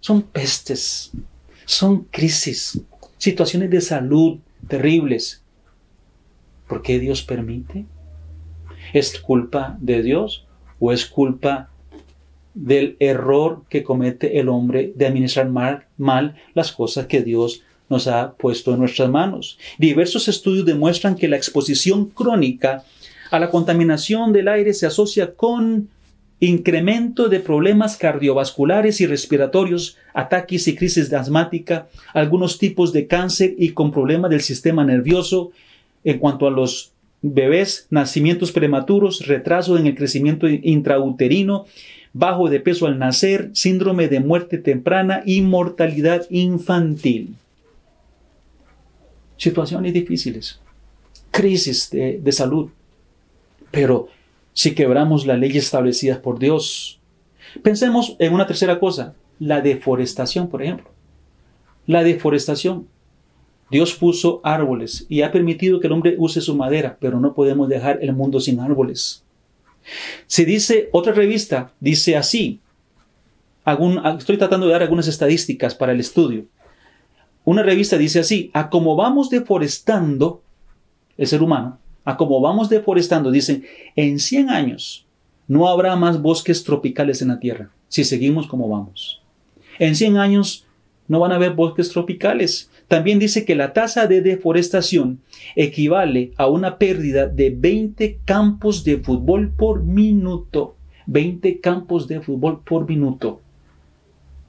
Son 0.00 0.22
pestes, 0.22 1.10
son 1.64 2.04
crisis, 2.10 2.80
situaciones 3.18 3.70
de 3.70 3.80
salud 3.80 4.38
terribles. 4.68 5.42
¿Por 6.68 6.82
qué 6.82 6.98
Dios 6.98 7.22
permite? 7.22 7.84
¿Es 8.92 9.18
culpa 9.18 9.76
de 9.80 10.02
Dios 10.02 10.46
o 10.78 10.92
es 10.92 11.06
culpa 11.06 11.70
del 12.54 12.96
error 12.98 13.62
que 13.68 13.84
comete 13.84 14.40
el 14.40 14.48
hombre 14.48 14.92
de 14.96 15.06
administrar 15.06 15.48
mal, 15.48 15.86
mal, 15.96 16.36
las 16.54 16.72
cosas 16.72 17.06
que 17.06 17.22
Dios 17.22 17.62
nos 17.88 18.06
ha 18.06 18.32
puesto 18.32 18.72
en 18.72 18.78
nuestras 18.78 19.10
manos. 19.10 19.58
Diversos 19.78 20.28
estudios 20.28 20.64
demuestran 20.64 21.16
que 21.16 21.28
la 21.28 21.36
exposición 21.36 22.06
crónica 22.06 22.84
a 23.30 23.38
la 23.38 23.50
contaminación 23.50 24.32
del 24.32 24.48
aire 24.48 24.72
se 24.72 24.86
asocia 24.86 25.34
con 25.34 25.88
incremento 26.40 27.28
de 27.28 27.38
problemas 27.38 27.96
cardiovasculares 27.96 29.00
y 29.02 29.06
respiratorios, 29.06 29.98
ataques 30.14 30.66
y 30.68 30.74
crisis 30.74 31.12
asmática, 31.12 31.88
algunos 32.14 32.58
tipos 32.58 32.92
de 32.92 33.06
cáncer 33.06 33.54
y 33.58 33.70
con 33.70 33.92
problemas 33.92 34.30
del 34.30 34.40
sistema 34.40 34.84
nervioso. 34.84 35.52
En 36.02 36.18
cuanto 36.18 36.46
a 36.46 36.50
los 36.50 36.92
bebés, 37.20 37.86
nacimientos 37.90 38.52
prematuros, 38.52 39.26
retraso 39.26 39.76
en 39.76 39.86
el 39.86 39.94
crecimiento 39.94 40.48
intrauterino, 40.48 41.66
bajo 42.14 42.48
de 42.48 42.58
peso 42.58 42.86
al 42.86 42.98
nacer, 42.98 43.50
síndrome 43.52 44.08
de 44.08 44.20
muerte 44.20 44.56
temprana 44.56 45.22
y 45.26 45.42
mortalidad 45.42 46.26
infantil. 46.30 47.34
Situaciones 49.36 49.92
difíciles, 49.92 50.58
crisis 51.30 51.90
de, 51.90 52.18
de 52.18 52.32
salud. 52.32 52.70
Pero 53.70 54.08
si 54.52 54.74
quebramos 54.74 55.26
las 55.26 55.38
leyes 55.38 55.64
establecidas 55.64 56.18
por 56.18 56.38
Dios. 56.38 57.00
Pensemos 57.62 58.16
en 58.18 58.32
una 58.32 58.46
tercera 58.46 58.78
cosa, 58.78 59.14
la 59.38 59.60
deforestación, 59.60 60.48
por 60.48 60.62
ejemplo. 60.62 60.90
La 61.86 62.02
deforestación. 62.02 62.86
Dios 63.70 63.94
puso 63.94 64.40
árboles 64.42 65.06
y 65.08 65.22
ha 65.22 65.30
permitido 65.30 65.78
que 65.78 65.86
el 65.86 65.92
hombre 65.92 66.16
use 66.18 66.40
su 66.40 66.56
madera, 66.56 66.96
pero 67.00 67.20
no 67.20 67.34
podemos 67.34 67.68
dejar 67.68 67.98
el 68.02 68.12
mundo 68.12 68.40
sin 68.40 68.60
árboles. 68.60 69.24
Se 70.26 70.44
dice, 70.44 70.88
otra 70.92 71.12
revista 71.12 71.72
dice 71.80 72.16
así, 72.16 72.60
estoy 74.18 74.36
tratando 74.36 74.66
de 74.66 74.72
dar 74.72 74.82
algunas 74.82 75.06
estadísticas 75.06 75.74
para 75.74 75.92
el 75.92 76.00
estudio. 76.00 76.46
Una 77.44 77.62
revista 77.62 77.96
dice 77.96 78.20
así, 78.20 78.50
a 78.52 78.70
como 78.70 78.96
vamos 78.96 79.30
deforestando 79.30 80.42
el 81.16 81.26
ser 81.26 81.42
humano, 81.42 81.78
a 82.04 82.16
como 82.16 82.40
vamos 82.40 82.68
deforestando, 82.68 83.30
dicen, 83.30 83.64
en 83.96 84.18
100 84.18 84.50
años 84.50 85.06
no 85.48 85.68
habrá 85.68 85.96
más 85.96 86.22
bosques 86.22 86.64
tropicales 86.64 87.22
en 87.22 87.28
la 87.28 87.40
Tierra, 87.40 87.70
si 87.88 88.04
seguimos 88.04 88.46
como 88.46 88.68
vamos. 88.68 89.22
En 89.78 89.96
100 89.96 90.16
años 90.18 90.66
no 91.08 91.18
van 91.18 91.32
a 91.32 91.34
haber 91.34 91.54
bosques 91.54 91.88
tropicales. 91.88 92.70
También 92.86 93.18
dice 93.18 93.44
que 93.44 93.56
la 93.56 93.72
tasa 93.72 94.06
de 94.06 94.22
deforestación 94.22 95.20
equivale 95.56 96.32
a 96.36 96.46
una 96.46 96.78
pérdida 96.78 97.26
de 97.26 97.50
20 97.50 98.20
campos 98.24 98.84
de 98.84 98.98
fútbol 98.98 99.50
por 99.50 99.82
minuto. 99.82 100.76
20 101.06 101.58
campos 101.58 102.06
de 102.06 102.20
fútbol 102.20 102.60
por 102.62 102.88
minuto. 102.88 103.40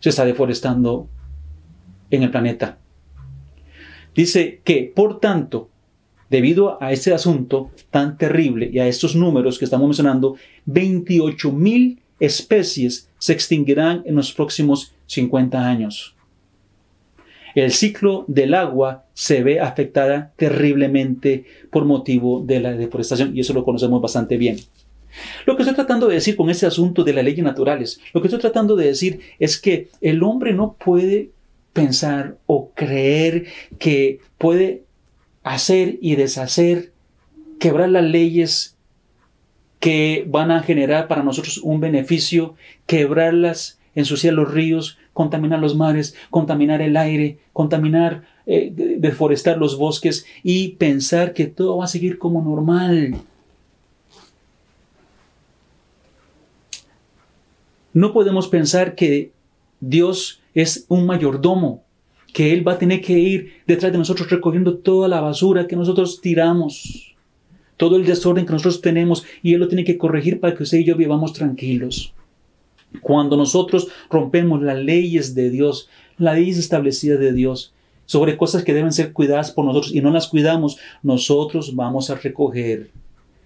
Se 0.01 0.09
está 0.09 0.23
deforestando 0.23 1.07
en 2.11 2.21
el 2.21 2.29
planeta. 2.29 2.77
Dice 4.13 4.61
que, 4.63 4.91
por 4.95 5.19
tanto, 5.19 5.69
debido 6.31 6.81
a 6.81 6.93
este 6.93 7.13
asunto 7.13 7.71
tan 7.89 8.17
terrible 8.17 8.69
y 8.71 8.79
a 8.79 8.87
estos 8.87 9.17
números 9.17 9.59
que 9.59 9.65
estamos 9.65 9.85
mencionando, 9.85 10.37
28 10.65 11.51
mil 11.51 11.99
especies 12.21 13.09
se 13.19 13.33
extinguirán 13.33 14.01
en 14.05 14.15
los 14.15 14.31
próximos 14.31 14.93
50 15.07 15.67
años. 15.67 16.15
El 17.53 17.73
ciclo 17.73 18.23
del 18.29 18.53
agua 18.53 19.03
se 19.13 19.43
ve 19.43 19.59
afectada 19.59 20.31
terriblemente 20.37 21.43
por 21.69 21.83
motivo 21.83 22.41
de 22.45 22.61
la 22.61 22.71
deforestación 22.71 23.35
y 23.35 23.41
eso 23.41 23.51
lo 23.51 23.65
conocemos 23.65 24.01
bastante 24.01 24.37
bien. 24.37 24.55
Lo 25.45 25.57
que 25.57 25.63
estoy 25.63 25.75
tratando 25.75 26.07
de 26.07 26.15
decir 26.15 26.37
con 26.37 26.49
este 26.49 26.65
asunto 26.65 27.03
de 27.03 27.11
las 27.11 27.25
leyes 27.25 27.43
naturales, 27.43 27.99
lo 28.13 28.21
que 28.21 28.29
estoy 28.29 28.39
tratando 28.39 28.77
de 28.77 28.85
decir 28.85 29.19
es 29.37 29.59
que 29.59 29.89
el 29.99 30.23
hombre 30.23 30.53
no 30.53 30.77
puede 30.79 31.31
pensar 31.73 32.37
o 32.45 32.71
creer 32.73 33.47
que 33.77 34.19
puede 34.37 34.83
hacer 35.43 35.97
y 36.01 36.15
deshacer, 36.15 36.91
quebrar 37.59 37.89
las 37.89 38.03
leyes 38.03 38.75
que 39.79 40.25
van 40.27 40.51
a 40.51 40.61
generar 40.61 41.07
para 41.07 41.23
nosotros 41.23 41.57
un 41.57 41.79
beneficio, 41.79 42.55
quebrarlas, 42.85 43.79
ensuciar 43.95 44.33
los 44.33 44.51
ríos, 44.51 44.97
contaminar 45.13 45.59
los 45.59 45.75
mares, 45.75 46.15
contaminar 46.29 46.81
el 46.81 46.95
aire, 46.95 47.39
contaminar, 47.53 48.23
eh, 48.45 48.71
deforestar 48.97 49.57
los 49.57 49.77
bosques 49.77 50.25
y 50.43 50.69
pensar 50.69 51.33
que 51.33 51.47
todo 51.47 51.77
va 51.77 51.85
a 51.85 51.87
seguir 51.87 52.17
como 52.17 52.41
normal. 52.41 53.15
No 57.93 58.13
podemos 58.13 58.47
pensar 58.47 58.95
que 58.95 59.31
Dios 59.79 60.41
es 60.53 60.85
un 60.87 61.05
mayordomo, 61.05 61.83
que 62.33 62.53
Él 62.53 62.67
va 62.67 62.73
a 62.73 62.79
tener 62.79 63.01
que 63.01 63.17
ir 63.17 63.53
detrás 63.67 63.91
de 63.91 63.97
nosotros 63.97 64.29
recogiendo 64.29 64.77
toda 64.77 65.07
la 65.07 65.21
basura 65.21 65.67
que 65.67 65.75
nosotros 65.75 66.21
tiramos, 66.21 67.15
todo 67.77 67.95
el 67.95 68.05
desorden 68.05 68.45
que 68.45 68.53
nosotros 68.53 68.81
tenemos, 68.81 69.25
y 69.41 69.53
Él 69.53 69.59
lo 69.59 69.67
tiene 69.67 69.83
que 69.83 69.97
corregir 69.97 70.39
para 70.39 70.55
que 70.55 70.63
usted 70.63 70.79
y 70.79 70.85
yo 70.85 70.95
vivamos 70.95 71.33
tranquilos. 71.33 72.13
Cuando 73.01 73.37
nosotros 73.37 73.87
rompemos 74.09 74.61
las 74.61 74.77
leyes 74.77 75.33
de 75.33 75.49
Dios, 75.49 75.89
las 76.17 76.35
leyes 76.35 76.57
establecidas 76.57 77.19
de 77.19 77.33
Dios, 77.33 77.73
sobre 78.05 78.35
cosas 78.35 78.63
que 78.63 78.73
deben 78.73 78.91
ser 78.91 79.13
cuidadas 79.13 79.51
por 79.51 79.63
nosotros 79.63 79.95
y 79.95 80.01
no 80.01 80.11
las 80.11 80.27
cuidamos, 80.27 80.77
nosotros 81.01 81.75
vamos 81.75 82.09
a 82.09 82.15
recoger 82.15 82.91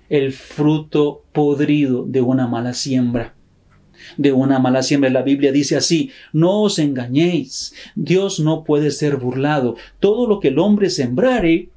el 0.10 0.34
fruto 0.34 1.24
podrido 1.32 2.04
de 2.06 2.22
una 2.22 2.48
mala 2.48 2.74
siembra 2.74 3.35
de 4.18 4.32
una 4.32 4.60
mala 4.60 4.84
siembra. 4.84 5.10
La 5.10 5.22
Biblia 5.22 5.52
dice 5.52 5.76
así, 5.76 6.12
no 6.34 6.62
os 6.62 6.80
engañéis, 6.80 7.74
Dios 7.96 8.40
no 8.40 8.64
puede 8.64 8.92
ser 8.92 9.18
burlado. 9.18 9.76
Todo 10.00 10.28
lo 10.28 10.40
que 10.40 10.50
el 10.50 10.60
hombre 10.60 10.90
sembrare, 10.90 11.70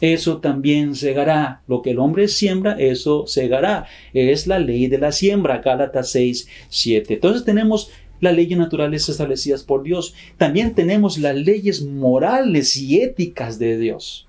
eso 0.00 0.38
también 0.38 0.94
segará. 0.94 1.62
Lo 1.66 1.82
que 1.82 1.90
el 1.90 1.98
hombre 1.98 2.28
siembra, 2.28 2.76
eso 2.78 3.26
segará. 3.26 3.86
Es 4.12 4.46
la 4.46 4.58
ley 4.58 4.86
de 4.86 4.98
la 4.98 5.12
siembra, 5.12 5.58
Gálatas 5.58 6.10
6, 6.10 6.48
7. 6.68 7.14
Entonces 7.14 7.44
tenemos 7.44 7.90
las 8.20 8.34
leyes 8.34 8.58
naturales 8.58 9.08
establecidas 9.08 9.64
por 9.64 9.82
Dios. 9.82 10.14
También 10.36 10.74
tenemos 10.74 11.18
las 11.18 11.36
leyes 11.36 11.82
morales 11.84 12.76
y 12.76 13.00
éticas 13.00 13.58
de 13.58 13.78
Dios. 13.78 14.28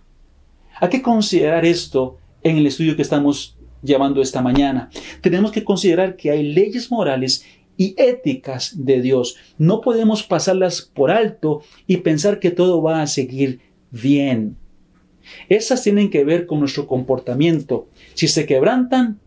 Hay 0.79 0.89
que 0.89 1.01
considerar 1.01 1.65
esto 1.65 2.17
en 2.43 2.57
el 2.57 2.67
estudio 2.67 2.95
que 2.95 3.01
estamos 3.01 3.57
llevando 3.81 4.21
esta 4.21 4.41
mañana. 4.41 4.89
Tenemos 5.21 5.51
que 5.51 5.63
considerar 5.63 6.15
que 6.15 6.31
hay 6.31 6.43
leyes 6.43 6.91
morales 6.91 7.45
y 7.77 7.95
éticas 7.97 8.73
de 8.85 9.01
Dios. 9.01 9.37
No 9.57 9.81
podemos 9.81 10.23
pasarlas 10.23 10.81
por 10.81 11.11
alto 11.11 11.61
y 11.87 11.97
pensar 11.97 12.39
que 12.39 12.51
todo 12.51 12.81
va 12.81 13.01
a 13.01 13.07
seguir 13.07 13.61
bien. 13.91 14.57
Esas 15.47 15.83
tienen 15.83 16.09
que 16.09 16.23
ver 16.23 16.45
con 16.45 16.59
nuestro 16.59 16.87
comportamiento. 16.87 17.87
Si 18.15 18.27
se 18.27 18.45
quebrantan, 18.45 19.19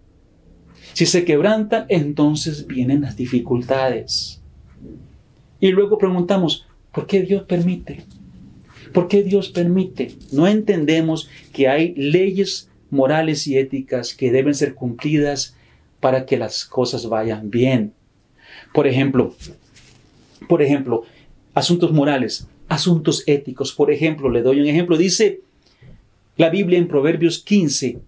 si 0.93 1.07
se 1.07 1.25
quebrantan, 1.25 1.87
entonces 1.89 2.67
vienen 2.67 3.01
las 3.03 3.17
dificultades. 3.17 4.43
Y 5.61 5.71
luego 5.71 5.97
preguntamos, 5.97 6.67
¿por 6.93 7.07
qué 7.07 7.23
Dios 7.23 7.45
permite? 7.45 8.05
¿Por 8.93 9.09
qué 9.09 9.23
Dios 9.23 9.49
permite? 9.49 10.15
No 10.33 10.47
entendemos 10.47 11.31
que 11.53 11.69
hay 11.69 11.95
leyes 11.95 12.69
morales 12.93 13.47
y 13.49 13.59
éticas 13.59 14.15
que 14.15 14.31
deben 14.31 14.55
ser 14.55 14.75
cumplidas 14.75 15.57
para 15.99 16.27
que 16.27 16.37
las 16.37 16.65
cosas 16.65 17.09
vayan 17.09 17.51
bien. 17.51 17.95
Por 18.73 18.87
ejemplo, 18.87 19.35
por 20.49 20.63
ejemplo, 20.63 21.05
asuntos 21.55 21.93
morales, 21.93 22.47
asuntos 22.69 23.25
éticos. 23.27 23.73
Por 23.73 23.91
ejemplo, 23.91 24.29
le 24.29 24.43
doy 24.43 24.61
un 24.61 24.67
ejemplo. 24.67 24.97
Dice 24.97 25.41
la 26.37 26.51
Biblia 26.51 26.79
en 26.79 26.89
Proverbios 26.89 27.39
15, 27.43 28.01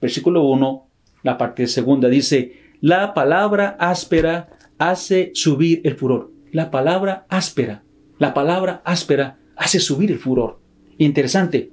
versículo 0.00 0.44
1, 0.44 0.86
la 1.22 1.36
parte 1.36 1.66
segunda, 1.66 2.08
dice, 2.08 2.52
la 2.80 3.14
palabra 3.14 3.76
áspera 3.80 4.50
hace 4.78 5.32
subir 5.34 5.80
el 5.84 5.96
furor. 5.96 6.30
La 6.52 6.70
palabra 6.70 7.26
áspera, 7.28 7.82
la 8.18 8.34
palabra 8.34 8.82
áspera 8.84 9.38
hace 9.56 9.80
subir 9.80 10.12
el 10.12 10.18
furor. 10.18 10.60
Interesante. 10.98 11.70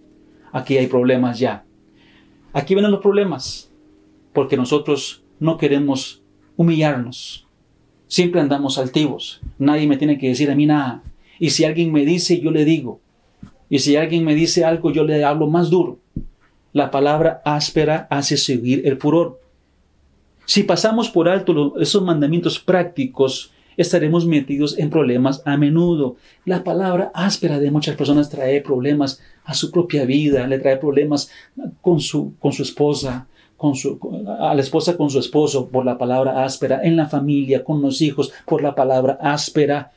Aquí 0.52 0.78
hay 0.78 0.88
problemas 0.88 1.38
ya. 1.38 1.65
Aquí 2.56 2.74
vienen 2.74 2.92
los 2.92 3.02
problemas, 3.02 3.70
porque 4.32 4.56
nosotros 4.56 5.24
no 5.42 5.58
queremos 5.58 6.22
humillarnos. 6.56 7.46
Siempre 8.08 8.40
andamos 8.40 8.78
altivos. 8.78 9.42
Nadie 9.60 9.88
me 9.88 9.98
tiene 9.98 10.18
que 10.18 10.30
decir 10.30 10.50
a 10.50 10.56
mí 10.56 10.66
nada. 10.66 11.04
Y 11.38 11.50
si 11.50 11.66
alguien 11.66 11.92
me 11.92 12.06
dice, 12.06 12.40
yo 12.40 12.52
le 12.52 12.64
digo. 12.64 13.02
Y 13.70 13.80
si 13.80 13.98
alguien 13.98 14.24
me 14.24 14.36
dice 14.36 14.64
algo, 14.64 14.90
yo 14.90 15.04
le 15.04 15.22
hablo 15.26 15.48
más 15.48 15.70
duro. 15.70 16.00
La 16.72 16.92
palabra 16.92 17.42
áspera 17.44 18.08
hace 18.10 18.38
seguir 18.38 18.88
el 18.88 18.96
furor. 19.00 19.42
Si 20.46 20.64
pasamos 20.64 21.10
por 21.10 21.28
alto 21.28 21.78
esos 21.78 22.04
mandamientos 22.04 22.58
prácticos, 22.58 23.52
estaremos 23.78 24.26
metidos 24.26 24.78
en 24.78 24.90
problemas 24.90 25.42
a 25.46 25.58
menudo. 25.58 26.16
La 26.46 26.64
palabra 26.64 27.12
áspera 27.14 27.60
de 27.60 27.72
muchas 27.72 27.96
personas 27.96 28.30
trae 28.30 28.62
problemas 28.62 29.22
a 29.44 29.54
su 29.54 29.72
propia 29.72 30.06
vida, 30.06 30.48
le 30.48 30.60
trae 30.60 30.78
problemas 30.78 31.30
con 31.82 32.00
su, 32.00 32.34
con 32.40 32.52
su 32.52 32.64
esposa, 32.64 33.28
con 33.58 33.76
su, 33.76 34.00
a 34.40 34.54
la 34.54 34.62
esposa 34.62 34.98
con 34.98 35.10
su 35.10 35.20
esposo 35.20 35.68
por 35.68 35.86
la 35.86 35.98
palabra 35.98 36.44
áspera, 36.44 36.82
en 36.84 36.96
la 36.96 37.08
familia, 37.08 37.64
con 37.64 37.82
los 37.82 38.02
hijos 38.02 38.32
por 38.46 38.62
la 38.62 38.76
palabra 38.76 39.18
áspera. 39.22 39.92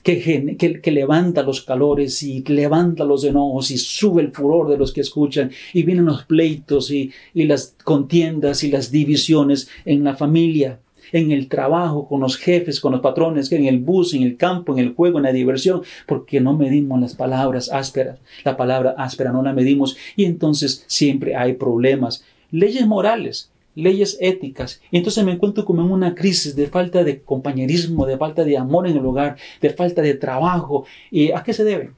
Que, 0.00 0.56
que, 0.56 0.90
levanta 0.90 1.42
los 1.42 1.60
calores 1.60 2.22
y 2.22 2.42
levanta 2.44 3.04
los 3.04 3.24
enojos 3.24 3.70
y 3.70 3.76
sube 3.76 4.22
el 4.22 4.32
furor 4.32 4.70
de 4.70 4.78
los 4.78 4.90
que 4.90 5.02
escuchan 5.02 5.50
y 5.74 5.82
vienen 5.82 6.06
los 6.06 6.24
pleitos 6.24 6.90
y, 6.90 7.10
y 7.34 7.44
las 7.44 7.74
contiendas 7.84 8.64
y 8.64 8.70
las 8.70 8.90
divisiones 8.90 9.68
en 9.84 10.04
la 10.04 10.16
familia 10.16 10.78
en 11.12 11.32
el 11.32 11.48
trabajo, 11.48 12.08
con 12.08 12.20
los 12.20 12.36
jefes, 12.36 12.80
con 12.80 12.92
los 12.92 13.00
patrones, 13.00 13.50
en 13.52 13.66
el 13.66 13.78
bus, 13.78 14.14
en 14.14 14.22
el 14.22 14.36
campo, 14.36 14.72
en 14.72 14.78
el 14.78 14.94
juego, 14.94 15.18
en 15.18 15.24
la 15.24 15.32
diversión, 15.32 15.82
porque 16.06 16.40
no 16.40 16.56
medimos 16.56 17.00
las 17.00 17.14
palabras 17.14 17.70
ásperas. 17.72 18.18
La 18.44 18.56
palabra 18.56 18.94
áspera 18.98 19.32
no 19.32 19.42
la 19.42 19.52
medimos 19.52 19.96
y 20.16 20.24
entonces 20.24 20.84
siempre 20.86 21.36
hay 21.36 21.54
problemas. 21.54 22.24
Leyes 22.50 22.86
morales, 22.86 23.50
leyes 23.74 24.18
éticas. 24.20 24.80
Y 24.90 24.96
entonces 24.96 25.24
me 25.24 25.32
encuentro 25.32 25.64
como 25.64 25.82
en 25.82 25.90
una 25.90 26.14
crisis 26.14 26.56
de 26.56 26.66
falta 26.66 27.04
de 27.04 27.20
compañerismo, 27.20 28.06
de 28.06 28.18
falta 28.18 28.44
de 28.44 28.56
amor 28.56 28.88
en 28.88 28.96
el 28.96 29.06
hogar, 29.06 29.36
de 29.60 29.70
falta 29.70 30.02
de 30.02 30.14
trabajo. 30.14 30.84
¿Y 31.10 31.30
a 31.30 31.42
qué 31.42 31.52
se 31.52 31.64
debe? 31.64 31.92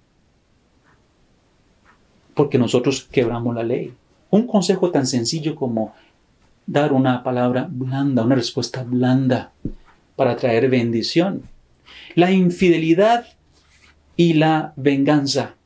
Porque 2.35 2.59
nosotros 2.59 3.09
quebramos 3.11 3.55
la 3.55 3.62
ley. 3.62 3.94
Un 4.31 4.46
consejo 4.46 4.90
tan 4.90 5.07
sencillo 5.07 5.57
como 5.57 5.94
dar 6.71 6.93
una 6.93 7.25
palabra 7.25 7.67
blanda, 7.69 8.23
una 8.23 8.37
respuesta 8.37 8.85
blanda 8.85 9.53
para 10.15 10.37
traer 10.37 10.71
bendición. 10.71 11.43
La 12.15 12.31
infidelidad 12.31 13.27
y 14.17 14.35
la 14.35 14.73
venganza. 14.77 15.57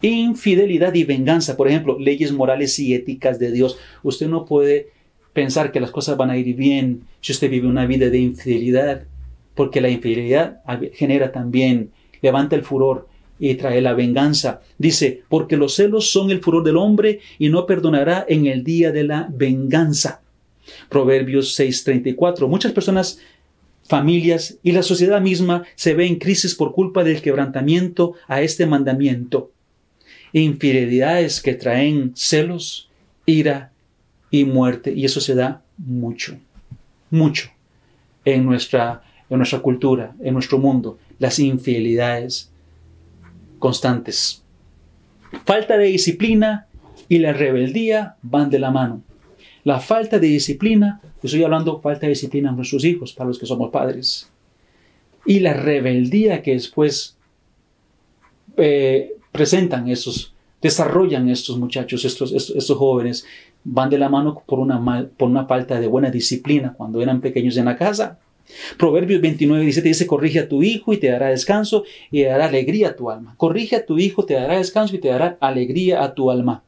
Infidelidad 0.00 0.94
y 0.94 1.02
venganza, 1.02 1.56
por 1.56 1.66
ejemplo, 1.66 1.98
leyes 1.98 2.30
morales 2.30 2.78
y 2.78 2.94
éticas 2.94 3.40
de 3.40 3.50
Dios. 3.50 3.78
Usted 4.04 4.28
no 4.28 4.44
puede 4.44 4.90
pensar 5.32 5.72
que 5.72 5.80
las 5.80 5.90
cosas 5.90 6.16
van 6.16 6.30
a 6.30 6.36
ir 6.36 6.54
bien 6.54 7.02
si 7.20 7.32
usted 7.32 7.50
vive 7.50 7.66
una 7.66 7.86
vida 7.86 8.08
de 8.08 8.18
infidelidad, 8.18 9.02
porque 9.56 9.80
la 9.80 9.88
infidelidad 9.88 10.60
genera 10.94 11.32
también, 11.32 11.90
levanta 12.22 12.54
el 12.54 12.62
furor, 12.62 13.08
y 13.38 13.54
trae 13.54 13.80
la 13.80 13.94
venganza. 13.94 14.60
Dice, 14.78 15.22
porque 15.28 15.56
los 15.56 15.74
celos 15.74 16.10
son 16.10 16.30
el 16.30 16.40
furor 16.40 16.64
del 16.64 16.76
hombre 16.76 17.20
y 17.38 17.48
no 17.48 17.66
perdonará 17.66 18.24
en 18.28 18.46
el 18.46 18.64
día 18.64 18.92
de 18.92 19.04
la 19.04 19.28
venganza. 19.30 20.22
Proverbios 20.88 21.58
6:34. 21.58 22.48
Muchas 22.48 22.72
personas, 22.72 23.18
familias 23.84 24.58
y 24.62 24.72
la 24.72 24.82
sociedad 24.82 25.20
misma 25.20 25.64
se 25.74 25.94
ve 25.94 26.06
en 26.06 26.16
crisis 26.16 26.54
por 26.54 26.72
culpa 26.72 27.04
del 27.04 27.22
quebrantamiento 27.22 28.14
a 28.26 28.42
este 28.42 28.66
mandamiento. 28.66 29.52
Infidelidades 30.32 31.40
que 31.40 31.54
traen 31.54 32.12
celos, 32.14 32.90
ira 33.26 33.72
y 34.30 34.44
muerte. 34.44 34.92
Y 34.92 35.04
eso 35.04 35.20
se 35.20 35.34
da 35.34 35.62
mucho, 35.78 36.36
mucho 37.10 37.50
en 38.24 38.44
nuestra, 38.44 39.02
en 39.30 39.38
nuestra 39.38 39.60
cultura, 39.60 40.14
en 40.20 40.34
nuestro 40.34 40.58
mundo. 40.58 40.98
Las 41.18 41.38
infidelidades 41.38 42.50
constantes. 43.66 44.44
Falta 45.44 45.76
de 45.76 45.86
disciplina 45.86 46.68
y 47.08 47.18
la 47.18 47.32
rebeldía 47.32 48.14
van 48.22 48.48
de 48.48 48.60
la 48.60 48.70
mano. 48.70 49.02
La 49.64 49.80
falta 49.80 50.20
de 50.20 50.28
disciplina, 50.28 51.00
estoy 51.20 51.42
hablando 51.42 51.80
falta 51.80 52.02
de 52.02 52.10
disciplina 52.10 52.50
en 52.50 52.56
nuestros 52.56 52.84
hijos, 52.84 53.12
para 53.12 53.26
los 53.26 53.40
que 53.40 53.46
somos 53.46 53.70
padres. 53.72 54.30
Y 55.24 55.40
la 55.40 55.52
rebeldía 55.52 56.42
que 56.42 56.52
después 56.52 57.16
eh, 58.56 59.16
presentan 59.32 59.88
estos, 59.88 60.32
desarrollan 60.62 61.28
estos 61.28 61.58
muchachos, 61.58 62.04
estos, 62.04 62.30
estos, 62.30 62.78
jóvenes, 62.78 63.26
van 63.64 63.90
de 63.90 63.98
la 63.98 64.08
mano 64.08 64.44
por 64.46 64.60
una, 64.60 65.08
por 65.16 65.28
una 65.28 65.46
falta 65.46 65.80
de 65.80 65.88
buena 65.88 66.12
disciplina 66.12 66.72
cuando 66.72 67.02
eran 67.02 67.20
pequeños 67.20 67.56
en 67.56 67.64
la 67.64 67.76
casa. 67.76 68.20
Proverbios 68.78 69.20
29, 69.20 69.62
17 69.62 69.88
dice, 69.88 70.06
corrige 70.06 70.40
a 70.40 70.48
tu 70.48 70.62
hijo 70.62 70.92
y 70.92 70.98
te 70.98 71.08
dará 71.08 71.28
descanso 71.28 71.84
y 72.10 72.22
te 72.22 72.28
dará 72.28 72.46
alegría 72.46 72.88
a 72.88 72.96
tu 72.96 73.10
alma. 73.10 73.34
Corrige 73.36 73.76
a 73.76 73.86
tu 73.86 73.98
hijo, 73.98 74.24
te 74.24 74.34
dará 74.34 74.58
descanso 74.58 74.94
y 74.96 74.98
te 74.98 75.08
dará 75.08 75.36
alegría 75.40 76.02
a 76.02 76.14
tu 76.14 76.30
alma. 76.30 76.62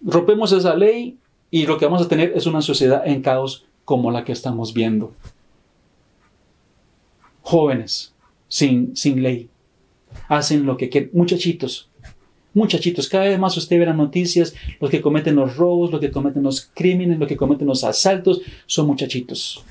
Rompemos 0.00 0.52
esa 0.52 0.74
ley 0.74 1.16
y 1.50 1.66
lo 1.66 1.78
que 1.78 1.86
vamos 1.86 2.02
a 2.02 2.08
tener 2.08 2.32
es 2.34 2.46
una 2.46 2.62
sociedad 2.62 3.06
en 3.06 3.22
caos 3.22 3.66
como 3.84 4.10
la 4.10 4.24
que 4.24 4.32
estamos 4.32 4.74
viendo. 4.74 5.12
Jóvenes 7.42 8.14
sin, 8.48 8.96
sin 8.96 9.22
ley 9.22 9.48
hacen 10.28 10.66
lo 10.66 10.76
que 10.76 10.88
quieren. 10.88 11.10
Muchachitos, 11.12 11.90
muchachitos, 12.54 13.08
cada 13.08 13.24
vez 13.24 13.38
más 13.38 13.56
usted 13.56 13.78
ve 13.78 13.86
las 13.86 13.96
noticias, 13.96 14.54
los 14.80 14.90
que 14.90 15.00
cometen 15.00 15.36
los 15.36 15.56
robos, 15.56 15.90
los 15.90 16.00
que 16.00 16.10
cometen 16.10 16.42
los 16.42 16.70
crímenes, 16.72 17.18
los 17.18 17.28
que 17.28 17.36
cometen 17.36 17.66
los 17.66 17.84
asaltos, 17.84 18.40
son 18.66 18.86
muchachitos. 18.86 19.64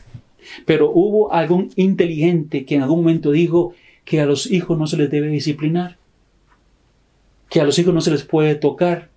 Pero 0.66 0.92
hubo 0.92 1.34
algún 1.34 1.72
inteligente 1.76 2.66
que 2.66 2.76
en 2.76 2.84
algún 2.84 3.00
momento 3.00 3.32
dijo 3.32 3.74
que 4.06 4.22
a 4.22 4.26
los 4.26 4.52
hijos 4.52 4.78
no 4.78 4.86
se 4.88 4.98
les 4.98 5.10
debe 5.10 5.30
disciplinar, 5.30 5.98
que 7.50 7.62
a 7.62 7.64
los 7.64 7.80
hijos 7.80 7.94
no 7.94 8.02
se 8.02 8.12
les 8.12 8.24
puede 8.24 8.56
tocar, 8.56 9.10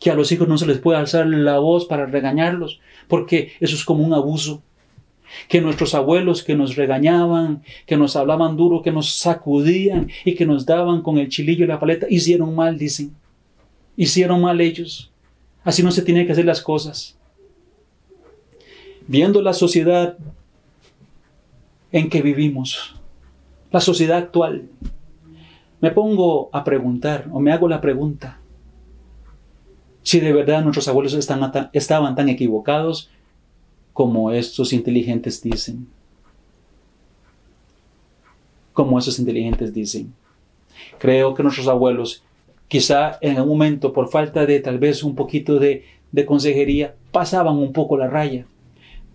que 0.00 0.10
a 0.10 0.14
los 0.14 0.30
hijos 0.32 0.48
no 0.48 0.58
se 0.58 0.66
les 0.66 0.78
puede 0.78 0.98
alzar 0.98 1.26
la 1.26 1.58
voz 1.58 1.86
para 1.86 2.06
regañarlos, 2.06 2.80
porque 3.06 3.52
eso 3.60 3.74
es 3.74 3.84
como 3.84 4.04
un 4.04 4.14
abuso 4.14 4.62
que 5.48 5.60
nuestros 5.60 5.94
abuelos 5.94 6.42
que 6.42 6.54
nos 6.54 6.76
regañaban, 6.76 7.62
que 7.86 7.96
nos 7.96 8.16
hablaban 8.16 8.56
duro, 8.56 8.82
que 8.82 8.92
nos 8.92 9.14
sacudían 9.14 10.08
y 10.24 10.34
que 10.34 10.46
nos 10.46 10.66
daban 10.66 11.02
con 11.02 11.18
el 11.18 11.28
chilillo 11.28 11.64
y 11.64 11.68
la 11.68 11.80
paleta, 11.80 12.06
hicieron 12.08 12.54
mal, 12.54 12.78
dicen. 12.78 13.14
Hicieron 13.96 14.40
mal 14.40 14.60
ellos. 14.60 15.10
Así 15.64 15.82
no 15.82 15.90
se 15.90 16.02
tienen 16.02 16.26
que 16.26 16.32
hacer 16.32 16.44
las 16.44 16.62
cosas. 16.62 17.18
Viendo 19.06 19.42
la 19.42 19.52
sociedad 19.52 20.16
en 21.92 22.10
que 22.10 22.22
vivimos, 22.22 22.94
la 23.70 23.80
sociedad 23.80 24.18
actual, 24.18 24.68
me 25.80 25.90
pongo 25.90 26.50
a 26.52 26.64
preguntar 26.64 27.26
o 27.32 27.40
me 27.40 27.52
hago 27.52 27.68
la 27.68 27.80
pregunta 27.80 28.40
si 30.02 30.20
de 30.20 30.32
verdad 30.32 30.62
nuestros 30.62 30.88
abuelos 30.88 31.12
estaban 31.12 32.14
tan 32.14 32.28
equivocados 32.30 33.10
como 33.98 34.30
estos 34.30 34.72
inteligentes 34.72 35.42
dicen. 35.42 35.88
Como 38.72 38.96
estos 38.96 39.18
inteligentes 39.18 39.74
dicen. 39.74 40.14
Creo 41.00 41.34
que 41.34 41.42
nuestros 41.42 41.66
abuelos, 41.66 42.22
quizá 42.68 43.18
en 43.20 43.38
algún 43.38 43.58
momento, 43.58 43.92
por 43.92 44.08
falta 44.08 44.46
de 44.46 44.60
tal 44.60 44.78
vez 44.78 45.02
un 45.02 45.16
poquito 45.16 45.58
de, 45.58 45.82
consejería, 46.26 46.94
pasaban 47.10 47.56
un 47.56 47.72
poco 47.72 47.96
la 47.96 48.06
raya. 48.06 48.46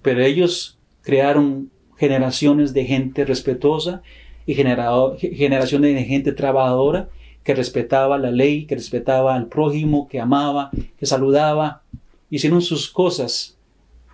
Pero 0.02 0.22
ellos 0.22 0.78
crearon 1.02 1.72
generaciones 1.96 2.74
de 2.74 2.84
gente 2.84 3.24
respetuosa 3.24 4.02
y 4.46 4.54
generaciones 4.54 5.96
de 5.96 6.04
gente 6.04 6.34
trabajadora 6.34 7.08
que 7.46 7.56
respetaba 7.56 8.18
la 8.18 8.32
ley, 8.32 8.66
que 8.66 8.76
respetaba 8.76 9.34
al 9.34 9.48
prójimo, 9.48 10.10
que 10.10 10.20
amaba, 10.20 10.72
que 10.98 11.06
saludaba. 11.06 11.84
Hicieron 12.30 12.62
sus 12.62 12.90
cosas 12.90 13.58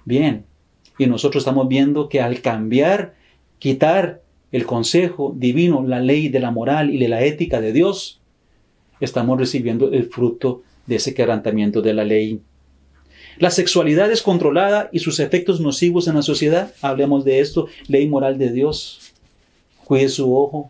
bien. 0.06 0.46
Y 1.00 1.08
nosotros 1.08 1.42
estamos 1.42 1.68
viendo 1.68 2.10
que 2.10 2.22
al 2.22 2.42
cambiar, 2.42 3.16
quitar 3.58 4.22
el 4.52 4.66
consejo 4.66 5.34
divino, 5.36 5.84
la 5.88 6.02
ley 6.02 6.28
de 6.28 6.40
la 6.40 6.52
moral 6.52 6.94
y 6.94 7.00
de 7.00 7.08
la 7.08 7.24
ética 7.24 7.62
de 7.62 7.72
Dios, 7.72 8.20
estamos 9.00 9.40
recibiendo 9.40 9.92
el 9.92 10.06
fruto 10.06 10.62
de 10.86 10.98
ese 10.98 11.14
quebrantamiento 11.14 11.82
de 11.82 11.94
la 11.94 12.04
ley. 12.04 12.42
La 13.38 13.50
sexualidad 13.50 14.10
descontrolada 14.10 14.90
y 14.92 15.00
sus 15.00 15.22
efectos 15.22 15.62
nocivos 15.62 16.10
en 16.10 16.16
la 16.16 16.22
sociedad, 16.22 16.74
hablemos 16.82 17.24
de 17.24 17.40
esto, 17.40 17.68
ley 17.88 18.06
moral 18.08 18.38
de 18.38 18.52
Dios. 18.52 19.14
Cuide 19.86 20.10
su 20.10 20.36
ojo, 20.36 20.70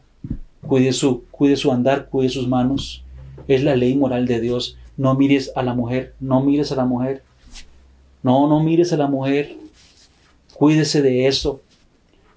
cuide 0.67 0.93
su, 0.93 1.23
cuide 1.31 1.55
su 1.55 1.71
andar, 1.71 2.07
cuide 2.09 2.29
sus 2.29 2.47
manos. 2.47 3.03
Es 3.47 3.63
la 3.63 3.75
ley 3.75 3.95
moral 3.95 4.27
de 4.27 4.39
Dios. 4.39 4.77
No 4.95 5.15
mires 5.15 5.51
a 5.55 5.63
la 5.63 5.73
mujer, 5.73 6.13
no 6.19 6.41
mires 6.41 6.71
a 6.71 6.75
la 6.75 6.85
mujer. 6.85 7.23
No, 8.21 8.47
no 8.47 8.59
mires 8.61 8.93
a 8.93 8.97
la 8.97 9.07
mujer. 9.07 9.55
Cuídese 10.59 11.01
de 11.01 11.27
eso. 11.27 11.61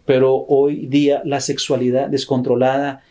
Pero 0.07 0.47
hoy 0.47 0.87
día 0.87 1.23
la 1.25 1.41
sexualidad 1.41 2.09
descontrolada, 2.09 3.03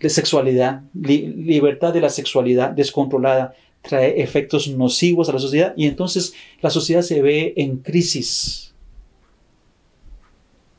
la 0.00 0.08
sexualidad, 0.08 0.80
libertad 0.94 1.92
de 1.92 2.00
la 2.00 2.08
sexualidad 2.08 2.70
descontrolada 2.70 3.54
trae 3.82 4.22
efectos 4.22 4.68
nocivos 4.68 5.28
a 5.28 5.34
la 5.34 5.40
sociedad 5.40 5.74
y 5.76 5.84
entonces 5.86 6.32
la 6.62 6.70
sociedad 6.70 7.02
se 7.02 7.20
ve 7.20 7.52
en 7.58 7.76
crisis. 7.76 8.72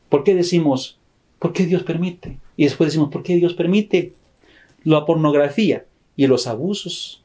¿Por 0.09 0.23
qué 0.23 0.33
decimos, 0.33 0.97
por 1.37 1.53
qué 1.53 1.67
Dios 1.67 1.83
permite? 1.83 2.39
Y 2.55 2.63
después 2.63 2.87
decimos, 2.87 3.11
¿por 3.11 3.21
qué 3.21 3.35
Dios 3.35 3.53
permite 3.53 4.13
la 4.85 5.05
pornografía 5.05 5.85
y 6.15 6.25
los 6.25 6.47
abusos? 6.47 7.23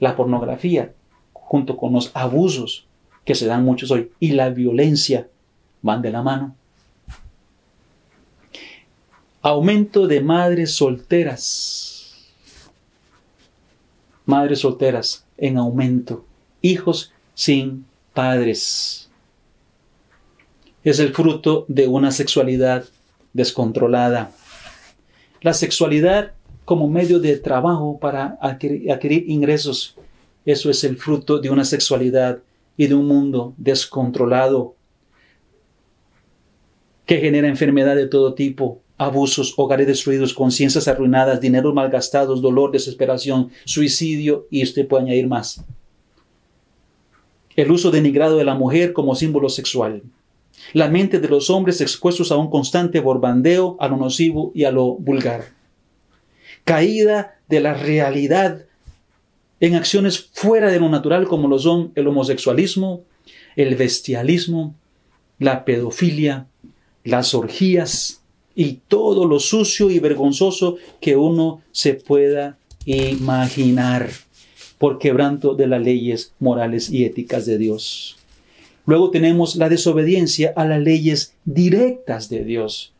La 0.00 0.16
pornografía 0.16 0.92
junto 1.32 1.76
con 1.76 1.92
los 1.92 2.10
abusos 2.14 2.88
que 3.24 3.36
se 3.36 3.46
dan 3.46 3.64
muchos 3.64 3.92
hoy 3.92 4.10
y 4.18 4.32
la 4.32 4.50
violencia 4.50 5.28
van 5.86 6.02
de 6.02 6.10
la 6.10 6.22
mano. 6.22 6.54
Aumento 9.40 10.06
de 10.06 10.20
madres 10.20 10.74
solteras. 10.74 12.26
Madres 14.26 14.58
solteras 14.58 15.24
en 15.38 15.56
aumento. 15.56 16.26
Hijos 16.60 17.12
sin 17.34 17.86
padres. 18.12 19.08
Es 20.82 20.98
el 20.98 21.14
fruto 21.14 21.64
de 21.68 21.86
una 21.86 22.10
sexualidad 22.10 22.84
descontrolada. 23.32 24.32
La 25.40 25.54
sexualidad 25.54 26.32
como 26.64 26.88
medio 26.88 27.20
de 27.20 27.36
trabajo 27.36 27.98
para 28.00 28.36
adquirir, 28.40 28.90
adquirir, 28.90 29.30
ingresos, 29.30 29.96
eso 30.44 30.70
es 30.70 30.82
el 30.84 30.96
fruto 30.96 31.38
de 31.38 31.50
una 31.50 31.64
sexualidad 31.64 32.40
y 32.76 32.86
de 32.86 32.94
un 32.94 33.06
mundo 33.06 33.54
descontrolado 33.56 34.75
que 37.06 37.20
genera 37.20 37.48
enfermedad 37.48 37.96
de 37.96 38.08
todo 38.08 38.34
tipo, 38.34 38.82
abusos, 38.98 39.54
hogares 39.56 39.86
destruidos, 39.86 40.34
conciencias 40.34 40.88
arruinadas, 40.88 41.40
dinero 41.40 41.72
malgastados, 41.72 42.42
dolor, 42.42 42.72
desesperación, 42.72 43.50
suicidio 43.64 44.46
y 44.50 44.62
usted 44.62 44.86
puede 44.86 45.04
añadir 45.04 45.28
más. 45.28 45.64
El 47.54 47.70
uso 47.70 47.90
denigrado 47.90 48.36
de 48.36 48.44
la 48.44 48.54
mujer 48.54 48.92
como 48.92 49.14
símbolo 49.14 49.48
sexual. 49.48 50.02
La 50.72 50.88
mente 50.88 51.20
de 51.20 51.28
los 51.28 51.48
hombres 51.48 51.80
expuestos 51.80 52.32
a 52.32 52.36
un 52.36 52.50
constante 52.50 53.00
borbandeo, 53.00 53.76
a 53.78 53.88
lo 53.88 53.96
nocivo 53.96 54.52
y 54.54 54.64
a 54.64 54.72
lo 54.72 54.94
vulgar. 54.94 55.44
Caída 56.64 57.38
de 57.48 57.60
la 57.60 57.74
realidad 57.74 58.64
en 59.60 59.74
acciones 59.74 60.30
fuera 60.32 60.70
de 60.70 60.80
lo 60.80 60.88
natural 60.88 61.26
como 61.28 61.48
lo 61.48 61.58
son 61.58 61.92
el 61.94 62.06
homosexualismo, 62.08 63.04
el 63.54 63.76
bestialismo, 63.76 64.74
la 65.38 65.64
pedofilia, 65.64 66.46
las 67.06 67.34
orgías 67.34 68.20
y 68.54 68.80
todo 68.88 69.26
lo 69.26 69.40
sucio 69.40 69.90
y 69.90 69.98
vergonzoso 70.00 70.76
que 71.00 71.16
uno 71.16 71.62
se 71.72 71.94
pueda 71.94 72.58
imaginar 72.84 74.10
por 74.78 74.98
quebranto 74.98 75.54
de 75.54 75.66
las 75.66 75.82
leyes 75.82 76.32
morales 76.38 76.90
y 76.90 77.04
éticas 77.04 77.46
de 77.46 77.58
Dios. 77.58 78.16
Luego 78.86 79.10
tenemos 79.10 79.56
la 79.56 79.68
desobediencia 79.68 80.52
a 80.54 80.64
las 80.64 80.80
leyes 80.80 81.34
directas 81.44 82.28
de 82.28 82.44
Dios. 82.44 82.92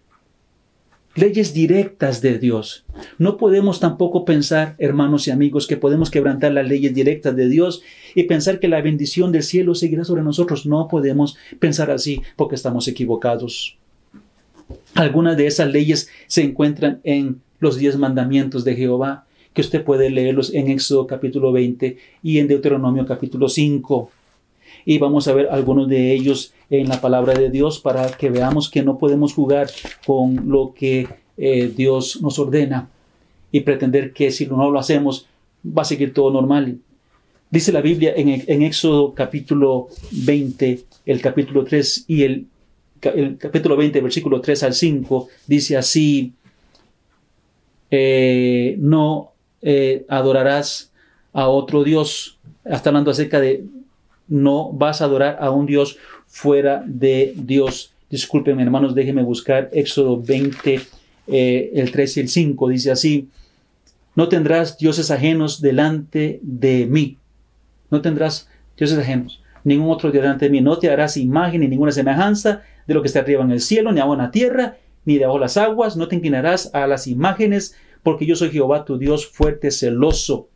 leyes 1.14 1.54
directas 1.54 2.20
de 2.20 2.38
Dios. 2.38 2.84
No 3.18 3.38
podemos 3.38 3.80
tampoco 3.80 4.26
pensar, 4.26 4.74
hermanos 4.78 5.26
y 5.26 5.30
amigos, 5.30 5.66
que 5.66 5.78
podemos 5.78 6.10
quebrantar 6.10 6.52
las 6.52 6.68
leyes 6.68 6.92
directas 6.94 7.34
de 7.34 7.48
Dios 7.48 7.80
y 8.14 8.24
pensar 8.24 8.60
que 8.60 8.68
la 8.68 8.82
bendición 8.82 9.32
del 9.32 9.42
cielo 9.42 9.74
seguirá 9.74 10.04
sobre 10.04 10.22
nosotros. 10.22 10.66
No 10.66 10.88
podemos 10.88 11.38
pensar 11.58 11.90
así 11.90 12.20
porque 12.36 12.54
estamos 12.54 12.86
equivocados. 12.86 13.78
Algunas 14.94 15.36
de 15.36 15.46
esas 15.46 15.70
leyes 15.70 16.08
se 16.26 16.42
encuentran 16.42 17.00
en 17.04 17.40
los 17.58 17.76
diez 17.76 17.96
mandamientos 17.96 18.64
de 18.64 18.74
Jehová, 18.74 19.26
que 19.52 19.60
usted 19.62 19.84
puede 19.84 20.10
leerlos 20.10 20.52
en 20.52 20.68
Éxodo 20.68 21.06
capítulo 21.06 21.52
20 21.52 21.96
y 22.22 22.38
en 22.38 22.48
Deuteronomio 22.48 23.06
capítulo 23.06 23.48
5 23.48 24.10
y 24.86 24.98
vamos 24.98 25.26
a 25.28 25.34
ver 25.34 25.48
algunos 25.50 25.88
de 25.88 26.14
ellos 26.14 26.54
en 26.70 26.88
la 26.88 27.00
palabra 27.00 27.34
de 27.34 27.50
Dios 27.50 27.80
para 27.80 28.08
que 28.08 28.30
veamos 28.30 28.70
que 28.70 28.82
no 28.82 28.98
podemos 28.98 29.34
jugar 29.34 29.68
con 30.06 30.48
lo 30.48 30.72
que 30.74 31.08
eh, 31.36 31.72
Dios 31.76 32.22
nos 32.22 32.38
ordena 32.38 32.88
y 33.50 33.60
pretender 33.60 34.12
que 34.12 34.30
si 34.30 34.46
no 34.46 34.70
lo 34.70 34.78
hacemos 34.78 35.26
va 35.66 35.82
a 35.82 35.84
seguir 35.84 36.14
todo 36.14 36.30
normal. 36.30 36.78
Dice 37.50 37.72
la 37.72 37.80
Biblia 37.80 38.14
en, 38.16 38.44
en 38.46 38.62
Éxodo 38.62 39.12
capítulo 39.12 39.88
20, 40.12 40.80
el 41.04 41.20
capítulo 41.20 41.64
3 41.64 42.04
y 42.06 42.22
el, 42.22 42.46
el 43.02 43.38
capítulo 43.38 43.76
20, 43.76 44.00
versículo 44.00 44.40
3 44.40 44.62
al 44.64 44.74
5, 44.74 45.28
dice 45.46 45.76
así, 45.76 46.32
eh, 47.90 48.76
no 48.78 49.32
eh, 49.62 50.04
adorarás 50.08 50.92
a 51.32 51.48
otro 51.48 51.84
Dios. 51.84 52.38
Está 52.64 52.90
hablando 52.90 53.10
acerca 53.10 53.40
de 53.40 53.64
no 54.28 54.72
vas 54.72 55.00
a 55.00 55.04
adorar 55.04 55.38
a 55.40 55.50
un 55.50 55.66
Dios 55.66 55.98
fuera 56.26 56.82
de 56.86 57.34
Dios. 57.36 57.92
Disculpen, 58.10 58.60
hermanos, 58.60 58.94
déjenme 58.94 59.22
buscar 59.22 59.68
Éxodo 59.72 60.20
20, 60.20 60.80
eh, 61.28 61.70
el 61.74 61.90
3 61.90 62.16
y 62.16 62.20
el 62.20 62.28
5. 62.28 62.68
Dice 62.68 62.90
así, 62.90 63.28
no 64.14 64.28
tendrás 64.28 64.78
dioses 64.78 65.10
ajenos 65.10 65.60
delante 65.60 66.40
de 66.42 66.86
mí. 66.86 67.16
No 67.90 68.00
tendrás 68.00 68.48
dioses 68.76 68.98
ajenos. 68.98 69.42
Ningún 69.64 69.90
otro 69.90 70.10
delante 70.10 70.46
de 70.46 70.50
mí. 70.50 70.60
No 70.60 70.78
te 70.78 70.90
harás 70.90 71.16
imagen 71.16 71.60
ni 71.60 71.68
ninguna 71.68 71.92
semejanza 71.92 72.62
de 72.86 72.94
lo 72.94 73.02
que 73.02 73.08
está 73.08 73.20
arriba 73.20 73.42
en 73.42 73.50
el 73.50 73.60
cielo, 73.60 73.92
ni 73.92 74.00
abajo 74.00 74.14
en 74.14 74.22
la 74.22 74.30
tierra, 74.30 74.76
ni 75.04 75.18
debajo 75.18 75.38
las 75.38 75.56
aguas. 75.56 75.96
No 75.96 76.08
te 76.08 76.16
inclinarás 76.16 76.70
a 76.74 76.86
las 76.86 77.06
imágenes, 77.06 77.76
porque 78.02 78.26
yo 78.26 78.36
soy 78.36 78.50
Jehová 78.50 78.84
tu 78.84 78.98
Dios 78.98 79.26
fuerte, 79.26 79.70
celoso 79.70 80.48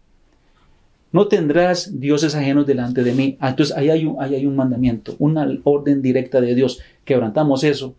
no 1.12 1.26
tendrás 1.26 1.99
dioses 1.99 2.35
ajenos 2.35 2.66
delante 2.66 3.03
de 3.03 3.12
mí. 3.14 3.37
Ah, 3.41 3.51
entonces 3.51 3.76
ahí 3.76 3.91
hay, 3.91 4.05
un, 4.05 4.22
ahí 4.22 4.35
hay 4.35 4.47
un 4.47 4.57
mandamiento, 4.57 5.16
una 5.18 5.49
orden 5.64 6.03
directa 6.03 6.41
de 6.41 6.55
Dios. 6.55 6.81
Quebrantamos 7.05 7.64
eso 7.64 7.95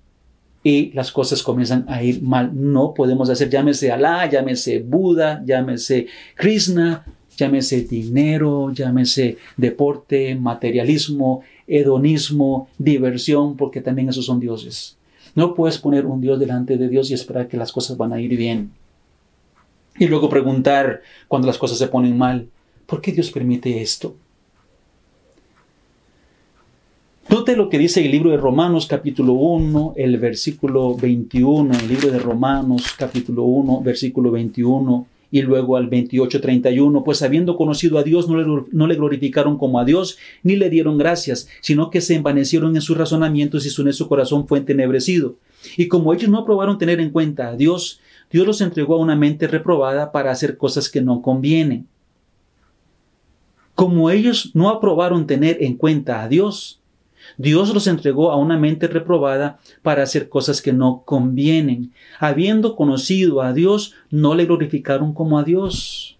y 0.64 0.92
las 0.94 1.12
cosas 1.12 1.44
comienzan 1.44 1.86
a 1.90 2.04
ir 2.04 2.22
mal. 2.22 2.52
No 2.54 2.94
podemos 2.94 3.30
hacer, 3.30 3.50
llámese 3.50 3.92
Alá, 3.92 4.30
llámese 4.30 4.80
Buda, 4.80 5.44
llámese 5.46 6.08
Krishna, 6.36 7.06
llámese 7.36 7.82
dinero, 7.82 8.72
llámese 8.72 9.38
deporte, 9.58 10.36
materialismo, 10.36 11.42
hedonismo, 11.72 12.67
diversión, 12.78 13.57
porque 13.57 13.82
también 13.82 14.09
esos 14.09 14.26
son 14.26 14.39
dioses. 14.39 14.97
No 15.36 15.55
puedes 15.55 15.78
poner 15.78 16.05
un 16.05 16.22
Dios 16.22 16.39
delante 16.39 16.78
de 16.78 16.89
Dios 16.89 17.09
y 17.09 17.13
esperar 17.13 17.47
que 17.47 17.57
las 17.57 17.72
cosas 17.72 17.97
van 17.97 18.13
a 18.13 18.19
ir 18.19 18.36
bien. 18.38 18.72
Y 19.97 20.07
luego 20.07 20.30
preguntar 20.30 21.01
cuando 21.28 21.47
las 21.47 21.57
cosas 21.57 21.78
se 21.78 21.88
ponen 21.88 22.17
mal, 22.17 22.47
¿Por 22.91 22.99
qué 22.99 23.13
Dios 23.13 23.32
permite 23.32 23.82
esto? 23.82 24.17
Note 27.30 27.55
lo 27.55 27.69
que 27.69 27.78
dice 27.78 28.03
el 28.03 28.11
libro 28.11 28.32
de 28.32 28.36
Romanos 28.36 28.86
capítulo 28.86 29.32
1, 29.32 29.93
el 29.95 30.17
versículo 30.17 30.97
21, 30.97 31.74
el 31.74 31.88
libro 31.88 32.11
de 32.11 32.19
Romanos 32.19 32.93
capítulo 32.97 33.43
1, 33.43 33.80
versículo 33.80 34.30
21 34.30 35.07
y 35.32 35.42
luego 35.42 35.78
al 35.78 35.88
28, 35.88 36.42
31, 36.42 37.04
pues 37.04 37.22
habiendo 37.22 37.56
conocido 37.56 37.98
a 37.98 38.04
Dios 38.04 38.28
no 38.28 38.38
le, 38.38 38.66
no 38.72 38.88
le 38.88 38.96
glorificaron 38.96 39.58
como 39.58 39.80
a 39.80 39.86
Dios 39.86 40.18
ni 40.44 40.58
le 40.58 40.70
dieron 40.70 40.98
gracias, 40.98 41.48
sino 41.62 41.90
que 41.90 42.02
se 42.02 42.16
envanecieron 42.16 42.76
en 42.76 42.82
sus 42.82 42.98
razonamientos 42.98 43.66
y 43.66 43.70
su 43.70 43.84
necio 43.84 44.10
corazón 44.10 44.46
fue 44.48 44.60
entenebrecido. 44.60 45.38
Y 45.78 45.88
como 45.88 46.14
ellos 46.14 46.30
no 46.30 46.40
aprobaron 46.40 46.78
tener 46.78 47.00
en 47.00 47.12
cuenta 47.12 47.48
a 47.48 47.56
Dios, 47.56 48.02
Dios 48.30 48.46
los 48.46 48.62
entregó 48.62 48.96
a 48.96 49.00
una 49.00 49.16
mente 49.16 49.48
reprobada 49.48 50.12
para 50.12 50.32
hacer 50.32 50.58
cosas 50.58 50.90
que 50.90 51.02
no 51.02 51.22
convienen. 51.22 51.88
Como 53.74 54.10
ellos 54.10 54.52
no 54.54 54.70
aprobaron 54.70 55.28
tener 55.28 55.64
en 55.64 55.76
cuenta 55.76 56.24
a 56.24 56.28
Dios, 56.28 56.81
Dios 57.38 57.74
los 57.74 57.88
entregó 57.88 58.32
a 58.32 58.38
una 58.38 58.57
mente 58.57 58.88
reprobada 58.88 59.59
para 59.82 60.03
hacer 60.03 60.30
cosas 60.30 60.61
que 60.61 60.74
no 60.74 61.03
convienen. 61.05 61.91
Habiendo 62.19 62.76
conocido 62.76 63.41
a 63.41 63.53
Dios, 63.53 63.95
no 64.09 64.36
le 64.36 64.45
glorificaron 64.45 65.13
como 65.13 65.39
a 65.39 65.43
Dios. 65.43 66.17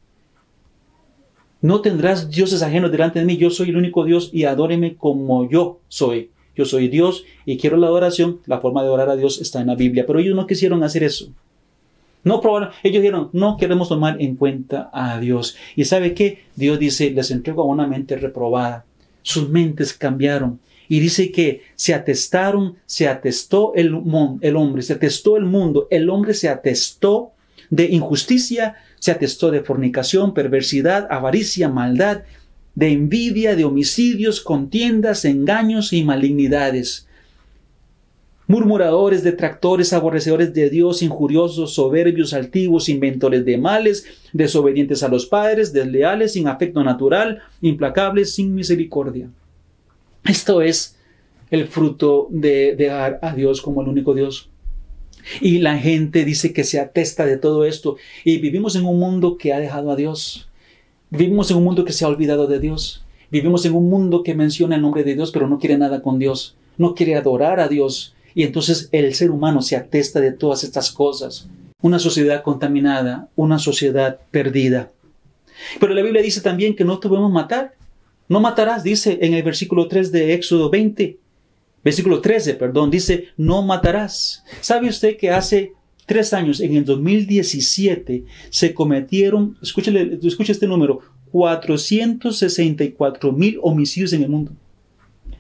No 1.62 1.82
tendrás 1.82 2.32
dioses 2.32 2.64
ajenos 2.64 2.92
delante 2.92 3.20
de 3.20 3.26
mí, 3.26 3.38
yo 3.38 3.52
soy 3.52 3.70
el 3.70 3.78
único 3.78 4.04
Dios 4.04 4.30
y 4.34 4.46
adóreme 4.46 4.96
como 4.96 5.48
yo 5.50 5.80
soy. 5.88 6.32
Yo 6.56 6.66
soy 6.66 6.88
Dios 6.88 7.24
y 7.46 7.58
quiero 7.58 7.78
la 7.78 7.88
adoración. 7.88 8.40
La 8.46 8.60
forma 8.60 8.84
de 8.84 8.90
orar 8.90 9.10
a 9.10 9.16
Dios 9.16 9.40
está 9.40 9.62
en 9.62 9.68
la 9.68 9.76
Biblia, 9.76 10.06
pero 10.06 10.20
ellos 10.20 10.36
no 10.36 10.48
quisieron 10.48 10.84
hacer 10.84 11.04
eso. 11.04 11.30
No 12.24 12.40
probaron, 12.40 12.70
ellos 12.84 13.02
dijeron, 13.02 13.30
no 13.34 13.58
queremos 13.58 13.90
tomar 13.90 14.22
en 14.22 14.36
cuenta 14.36 14.90
a 14.94 15.20
Dios. 15.20 15.56
Y 15.76 15.86
sabe 15.86 16.14
qué? 16.14 16.44
Dios 16.56 16.78
dice, 16.78 17.12
les 17.12 17.32
entrego 17.32 17.64
a 17.64 17.66
una 17.66 17.88
mente 17.88 18.16
reprobada. 18.16 18.86
Sus 19.24 19.50
mentes 19.50 19.94
cambiaron. 19.94 20.60
Y 20.92 21.00
dice 21.00 21.32
que 21.32 21.62
se 21.76 21.94
atestaron, 21.94 22.76
se 22.86 23.08
atestó 23.08 23.72
el, 23.76 23.96
el 24.42 24.56
hombre, 24.58 24.82
se 24.82 24.92
atestó 24.92 25.38
el 25.38 25.46
mundo, 25.46 25.88
el 25.90 26.10
hombre 26.10 26.34
se 26.34 26.50
atestó 26.50 27.32
de 27.70 27.86
injusticia, 27.86 28.76
se 29.00 29.12
atestó 29.12 29.52
de 29.52 29.62
fornicación, 29.62 30.34
perversidad, 30.34 31.08
avaricia, 31.10 31.70
maldad, 31.70 32.24
de 32.76 32.90
envidia, 32.90 33.56
de 33.56 33.64
homicidios, 33.64 34.42
contiendas, 34.42 35.24
engaños 35.24 35.94
y 35.94 36.04
malignidades 36.04 37.08
murmuradores, 38.48 39.24
detractores, 39.24 39.94
aborrecedores 39.94 40.54
de 40.54 40.70
Dios, 40.70 41.02
injuriosos, 41.02 41.74
soberbios, 41.74 42.34
altivos, 42.34 42.90
inventores 42.90 43.46
de 43.46 43.58
males, 43.58 44.06
desobedientes 44.34 45.04
a 45.04 45.08
los 45.08 45.26
padres, 45.26 45.72
desleales, 45.72 46.34
sin 46.34 46.50
afecto 46.50 46.84
natural, 46.84 47.40
implacables, 47.62 48.36
sin 48.36 48.54
misericordia. 48.54 49.30
Esto 50.26 50.62
es 50.62 50.98
el 51.50 51.68
fruto 51.68 52.28
de 52.30 52.76
dejar 52.76 53.20
a 53.22 53.34
Dios 53.36 53.62
como 53.62 53.82
el 53.82 53.90
único 53.90 54.14
Dios. 54.14 54.50
Y 55.40 55.60
la 55.60 55.78
gente 55.78 56.26
dice 56.26 56.54
que 56.54 56.64
se 56.64 56.80
atesta 56.80 57.26
de 57.26 57.38
todo 57.38 57.66
esto. 57.66 57.98
Y 58.24 58.40
vivimos 58.40 58.76
en 58.76 58.86
un 58.86 59.00
mundo 59.00 59.38
que 59.38 59.54
ha 59.54 59.60
dejado 59.60 59.92
a 59.92 59.96
Dios. 59.96 60.50
Vivimos 61.10 61.52
en 61.52 61.58
un 61.58 61.64
mundo 61.64 61.86
que 61.86 61.94
se 61.94 62.06
ha 62.06 62.08
olvidado 62.08 62.48
de 62.48 62.60
Dios. 62.60 63.04
Vivimos 63.30 63.66
en 63.66 63.74
un 63.74 63.90
mundo 63.90 64.24
que 64.24 64.36
menciona 64.36 64.76
el 64.76 64.82
nombre 64.82 65.04
de 65.04 65.16
Dios, 65.16 65.32
pero 65.32 65.48
no 65.48 65.60
quiere 65.60 65.78
nada 65.78 66.02
con 66.02 66.20
Dios. 66.20 66.56
No 66.78 66.96
quiere 66.96 67.16
adorar 67.16 67.60
a 67.60 67.68
Dios. 67.68 68.16
Y 68.34 68.44
entonces 68.44 68.90
el 68.92 69.14
ser 69.14 69.32
humano 69.32 69.62
se 69.62 69.76
atesta 69.76 70.22
de 70.22 70.32
todas 70.32 70.64
estas 70.64 70.92
cosas. 70.92 71.48
Una 71.82 72.00
sociedad 72.00 72.44
contaminada, 72.44 73.30
una 73.36 73.60
sociedad 73.60 74.20
perdida. 74.32 74.92
Pero 75.80 75.94
la 75.94 76.02
Biblia 76.02 76.22
dice 76.22 76.42
también 76.42 76.76
que 76.76 76.86
no 76.86 76.98
debemos 76.98 77.32
matar. 77.32 77.74
No 78.32 78.40
matarás, 78.40 78.82
dice 78.82 79.20
en 79.22 79.34
el 79.34 79.44
versículo 79.44 79.90
3 79.90 80.10
de 80.14 80.34
Éxodo 80.34 80.70
20. 80.70 81.18
Versículo 81.84 82.22
13, 82.22 82.54
perdón, 82.54 82.90
dice, 82.90 83.26
no 83.36 83.62
matarás. 83.62 84.46
¿Sabe 84.62 84.88
usted 84.88 85.18
que 85.18 85.32
hace 85.32 85.74
tres 86.06 86.32
años, 86.32 86.62
en 86.62 86.78
el 86.78 86.86
2017, 86.86 88.24
se 88.50 88.74
cometieron, 88.74 89.58
escúchale, 89.62 90.18
escuche 90.24 90.54
este 90.54 90.66
número, 90.66 91.02
464 91.34 93.34
mil 93.34 93.60
homicidios 93.62 94.14
en 94.14 94.24
el 94.24 94.30
mundo? 94.30 94.54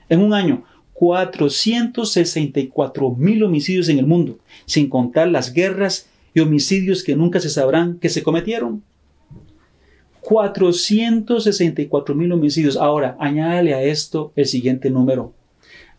En 0.10 0.20
un 0.20 0.34
año, 0.34 0.66
464 0.92 3.12
mil 3.12 3.42
homicidios 3.42 3.88
en 3.88 4.00
el 4.00 4.06
mundo, 4.06 4.38
sin 4.66 4.90
contar 4.90 5.30
las 5.30 5.54
guerras 5.54 6.10
y 6.34 6.42
homicidios 6.42 7.06
que 7.06 7.16
nunca 7.16 7.40
se 7.40 7.52
sabrán 7.52 8.00
que 8.00 8.10
se 8.10 8.22
cometieron. 8.22 8.84
464 10.32 12.16
mil 12.16 12.32
homicidios. 12.32 12.78
Ahora, 12.78 13.18
añádale 13.20 13.74
a 13.74 13.84
esto 13.84 14.32
el 14.38 14.46
siguiente 14.46 14.90
número. 14.90 15.34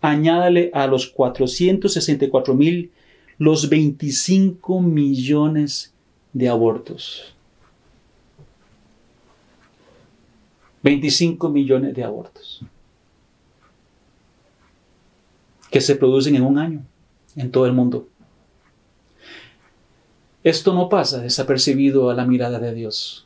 Añádale 0.00 0.70
a 0.72 0.86
los 0.86 1.06
464 1.08 2.54
mil 2.54 2.92
los 3.36 3.68
25 3.68 4.80
millones 4.80 5.92
de 6.32 6.48
abortos. 6.48 7.34
25 10.82 11.50
millones 11.50 11.94
de 11.94 12.02
abortos 12.02 12.62
que 15.70 15.82
se 15.82 15.94
producen 15.94 16.36
en 16.36 16.42
un 16.42 16.56
año 16.56 16.82
en 17.36 17.50
todo 17.50 17.66
el 17.66 17.74
mundo. 17.74 18.08
Esto 20.42 20.72
no 20.72 20.88
pasa 20.88 21.20
desapercibido 21.20 22.08
a 22.08 22.14
la 22.14 22.24
mirada 22.24 22.58
de 22.58 22.72
Dios. 22.72 23.21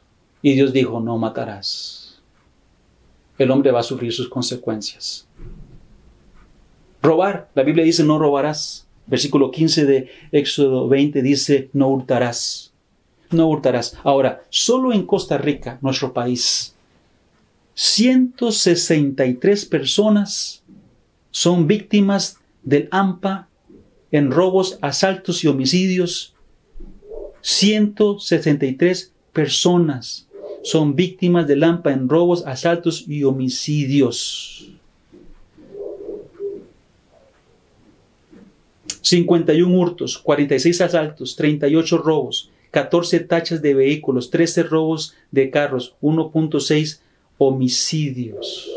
Y 0.47 0.55
Dios 0.55 0.73
dijo, 0.73 1.01
no 1.01 1.19
matarás. 1.19 2.23
El 3.37 3.51
hombre 3.51 3.73
va 3.73 3.81
a 3.81 3.83
sufrir 3.83 4.13
sus 4.13 4.29
consecuencias. 4.29 5.27
Robar, 7.03 7.51
la 7.57 7.65
Biblia 7.65 7.85
dice, 7.85 8.05
no 8.05 8.17
robarás. 8.17 8.87
Versículo 9.09 9.51
15 9.51 9.87
de 9.87 10.09
Éxodo 10.31 10.87
20 10.87 11.21
dice, 11.23 11.69
no 11.73 11.89
hurtarás. 11.89 12.73
No 13.33 13.49
hurtarás. 13.49 13.99
Ahora, 14.05 14.45
solo 14.49 14.93
en 14.93 15.05
Costa 15.05 15.37
Rica, 15.37 15.81
nuestro 15.83 16.13
país, 16.13 16.77
163 17.75 19.65
personas 19.65 20.63
son 21.33 21.67
víctimas 21.67 22.39
del 22.63 22.87
AMPA 22.93 23.49
en 24.13 24.31
robos, 24.31 24.79
asaltos 24.81 25.43
y 25.43 25.49
homicidios. 25.49 26.37
163 27.41 29.13
personas 29.33 30.26
son 30.67 30.97
víctimas 30.97 31.47
del 31.47 31.63
AMPA 31.63 31.93
en 31.93 32.09
robos, 32.09 32.45
asaltos 32.45 33.05
y 33.07 33.23
homicidios. 33.23 34.69
51 39.01 39.79
hurtos, 39.79 40.19
46 40.19 40.81
asaltos, 40.81 41.37
38 41.37 41.99
robos, 41.99 42.51
14 42.73 43.21
tachas 43.21 43.63
de 43.63 43.75
vehículos, 43.75 44.31
13 44.31 44.65
robos 44.65 45.15
de 45.31 45.51
carros, 45.53 45.95
1.6 46.03 46.99
homicidios. 47.39 48.69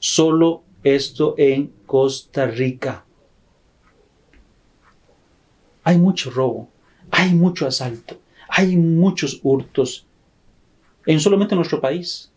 Solo 0.00 0.64
esto 0.82 1.36
en 1.38 1.70
Costa 1.86 2.48
Rica. 2.48 3.04
Hay 5.84 5.96
mucho 5.96 6.32
robo, 6.32 6.68
hay 7.12 7.32
mucho 7.32 7.68
asalto, 7.68 8.18
hay 8.48 8.76
muchos 8.76 9.38
hurtos 9.44 10.08
en 11.06 11.20
solamente 11.20 11.54
nuestro 11.54 11.80
país. 11.80 12.30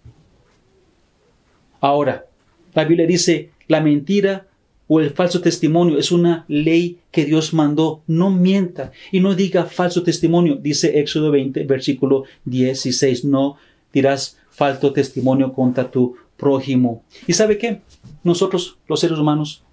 Ahora, 1.80 2.26
la 2.74 2.86
Biblia 2.86 3.08
dice, 3.08 3.52
la 3.68 3.82
mentira 3.82 4.48
o 4.88 5.00
el 5.00 5.12
falso 5.12 5.42
testimonio 5.42 5.98
es 5.98 6.12
una 6.12 6.46
ley 6.48 7.00
que 7.12 7.26
Dios 7.26 7.54
mandó. 7.54 8.02
No 8.08 8.30
mienta 8.32 8.92
y 9.12 9.20
no 9.20 9.36
diga 9.36 9.66
falso 9.66 10.04
testimonio. 10.04 10.56
Dice 10.56 11.00
Éxodo 11.00 11.32
20, 11.32 11.64
versículo 11.66 12.24
16. 12.46 13.26
No 13.26 13.58
dirás 13.92 14.38
falso 14.50 14.94
testimonio 14.94 15.54
contra 15.54 15.92
tu 15.92 16.16
prójimo. 16.38 17.04
¿Y 17.26 17.34
sabe 17.34 17.58
qué? 17.58 17.82
Nosotros, 18.24 18.78
los 18.88 19.00
seres 19.00 19.18
humanos, 19.18 19.64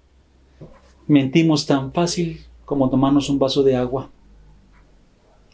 mentimos 1.07 1.65
tan 1.65 1.93
fácil 1.93 2.41
como 2.65 2.89
tomarnos 2.89 3.29
un 3.29 3.39
vaso 3.39 3.63
de 3.63 3.75
agua. 3.75 4.09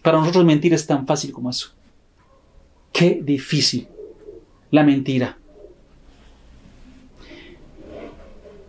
Para 0.02 0.18
nosotros 0.18 0.46
mentir 0.46 0.74
es 0.74 0.88
tan 0.88 1.06
fácil 1.06 1.32
como 1.32 1.50
eso. 1.50 1.74
Qué 2.92 3.20
difícil 3.24 3.88
la 4.70 4.84
mentira. 4.84 5.38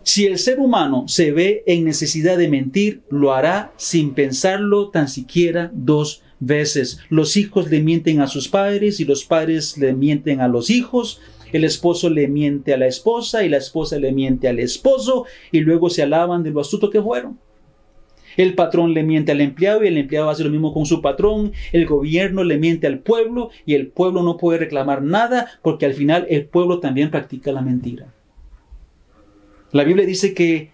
Si 0.03 0.25
el 0.25 0.37
ser 0.37 0.59
humano 0.59 1.05
se 1.07 1.31
ve 1.31 1.63
en 1.65 1.85
necesidad 1.85 2.37
de 2.37 2.49
mentir, 2.49 3.01
lo 3.09 3.33
hará 3.33 3.73
sin 3.77 4.13
pensarlo 4.13 4.89
tan 4.89 5.07
siquiera 5.07 5.71
dos 5.73 6.21
veces. 6.39 6.99
Los 7.09 7.37
hijos 7.37 7.69
le 7.69 7.81
mienten 7.81 8.19
a 8.19 8.27
sus 8.27 8.49
padres 8.49 8.99
y 8.99 9.05
los 9.05 9.23
padres 9.23 9.77
le 9.77 9.93
mienten 9.93 10.41
a 10.41 10.47
los 10.47 10.69
hijos. 10.69 11.21
El 11.53 11.63
esposo 11.63 12.09
le 12.09 12.27
miente 12.27 12.73
a 12.73 12.77
la 12.77 12.87
esposa 12.87 13.45
y 13.45 13.49
la 13.49 13.57
esposa 13.57 13.97
le 13.97 14.11
miente 14.11 14.47
al 14.47 14.59
esposo 14.59 15.25
y 15.51 15.61
luego 15.61 15.89
se 15.89 16.03
alaban 16.03 16.43
de 16.43 16.51
lo 16.51 16.59
astuto 16.59 16.89
que 16.89 17.01
fueron. 17.01 17.39
El 18.37 18.55
patrón 18.55 18.93
le 18.93 19.03
miente 19.03 19.31
al 19.31 19.41
empleado 19.41 19.83
y 19.83 19.87
el 19.87 19.97
empleado 19.97 20.29
hace 20.29 20.43
lo 20.43 20.49
mismo 20.49 20.73
con 20.73 20.85
su 20.85 21.01
patrón. 21.01 21.53
El 21.71 21.85
gobierno 21.85 22.43
le 22.43 22.57
miente 22.57 22.87
al 22.87 22.99
pueblo 22.99 23.49
y 23.65 23.75
el 23.75 23.87
pueblo 23.87 24.23
no 24.23 24.37
puede 24.37 24.59
reclamar 24.59 25.01
nada 25.01 25.47
porque 25.61 25.85
al 25.85 25.93
final 25.93 26.25
el 26.29 26.45
pueblo 26.45 26.79
también 26.79 27.11
practica 27.11 27.51
la 27.51 27.61
mentira. 27.61 28.13
La 29.71 29.83
Biblia 29.83 30.05
dice 30.05 30.33
que 30.33 30.69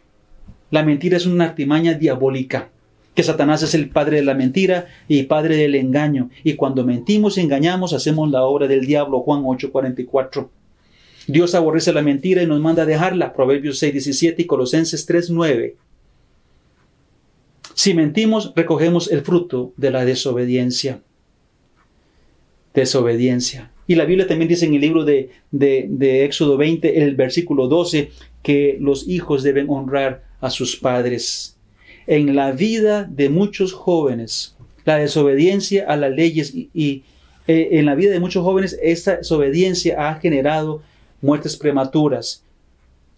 la 0.72 0.84
mentira 0.84 1.18
es 1.18 1.26
una 1.26 1.46
artimaña 1.46 1.94
diabólica, 1.94 2.70
que 3.16 3.24
Satanás 3.24 3.64
es 3.64 3.74
el 3.74 3.90
padre 3.90 4.18
de 4.18 4.24
la 4.24 4.34
mentira 4.34 4.88
y 5.08 5.24
padre 5.24 5.56
del 5.56 5.76
engaño, 5.76 6.30
y 6.44 6.54
cuando 6.56 6.86
mentimos 6.86 7.38
y 7.38 7.42
engañamos 7.42 7.94
hacemos 7.94 8.30
la 8.30 8.44
obra 8.44 8.68
del 8.68 8.86
diablo, 8.86 9.22
Juan 9.22 9.44
8:44. 9.44 10.50
Dios 11.28 11.56
aborrece 11.56 11.94
la 11.94 12.02
mentira 12.02 12.44
y 12.44 12.48
nos 12.48 12.60
manda 12.60 12.84
a 12.84 12.86
dejarla, 12.86 13.34
Proverbios 13.34 13.82
6:17 13.82 14.36
y 14.40 14.46
Colosenses 14.46 15.08
3:9. 15.08 15.76
Si 17.80 17.94
mentimos, 17.94 18.52
recogemos 18.58 19.10
el 19.10 19.22
fruto 19.22 19.72
de 19.78 19.90
la 19.90 20.04
desobediencia. 20.04 21.00
Desobediencia. 22.74 23.72
Y 23.88 23.96
la 23.96 24.04
Biblia 24.04 24.28
también 24.28 24.50
dice 24.50 24.66
en 24.66 24.74
el 24.74 24.82
libro 24.82 25.06
de, 25.06 25.30
de, 25.50 26.26
Éxodo 26.26 26.58
20, 26.58 27.02
el 27.02 27.16
versículo 27.16 27.70
12, 27.70 28.12
que 28.44 28.76
los 28.82 29.08
hijos 29.08 29.44
deben 29.44 29.68
honrar 29.70 30.26
a 30.42 30.50
sus 30.50 30.76
padres. 30.76 31.56
En 32.06 32.36
la 32.36 32.52
vida 32.52 33.06
de 33.06 33.30
muchos 33.30 33.72
jóvenes, 33.72 34.58
la 34.84 34.98
desobediencia 34.98 35.86
a 35.88 35.96
las 35.96 36.12
leyes 36.12 36.54
y, 36.54 37.04
eh, 37.48 37.70
en 37.72 37.86
la 37.86 37.96
vida 37.96 38.12
de 38.12 38.20
muchos 38.20 38.44
jóvenes, 38.44 38.78
esta 38.84 39.16
desobediencia 39.16 40.10
ha 40.10 40.16
generado 40.16 40.82
muertes 41.22 41.56
prematuras. 41.56 42.44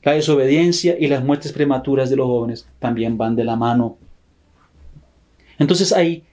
La 0.04 0.12
desobediencia 0.12 0.96
y 1.00 1.08
las 1.08 1.24
muertes 1.24 1.52
prematuras 1.52 2.12
de 2.12 2.18
los 2.18 2.28
jóvenes 2.28 2.68
también 2.78 3.18
van 3.18 3.36
de 3.36 3.44
la 3.44 3.56
mano. 3.56 3.98
Entonces 5.62 5.94
hay 5.94 6.24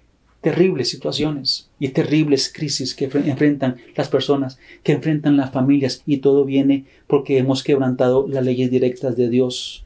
terribles 0.41 0.89
situaciones 0.89 1.69
y 1.79 1.91
terribles 1.91 2.51
crisis 2.51 2.95
que 2.95 3.05
enfrentan 3.05 3.77
las 3.95 4.09
personas, 4.09 4.59
que 4.83 4.93
enfrentan 4.93 5.37
las 5.37 5.51
familias 5.51 6.03
y 6.07 6.17
todo 6.19 6.47
viene 6.47 6.87
porque 7.07 7.37
hemos 7.37 7.63
quebrantado 7.63 8.27
las 8.27 8.43
leyes 8.43 8.71
directas 8.71 9.19
de 9.19 9.29
Dios. 9.29 9.85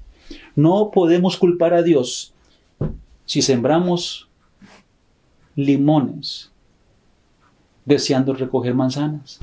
No 0.55 0.93
podemos 0.95 1.37
culpar 1.37 1.75
a 1.75 1.83
Dios 1.83 2.35
si 3.25 3.43
sembramos 3.43 4.29
limones 5.57 6.53
deseando 7.85 8.35
recoger 8.35 8.77
manzanas. 8.77 9.41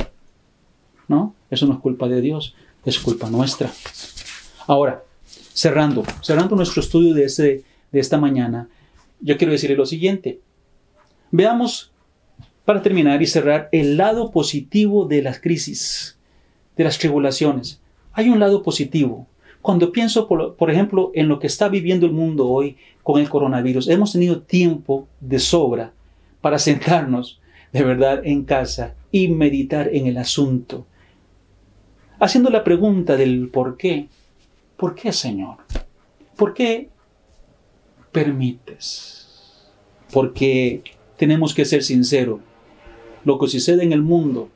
¿No? 1.10 1.36
Eso 1.50 1.66
no 1.66 1.74
es 1.74 1.80
culpa 1.80 2.08
de 2.08 2.22
Dios, 2.22 2.56
es 2.86 2.98
culpa 3.00 3.30
nuestra. 3.30 3.70
Ahora, 4.66 5.04
cerrando, 5.26 6.06
cerrando 6.22 6.56
nuestro 6.56 6.82
estudio 6.82 7.14
de, 7.14 7.26
este, 7.26 7.66
de 7.92 8.00
esta 8.00 8.18
mañana, 8.18 8.70
yo 9.22 9.38
quiero 9.38 9.54
decirle 9.54 9.76
lo 9.76 9.86
siguiente. 9.86 10.40
Veamos, 11.32 11.92
para 12.66 12.82
terminar 12.82 13.22
y 13.22 13.28
cerrar, 13.28 13.70
el 13.72 13.98
lado 13.98 14.32
positivo 14.32 15.06
de 15.06 15.22
las 15.22 15.40
crisis, 15.40 16.18
de 16.76 16.84
las 16.84 16.98
tribulaciones. 16.98 17.82
Hay 18.14 18.30
un 18.30 18.40
lado 18.40 18.64
positivo. 18.64 19.28
Cuando 19.62 19.92
pienso, 19.92 20.28
por, 20.28 20.72
ejemplo, 20.72 21.12
en 21.14 21.28
lo 21.28 21.40
que 21.40 21.48
está 21.48 21.68
viviendo 21.68 22.06
el 22.06 22.14
mundo 22.14 22.48
hoy 22.48 22.78
con 23.04 23.20
el 23.20 23.30
coronavirus, 23.30 23.90
hemos 23.90 24.14
tenido 24.14 24.42
tiempo 24.42 25.08
de 25.20 25.40
sobra 25.40 25.94
para 26.42 26.60
sentarnos 26.60 27.42
de 27.74 27.84
verdad 27.84 28.22
en 28.26 28.46
casa 28.46 28.96
y 29.12 29.28
meditar 29.28 29.90
en 29.94 30.08
el 30.08 30.18
asunto, 30.18 30.88
haciendo 32.20 32.50
la 32.50 32.64
pregunta 32.64 33.18
del 33.18 33.50
por 33.50 33.78
qué. 33.78 34.08
¿Por 34.78 34.96
qué, 34.96 35.12
Señor? 35.12 35.58
¿Por 36.38 36.54
qué 36.54 36.90
permites? 38.12 39.28
Porque 40.12 40.84
tenemos 41.18 41.54
que 41.54 41.66
ser 41.66 41.84
sinceros. 41.84 42.40
Lo 43.26 43.38
que 43.38 43.48
sucede 43.48 43.84
en 43.84 43.94
el 43.94 44.02
mundo, 44.02 44.50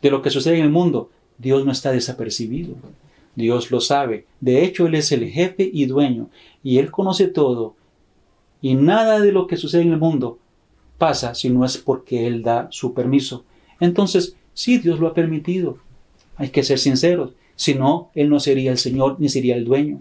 de 0.00 0.10
lo 0.10 0.22
que 0.22 0.30
sucede 0.30 0.58
en 0.58 0.64
el 0.64 0.70
mundo, 0.70 1.10
Dios 1.38 1.64
no 1.64 1.72
está 1.72 1.92
desapercibido. 1.92 2.74
Dios 3.34 3.70
lo 3.70 3.80
sabe. 3.80 4.26
De 4.40 4.64
hecho, 4.64 4.86
Él 4.86 4.94
es 4.94 5.12
el 5.12 5.28
jefe 5.28 5.68
y 5.72 5.86
dueño. 5.86 6.28
Y 6.62 6.78
Él 6.78 6.90
conoce 6.90 7.28
todo. 7.28 7.76
Y 8.60 8.74
nada 8.74 9.20
de 9.20 9.32
lo 9.32 9.46
que 9.46 9.56
sucede 9.56 9.82
en 9.82 9.92
el 9.92 9.98
mundo 9.98 10.38
pasa 10.98 11.34
si 11.34 11.48
no 11.48 11.64
es 11.64 11.78
porque 11.78 12.26
Él 12.26 12.42
da 12.42 12.66
su 12.70 12.94
permiso. 12.94 13.44
Entonces, 13.78 14.36
sí, 14.54 14.78
Dios 14.78 14.98
lo 14.98 15.06
ha 15.06 15.14
permitido. 15.14 15.78
Hay 16.36 16.48
que 16.48 16.64
ser 16.64 16.78
sinceros. 16.78 17.32
Si 17.54 17.74
no, 17.74 18.10
Él 18.14 18.28
no 18.28 18.40
sería 18.40 18.72
el 18.72 18.78
Señor 18.78 19.16
ni 19.18 19.28
sería 19.28 19.56
el 19.56 19.64
dueño. 19.64 20.00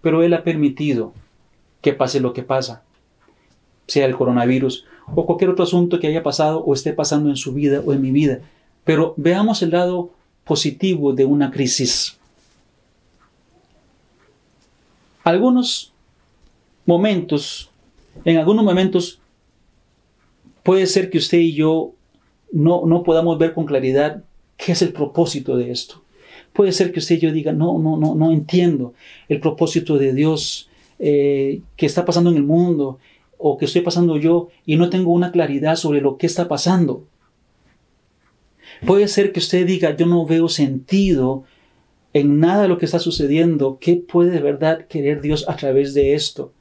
Pero 0.00 0.22
Él 0.22 0.34
ha 0.34 0.42
permitido 0.42 1.12
que 1.82 1.92
pase 1.92 2.20
lo 2.20 2.32
que 2.32 2.42
pasa. 2.42 2.82
Sea 3.86 4.06
el 4.06 4.16
coronavirus 4.16 4.86
o 5.14 5.26
cualquier 5.26 5.50
otro 5.50 5.64
asunto 5.64 6.00
que 6.00 6.06
haya 6.06 6.22
pasado 6.22 6.64
o 6.64 6.72
esté 6.72 6.92
pasando 6.92 7.28
en 7.28 7.36
su 7.36 7.52
vida 7.52 7.82
o 7.84 7.92
en 7.92 8.00
mi 8.00 8.10
vida. 8.10 8.40
Pero 8.84 9.14
veamos 9.16 9.62
el 9.62 9.70
lado 9.70 10.10
positivo 10.44 11.12
de 11.12 11.24
una 11.24 11.50
crisis. 11.50 12.16
Algunos 15.24 15.92
momentos, 16.86 17.70
en 18.24 18.38
algunos 18.38 18.64
momentos, 18.64 19.20
puede 20.62 20.86
ser 20.86 21.10
que 21.10 21.18
usted 21.18 21.38
y 21.38 21.54
yo 21.54 21.92
no, 22.50 22.86
no 22.86 23.02
podamos 23.02 23.38
ver 23.38 23.54
con 23.54 23.66
claridad 23.66 24.24
qué 24.56 24.72
es 24.72 24.82
el 24.82 24.92
propósito 24.92 25.56
de 25.56 25.70
esto. 25.70 26.02
Puede 26.52 26.72
ser 26.72 26.92
que 26.92 26.98
usted 26.98 27.16
y 27.16 27.20
yo 27.20 27.32
diga, 27.32 27.52
no, 27.52 27.78
no, 27.78 27.96
no, 27.96 28.14
no 28.14 28.32
entiendo 28.32 28.94
el 29.28 29.40
propósito 29.40 29.96
de 29.96 30.12
Dios 30.12 30.68
eh, 31.04 31.62
que 31.74 31.86
está 31.86 32.04
pasando 32.04 32.30
en 32.30 32.36
el 32.36 32.44
mundo 32.44 33.00
o 33.36 33.58
que 33.58 33.64
estoy 33.64 33.80
pasando 33.80 34.18
yo 34.18 34.50
y 34.64 34.76
no 34.76 34.88
tengo 34.88 35.10
una 35.10 35.32
claridad 35.32 35.74
sobre 35.74 36.00
lo 36.00 36.16
que 36.16 36.26
está 36.26 36.46
pasando. 36.46 37.04
Puede 38.86 39.08
ser 39.08 39.32
que 39.32 39.40
usted 39.40 39.66
diga, 39.66 39.96
yo 39.96 40.06
no 40.06 40.24
veo 40.24 40.48
sentido 40.48 41.42
en 42.12 42.38
nada 42.38 42.62
de 42.62 42.68
lo 42.68 42.78
que 42.78 42.84
está 42.84 43.00
sucediendo. 43.00 43.78
¿Qué 43.80 43.96
puede 43.96 44.30
de 44.30 44.38
verdad 44.38 44.86
querer 44.86 45.20
Dios 45.20 45.44
a 45.48 45.56
través 45.56 45.92
de 45.92 46.14
esto? 46.14 46.52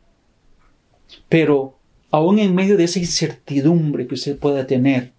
Pero 1.30 1.76
aún 2.10 2.40
en 2.40 2.56
medio 2.56 2.78
de 2.78 2.86
esa 2.86 2.98
incertidumbre 2.98 4.08
que 4.08 4.16
usted 4.16 4.40
pueda 4.40 4.66
tener, 4.66 5.12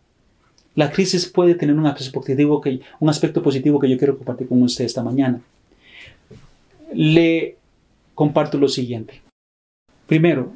la 0.74 0.90
crisis 0.90 1.26
puede 1.26 1.54
tener 1.54 1.76
un 1.76 1.86
aspecto 1.86 2.12
positivo 2.20 2.60
que, 2.60 2.80
un 2.98 3.08
aspecto 3.08 3.40
positivo 3.40 3.78
que 3.78 3.88
yo 3.88 3.98
quiero 3.98 4.16
compartir 4.16 4.48
con 4.48 4.60
usted 4.64 4.84
esta 4.84 5.04
mañana. 5.04 5.40
Le 6.92 7.61
comparto 8.14 8.58
lo 8.58 8.68
siguiente. 8.68 9.22
Primero, 10.06 10.52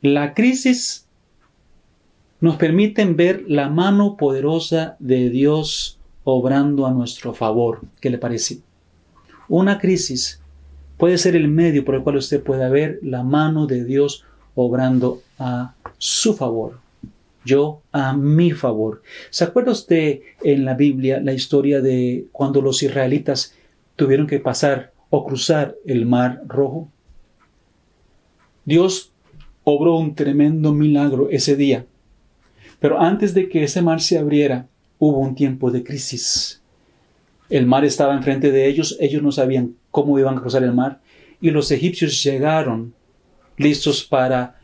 la 0.00 0.34
crisis 0.34 1.06
nos 2.40 2.56
permite 2.56 3.04
ver 3.04 3.44
la 3.48 3.68
mano 3.68 4.16
poderosa 4.16 4.96
de 4.98 5.30
Dios 5.30 5.98
obrando 6.24 6.86
a 6.86 6.92
nuestro 6.92 7.34
favor. 7.34 7.80
¿Qué 8.00 8.10
le 8.10 8.18
parece? 8.18 8.60
Una 9.48 9.78
crisis 9.78 10.40
puede 10.96 11.18
ser 11.18 11.36
el 11.36 11.48
medio 11.48 11.84
por 11.84 11.94
el 11.94 12.02
cual 12.02 12.16
usted 12.16 12.42
pueda 12.42 12.68
ver 12.68 12.98
la 13.02 13.22
mano 13.22 13.66
de 13.66 13.84
Dios 13.84 14.24
obrando 14.54 15.22
a 15.38 15.74
su 15.96 16.34
favor. 16.34 16.80
Yo 17.44 17.80
a 17.92 18.12
mi 18.12 18.50
favor. 18.50 19.02
¿Se 19.30 19.44
acuerda 19.44 19.72
usted 19.72 20.20
en 20.42 20.64
la 20.64 20.74
Biblia 20.74 21.20
la 21.20 21.32
historia 21.32 21.80
de 21.80 22.26
cuando 22.32 22.60
los 22.60 22.82
israelitas 22.82 23.54
tuvieron 23.96 24.26
que 24.26 24.38
pasar 24.38 24.92
o 25.10 25.26
cruzar 25.26 25.76
el 25.86 26.06
mar 26.06 26.42
rojo? 26.46 26.88
Dios 28.64 29.12
obró 29.64 29.96
un 29.96 30.14
tremendo 30.14 30.72
milagro 30.72 31.28
ese 31.30 31.56
día. 31.56 31.86
Pero 32.80 33.00
antes 33.00 33.34
de 33.34 33.48
que 33.48 33.64
ese 33.64 33.82
mar 33.82 34.00
se 34.00 34.18
abriera, 34.18 34.66
hubo 34.98 35.18
un 35.18 35.34
tiempo 35.34 35.70
de 35.70 35.82
crisis. 35.82 36.62
El 37.50 37.66
mar 37.66 37.84
estaba 37.84 38.14
enfrente 38.14 38.52
de 38.52 38.68
ellos, 38.68 38.96
ellos 39.00 39.22
no 39.22 39.32
sabían 39.32 39.74
cómo 39.90 40.18
iban 40.18 40.36
a 40.36 40.40
cruzar 40.40 40.62
el 40.62 40.74
mar, 40.74 41.00
y 41.40 41.50
los 41.50 41.70
egipcios 41.70 42.22
llegaron 42.22 42.94
listos 43.56 44.04
para 44.04 44.60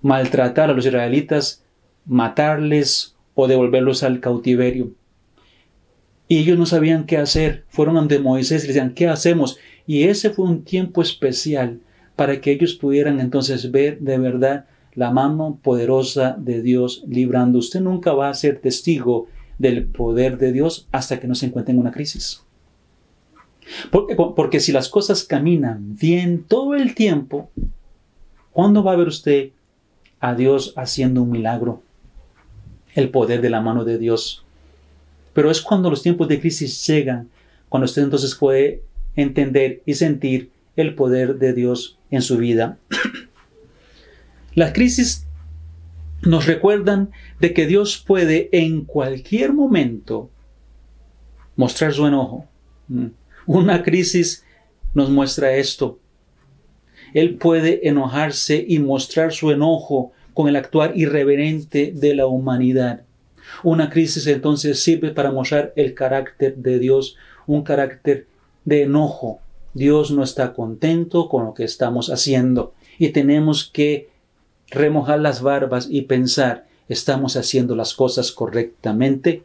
maltratar 0.00 0.70
a 0.70 0.72
los 0.74 0.86
israelitas, 0.86 1.62
matarles 2.06 3.14
o 3.34 3.46
devolverlos 3.46 4.02
al 4.02 4.20
cautiverio. 4.20 4.90
Y 6.28 6.38
ellos 6.38 6.58
no 6.58 6.66
sabían 6.66 7.04
qué 7.04 7.18
hacer. 7.18 7.64
Fueron 7.68 7.96
ante 7.96 8.18
Moisés 8.18 8.64
y 8.64 8.66
le 8.66 8.72
decían, 8.72 8.94
¿qué 8.94 9.08
hacemos? 9.08 9.58
Y 9.86 10.04
ese 10.04 10.30
fue 10.30 10.46
un 10.46 10.64
tiempo 10.64 11.02
especial 11.02 11.80
para 12.16 12.40
que 12.40 12.52
ellos 12.52 12.74
pudieran 12.74 13.20
entonces 13.20 13.70
ver 13.70 14.00
de 14.00 14.18
verdad 14.18 14.66
la 14.94 15.10
mano 15.10 15.58
poderosa 15.62 16.36
de 16.38 16.62
Dios 16.62 17.04
librando. 17.06 17.58
Usted 17.58 17.80
nunca 17.80 18.12
va 18.12 18.28
a 18.28 18.34
ser 18.34 18.60
testigo 18.60 19.26
del 19.58 19.86
poder 19.86 20.38
de 20.38 20.52
Dios 20.52 20.88
hasta 20.92 21.20
que 21.20 21.26
no 21.26 21.34
se 21.34 21.46
encuentre 21.46 21.72
en 21.72 21.80
una 21.80 21.92
crisis. 21.92 22.44
Porque, 23.90 24.14
porque 24.14 24.60
si 24.60 24.72
las 24.72 24.88
cosas 24.88 25.24
caminan 25.24 25.96
bien 25.96 26.44
todo 26.44 26.74
el 26.74 26.94
tiempo, 26.94 27.50
¿cuándo 28.52 28.84
va 28.84 28.92
a 28.92 28.96
ver 28.96 29.08
usted 29.08 29.50
a 30.20 30.34
Dios 30.34 30.74
haciendo 30.76 31.22
un 31.22 31.30
milagro? 31.30 31.82
El 32.94 33.10
poder 33.10 33.40
de 33.40 33.50
la 33.50 33.60
mano 33.60 33.84
de 33.84 33.98
Dios. 33.98 34.43
Pero 35.34 35.50
es 35.50 35.60
cuando 35.60 35.90
los 35.90 36.02
tiempos 36.02 36.28
de 36.28 36.40
crisis 36.40 36.86
llegan, 36.86 37.28
cuando 37.68 37.84
usted 37.84 38.02
entonces 38.02 38.34
puede 38.34 38.82
entender 39.16 39.82
y 39.84 39.94
sentir 39.94 40.50
el 40.76 40.94
poder 40.94 41.38
de 41.38 41.52
Dios 41.52 41.98
en 42.10 42.22
su 42.22 42.38
vida. 42.38 42.78
Las 44.54 44.72
crisis 44.72 45.26
nos 46.22 46.46
recuerdan 46.46 47.10
de 47.40 47.52
que 47.52 47.66
Dios 47.66 48.02
puede 48.04 48.48
en 48.52 48.84
cualquier 48.84 49.52
momento 49.52 50.30
mostrar 51.56 51.92
su 51.92 52.06
enojo. 52.06 52.46
Mm. 52.88 53.08
Una 53.46 53.82
crisis 53.82 54.44
nos 54.94 55.10
muestra 55.10 55.56
esto. 55.56 55.98
Él 57.12 57.34
puede 57.34 57.88
enojarse 57.88 58.64
y 58.66 58.78
mostrar 58.78 59.32
su 59.32 59.50
enojo 59.50 60.12
con 60.32 60.48
el 60.48 60.56
actuar 60.56 60.96
irreverente 60.96 61.92
de 61.94 62.14
la 62.14 62.26
humanidad. 62.26 63.02
Una 63.62 63.90
crisis 63.90 64.26
entonces 64.26 64.82
sirve 64.82 65.10
para 65.10 65.30
mostrar 65.30 65.72
el 65.76 65.94
carácter 65.94 66.56
de 66.56 66.78
Dios, 66.78 67.16
un 67.46 67.62
carácter 67.62 68.26
de 68.64 68.82
enojo, 68.82 69.40
Dios 69.74 70.12
no 70.12 70.22
está 70.22 70.52
contento 70.52 71.28
con 71.28 71.44
lo 71.44 71.54
que 71.54 71.64
estamos 71.64 72.08
haciendo 72.08 72.74
y 72.96 73.08
tenemos 73.08 73.68
que 73.72 74.08
remojar 74.70 75.18
las 75.18 75.42
barbas 75.42 75.88
y 75.90 76.02
pensar, 76.02 76.66
¿estamos 76.88 77.36
haciendo 77.36 77.74
las 77.74 77.92
cosas 77.94 78.30
correctamente? 78.30 79.42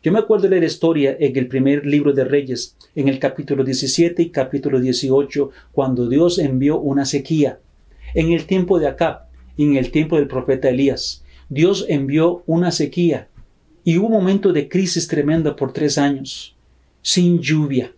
Yo 0.00 0.12
me 0.12 0.20
acuerdo 0.20 0.48
de 0.48 0.60
la 0.60 0.66
historia 0.66 1.16
en 1.18 1.36
el 1.36 1.48
primer 1.48 1.86
libro 1.86 2.12
de 2.12 2.24
Reyes, 2.24 2.76
en 2.94 3.08
el 3.08 3.18
capítulo 3.18 3.64
17 3.64 4.22
y 4.22 4.30
capítulo 4.30 4.78
18, 4.78 5.50
cuando 5.72 6.08
Dios 6.08 6.38
envió 6.38 6.78
una 6.78 7.04
sequía. 7.04 7.58
En 8.14 8.30
el 8.30 8.46
tiempo 8.46 8.78
de 8.78 8.86
Acab 8.86 9.22
y 9.56 9.64
en 9.64 9.76
el 9.76 9.90
tiempo 9.90 10.16
del 10.16 10.28
profeta 10.28 10.68
Elías, 10.68 11.24
Dios 11.48 11.86
envió 11.88 12.44
una 12.46 12.70
sequía 12.70 13.28
y 13.84 13.98
hubo 13.98 14.06
un 14.06 14.12
momento 14.12 14.52
de 14.52 14.68
crisis 14.68 15.06
tremenda 15.06 15.54
por 15.54 15.72
tres 15.72 15.98
años, 15.98 16.56
sin 17.02 17.40
lluvia 17.40 17.92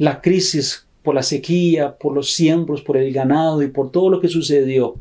la 0.00 0.22
crisis 0.22 0.86
por 1.02 1.14
la 1.14 1.22
sequía, 1.22 1.98
por 1.98 2.14
los 2.14 2.32
siembros, 2.32 2.80
por 2.80 2.96
el 2.96 3.12
ganado 3.12 3.62
y 3.62 3.68
por 3.68 3.90
todo 3.90 4.08
lo 4.08 4.18
que 4.18 4.28
sucedió. 4.28 4.96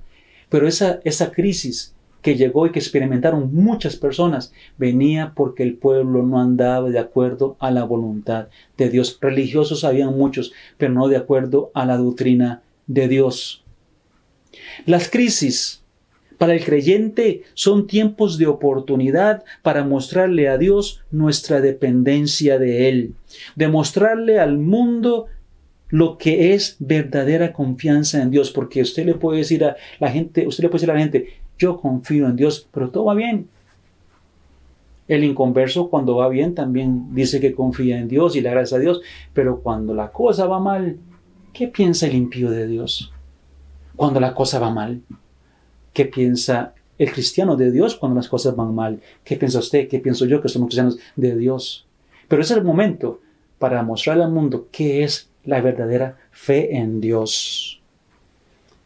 Pero 0.50 0.68
esa, 0.68 1.00
esa 1.06 1.32
crisis 1.32 1.96
que 2.22 2.36
llegó 2.36 2.68
y 2.68 2.74
que 2.74 2.80
experimentaron 2.80 3.54
muchas 3.54 3.96
personas 3.96 4.52
venía 4.78 5.32
porque 5.38 5.64
el 5.64 5.76
pueblo 5.76 6.22
no 6.24 6.42
andaba 6.42 6.90
de 6.90 7.00
acuerdo 7.00 7.56
a 7.62 7.72
la 7.72 7.86
voluntad 7.86 8.50
de 8.78 8.90
Dios. 8.90 9.18
Religiosos 9.22 9.86
habían 9.86 10.18
muchos, 10.18 10.52
pero 10.78 10.92
no 10.92 11.08
de 11.08 11.16
acuerdo 11.16 11.72
a 11.74 11.86
la 11.86 11.96
doctrina 11.96 12.62
de 12.88 13.08
Dios. 13.08 13.64
Las 14.86 15.10
crisis 15.10 15.82
para 16.40 16.54
el 16.54 16.64
creyente 16.64 17.44
son 17.54 17.86
tiempos 17.86 18.38
de 18.38 18.48
oportunidad 18.48 19.44
para 19.62 19.84
mostrarle 19.84 20.48
a 20.48 20.58
Dios 20.58 21.04
nuestra 21.12 21.60
dependencia 21.60 22.58
de 22.58 22.90
Él, 22.90 23.14
demostrarle 23.56 24.40
al 24.40 24.58
mundo 24.58 25.28
lo 25.90 26.18
que 26.18 26.54
es 26.54 26.78
verdadera 26.80 27.52
confianza 27.52 28.22
en 28.22 28.32
Dios, 28.32 28.52
porque 28.52 28.82
usted 28.82 29.06
le 29.06 29.16
puede 29.16 29.40
decir 29.40 29.66
a 29.66 29.76
la 30.00 30.10
gente, 30.10 30.48
usted 30.48 30.64
le 30.64 30.70
puede 30.70 30.80
decir 30.80 30.92
a 30.92 30.94
la 30.94 31.02
gente, 31.02 31.28
yo 31.58 31.78
confío 31.78 32.28
en 32.28 32.38
Dios, 32.38 32.68
pero 32.72 32.90
todo 32.90 33.06
va 33.06 33.16
bien. 33.16 33.50
El 35.10 35.26
inconverso 35.26 35.90
cuando 35.90 36.16
va 36.16 36.30
bien 36.30 36.56
también 36.56 37.14
dice 37.14 37.42
que 37.42 37.54
confía 37.54 38.00
en 38.00 38.08
Dios 38.08 38.38
y 38.38 38.42
le 38.42 38.48
agradece 38.48 38.76
a 38.76 38.80
Dios, 38.80 39.02
pero 39.34 39.60
cuando 39.60 39.94
la 39.94 40.12
cosa 40.12 40.46
va 40.46 40.60
mal, 40.60 41.00
¿qué 41.52 41.68
piensa 41.68 42.08
el 42.08 42.16
impío 42.16 42.50
de 42.50 42.66
Dios? 42.66 43.12
Cuando 43.98 44.22
la 44.22 44.34
cosa 44.34 44.60
va 44.60 44.70
mal, 44.70 45.02
¿Qué 45.94 46.06
piensa 46.06 46.74
el 46.98 47.12
cristiano 47.12 47.56
de 47.56 47.72
Dios 47.72 47.96
cuando 47.96 48.16
las 48.16 48.30
cosas 48.30 48.56
van 48.56 48.76
mal? 48.76 49.00
¿Qué 49.24 49.36
piensa 49.36 49.60
usted? 49.60 49.88
¿Qué 49.88 50.00
pienso 50.00 50.26
yo 50.26 50.42
que 50.42 50.50
somos 50.50 50.68
cristianos 50.68 51.00
de 51.16 51.36
Dios? 51.36 51.86
Pero 52.28 52.42
es 52.42 52.52
el 52.52 52.64
momento 52.64 53.22
para 53.58 53.84
mostrarle 53.84 54.24
al 54.24 54.32
mundo 54.32 54.68
qué 54.72 55.04
es 55.04 55.30
la 55.46 55.62
verdadera 55.62 56.18
fe 56.32 56.78
en 56.78 57.02
Dios. 57.02 57.82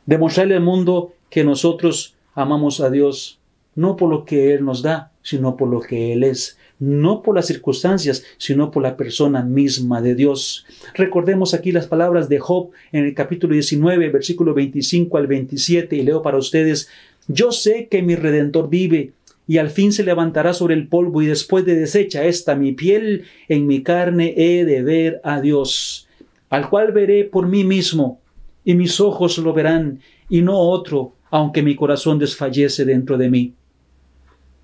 Demostrarle 0.06 0.56
al 0.56 0.64
mundo 0.64 1.14
que 1.30 1.44
nosotros 1.44 2.16
amamos 2.36 2.80
a 2.80 2.90
Dios 2.90 3.40
no 3.76 3.96
por 3.96 4.10
lo 4.10 4.26
que 4.26 4.54
Él 4.54 4.66
nos 4.66 4.82
da, 4.82 5.12
sino 5.22 5.58
por 5.58 5.70
lo 5.70 5.80
que 5.82 6.14
Él 6.14 6.24
es, 6.24 6.58
no 6.80 7.22
por 7.22 7.36
las 7.36 7.48
circunstancias, 7.48 8.24
sino 8.38 8.72
por 8.72 8.84
la 8.84 8.98
persona 8.98 9.44
misma 9.44 10.02
de 10.02 10.16
Dios. 10.16 10.66
Recordemos 10.96 11.54
aquí 11.54 11.72
las 11.72 11.88
palabras 11.88 12.30
de 12.30 12.40
Job 12.40 12.72
en 12.92 13.06
el 13.06 13.14
capítulo 13.14 13.54
19, 13.54 14.10
versículo 14.10 14.54
25 14.54 15.18
al 15.18 15.28
27, 15.28 15.96
y 15.96 16.04
leo 16.04 16.22
para 16.22 16.38
ustedes, 16.38 16.90
Yo 17.28 17.52
sé 17.52 17.88
que 17.90 18.02
mi 18.02 18.16
Redentor 18.16 18.70
vive, 18.70 19.12
y 19.48 19.58
al 19.58 19.70
fin 19.70 19.92
se 19.92 20.04
levantará 20.04 20.54
sobre 20.54 20.74
el 20.74 20.88
polvo, 20.88 21.22
y 21.22 21.28
después 21.28 21.66
de 21.66 21.76
deshecha 21.76 22.26
esta 22.26 22.56
mi 22.56 22.72
piel, 22.72 23.24
en 23.48 23.68
mi 23.68 23.82
carne 23.82 24.34
he 24.38 24.66
de 24.66 24.82
ver 24.84 25.22
a 25.24 25.42
Dios, 25.42 26.08
al 26.50 26.70
cual 26.70 26.92
veré 26.92 27.24
por 27.24 27.48
mí 27.48 27.64
mismo, 27.64 28.20
y 28.66 28.76
mis 28.76 29.00
ojos 29.00 29.38
lo 29.38 29.54
verán, 29.54 30.00
y 30.30 30.42
no 30.42 30.58
otro, 30.58 31.14
aunque 31.30 31.62
mi 31.62 31.76
corazón 31.76 32.20
desfallece 32.20 32.86
dentro 32.86 33.18
de 33.18 33.30
mí. 33.30 33.54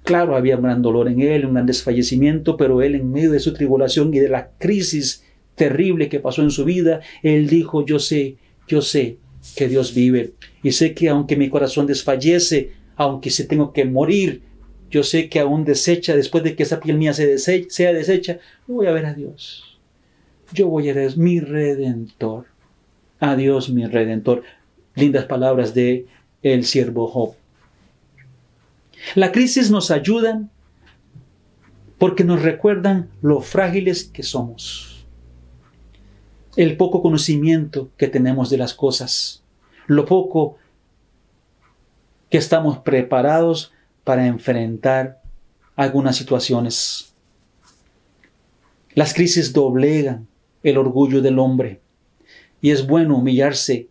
Claro, 0.09 0.35
había 0.35 0.55
un 0.55 0.63
gran 0.63 0.81
dolor 0.81 1.07
en 1.07 1.21
él, 1.21 1.45
un 1.45 1.53
gran 1.53 1.67
desfallecimiento, 1.67 2.57
pero 2.57 2.81
él 2.81 2.95
en 2.95 3.11
medio 3.11 3.31
de 3.31 3.39
su 3.39 3.53
tribulación 3.53 4.11
y 4.11 4.17
de 4.17 4.27
la 4.27 4.49
crisis 4.57 5.23
terrible 5.53 6.09
que 6.09 6.19
pasó 6.19 6.41
en 6.41 6.49
su 6.49 6.65
vida, 6.65 7.01
él 7.21 7.47
dijo, 7.47 7.85
yo 7.85 7.99
sé, 7.99 8.37
yo 8.67 8.81
sé 8.81 9.17
que 9.55 9.67
Dios 9.67 9.93
vive 9.93 10.33
y 10.63 10.71
sé 10.71 10.95
que 10.95 11.09
aunque 11.09 11.35
mi 11.35 11.47
corazón 11.47 11.85
desfallece, 11.85 12.71
aunque 12.95 13.29
se 13.29 13.43
tengo 13.43 13.71
que 13.71 13.85
morir, 13.85 14.41
yo 14.89 15.03
sé 15.03 15.29
que 15.29 15.41
aún 15.41 15.63
desecha, 15.63 16.15
después 16.15 16.43
de 16.43 16.55
que 16.55 16.63
esa 16.63 16.79
piel 16.79 16.97
mía 16.97 17.13
se 17.13 17.37
sea 17.37 17.93
deshecha, 17.93 18.39
voy 18.65 18.87
a 18.87 18.91
ver 18.91 19.05
a 19.05 19.13
Dios. 19.13 19.77
Yo 20.53 20.69
voy 20.69 20.89
a 20.89 20.95
ver 20.95 21.11
a 21.11 21.15
mi 21.17 21.39
redentor. 21.39 22.47
A 23.19 23.35
Dios 23.35 23.69
mi 23.69 23.85
redentor. 23.85 24.41
Lindas 24.95 25.25
palabras 25.25 25.75
de 25.75 26.07
el 26.41 26.65
siervo 26.65 27.05
Job. 27.09 27.38
La 29.15 29.31
crisis 29.31 29.71
nos 29.71 29.91
ayudan 29.91 30.51
porque 31.97 32.23
nos 32.23 32.41
recuerdan 32.41 33.09
lo 33.21 33.41
frágiles 33.41 34.05
que 34.05 34.23
somos, 34.23 35.05
el 36.55 36.77
poco 36.77 37.01
conocimiento 37.01 37.89
que 37.97 38.07
tenemos 38.07 38.49
de 38.49 38.57
las 38.57 38.73
cosas, 38.73 39.43
lo 39.87 40.05
poco 40.05 40.57
que 42.29 42.37
estamos 42.37 42.79
preparados 42.79 43.73
para 44.03 44.27
enfrentar 44.27 45.21
algunas 45.75 46.15
situaciones. 46.15 47.13
Las 48.93 49.13
crisis 49.13 49.53
doblegan 49.53 50.27
el 50.63 50.77
orgullo 50.77 51.21
del 51.21 51.39
hombre. 51.39 51.81
Y 52.61 52.71
es 52.71 52.85
bueno 52.85 53.17
humillarse 53.17 53.87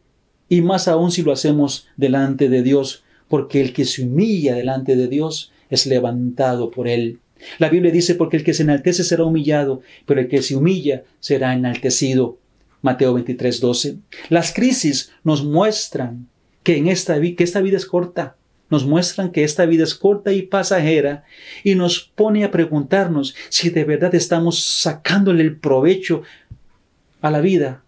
y 0.48 0.60
más 0.60 0.88
aún 0.88 1.10
si 1.10 1.22
lo 1.22 1.32
hacemos 1.32 1.88
delante 1.96 2.48
de 2.48 2.62
Dios, 2.62 3.04
porque 3.28 3.60
el 3.60 3.72
que 3.72 3.84
se 3.84 4.02
humilla 4.02 4.54
delante 4.54 4.96
de 4.96 5.08
Dios 5.08 5.52
es 5.70 5.86
levantado 5.86 6.70
por 6.70 6.88
Él. 6.88 7.20
La 7.58 7.68
Biblia 7.68 7.92
dice, 7.92 8.14
porque 8.14 8.36
el 8.36 8.44
que 8.44 8.54
se 8.54 8.64
enaltece 8.64 9.04
será 9.04 9.24
humillado, 9.24 9.82
pero 10.06 10.20
el 10.20 10.28
que 10.28 10.42
se 10.42 10.56
humilla 10.56 11.04
será 11.20 11.52
enaltecido. 11.54 12.38
Mateo 12.82 13.14
23, 13.14 13.60
12. 13.60 13.96
Las 14.28 14.52
crisis 14.52 15.12
nos 15.24 15.44
muestran 15.44 16.28
que, 16.62 16.76
en 16.76 16.88
esta, 16.88 17.20
que 17.20 17.44
esta 17.44 17.60
vida 17.60 17.76
es 17.76 17.86
corta, 17.86 18.36
nos 18.70 18.84
muestran 18.84 19.30
que 19.30 19.44
esta 19.44 19.66
vida 19.66 19.84
es 19.84 19.94
corta 19.94 20.32
y 20.32 20.42
pasajera 20.42 21.24
y 21.64 21.74
nos 21.74 22.00
pone 22.00 22.44
a 22.44 22.50
preguntarnos 22.50 23.34
si 23.48 23.70
de 23.70 23.84
verdad 23.84 24.14
estamos 24.14 24.62
sacándole 24.62 25.42
el 25.42 25.56
provecho 25.56 26.22
a 27.20 27.30
la 27.30 27.40
vida 27.40 27.82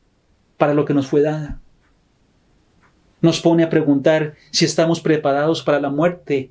para 0.56 0.74
lo 0.74 0.84
que 0.84 0.94
nos 0.94 1.06
fue 1.06 1.20
dada. 1.20 1.59
Nos 3.22 3.40
pone 3.40 3.62
a 3.62 3.70
preguntar 3.70 4.34
si 4.50 4.64
estamos 4.64 5.00
preparados 5.00 5.62
para 5.62 5.80
la 5.80 5.90
muerte 5.90 6.50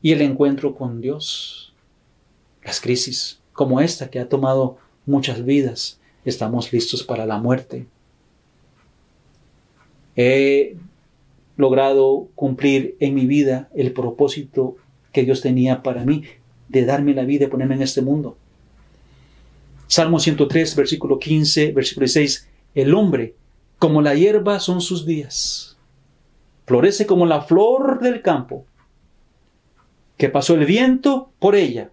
y 0.00 0.12
el 0.12 0.22
encuentro 0.22 0.74
con 0.74 1.00
Dios. 1.00 1.74
Las 2.62 2.80
crisis 2.80 3.40
como 3.54 3.80
esta 3.80 4.10
que 4.10 4.18
ha 4.18 4.28
tomado 4.28 4.76
muchas 5.06 5.44
vidas, 5.44 6.00
estamos 6.24 6.72
listos 6.72 7.02
para 7.02 7.24
la 7.24 7.38
muerte. 7.38 7.86
He 10.16 10.76
logrado 11.56 12.28
cumplir 12.34 12.96
en 13.00 13.14
mi 13.14 13.26
vida 13.26 13.70
el 13.74 13.92
propósito 13.92 14.76
que 15.12 15.24
Dios 15.24 15.40
tenía 15.40 15.82
para 15.82 16.04
mí 16.04 16.24
de 16.68 16.84
darme 16.84 17.14
la 17.14 17.24
vida 17.24 17.44
y 17.44 17.48
ponerme 17.48 17.76
en 17.76 17.82
este 17.82 18.02
mundo. 18.02 18.36
Salmo 19.86 20.18
103, 20.18 20.74
versículo 20.74 21.18
15, 21.18 21.72
versículo 21.72 22.08
6. 22.08 22.48
El 22.74 22.94
hombre, 22.94 23.36
como 23.78 24.02
la 24.02 24.14
hierba 24.14 24.58
son 24.58 24.80
sus 24.80 25.06
días. 25.06 25.73
Florece 26.66 27.06
como 27.06 27.26
la 27.26 27.42
flor 27.42 28.00
del 28.00 28.22
campo, 28.22 28.64
que 30.16 30.28
pasó 30.28 30.54
el 30.54 30.64
viento 30.64 31.30
por 31.38 31.54
ella 31.54 31.90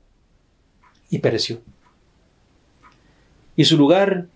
y 1.10 1.20
pereció. 1.20 1.60
Y 3.56 3.66
su 3.66 3.78
lugar 3.78 4.28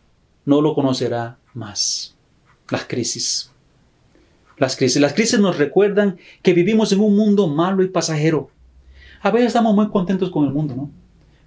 no 0.45 0.61
lo 0.61 0.75
conocerá 0.75 1.37
más. 1.53 2.15
Las 2.69 2.85
crisis. 2.85 3.51
Las 4.57 4.75
crisis. 4.75 5.01
Las 5.01 5.13
crisis 5.13 5.39
nos 5.39 5.57
recuerdan 5.57 6.17
que 6.41 6.53
vivimos 6.53 6.91
en 6.91 6.99
un 6.99 7.15
mundo 7.15 7.47
malo 7.47 7.83
y 7.83 7.87
pasajero. 7.87 8.49
A 9.21 9.31
veces 9.31 9.47
estamos 9.47 9.75
muy 9.75 9.89
contentos 9.89 10.29
con 10.29 10.45
el 10.45 10.51
mundo, 10.51 10.75
¿no? 10.75 10.91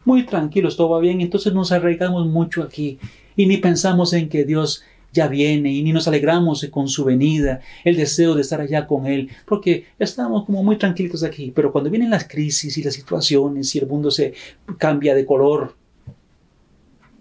Muy 0.05 0.25
tranquilos, 0.25 0.77
todo 0.77 0.91
va 0.91 1.01
bien, 1.01 1.21
entonces 1.21 1.53
nos 1.53 1.71
arraigamos 1.71 2.27
mucho 2.27 2.63
aquí 2.63 2.99
y 3.37 3.47
ni 3.47 3.59
pensamos 3.59 4.13
en 4.15 4.29
que 4.29 4.45
Dios 4.45 4.83
ya 5.13 5.29
viene 5.29 5.73
y 5.73 5.83
ni 5.83 5.93
nos 5.93 6.07
alegramos 6.07 6.67
con 6.71 6.89
su 6.89 7.05
venida, 7.05 7.61
el 7.85 7.97
deseo 7.97 8.35
de 8.35 8.43
estar 8.43 8.61
allá 8.61 8.87
con 8.87 9.07
Él, 9.07 9.31
porque 9.47 9.87
estamos 9.99 10.45
como 10.45 10.63
muy 10.63 10.77
tranquilos 10.77 11.23
aquí. 11.23 11.53
Pero 11.55 11.73
cuando 11.73 11.91
vienen 11.91 12.11
las 12.11 12.27
crisis 12.27 12.77
y 12.77 12.83
las 12.83 12.95
situaciones 12.95 13.75
y 13.75 13.79
el 13.79 13.87
mundo 13.87 14.11
se 14.11 14.35
cambia 14.77 15.15
de 15.15 15.25
color, 15.25 15.75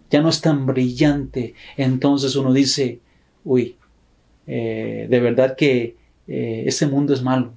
ya 0.10 0.22
no 0.22 0.30
es 0.30 0.42
tan 0.42 0.66
brillante, 0.66 1.54
entonces 1.76 2.36
uno 2.36 2.54
dice, 2.54 3.00
uy, 3.44 3.76
eh, 4.46 5.08
de 5.10 5.20
verdad 5.20 5.56
que 5.58 5.98
eh, 6.28 6.64
este 6.66 6.88
mundo 6.88 7.14
es 7.14 7.22
malo, 7.22 7.54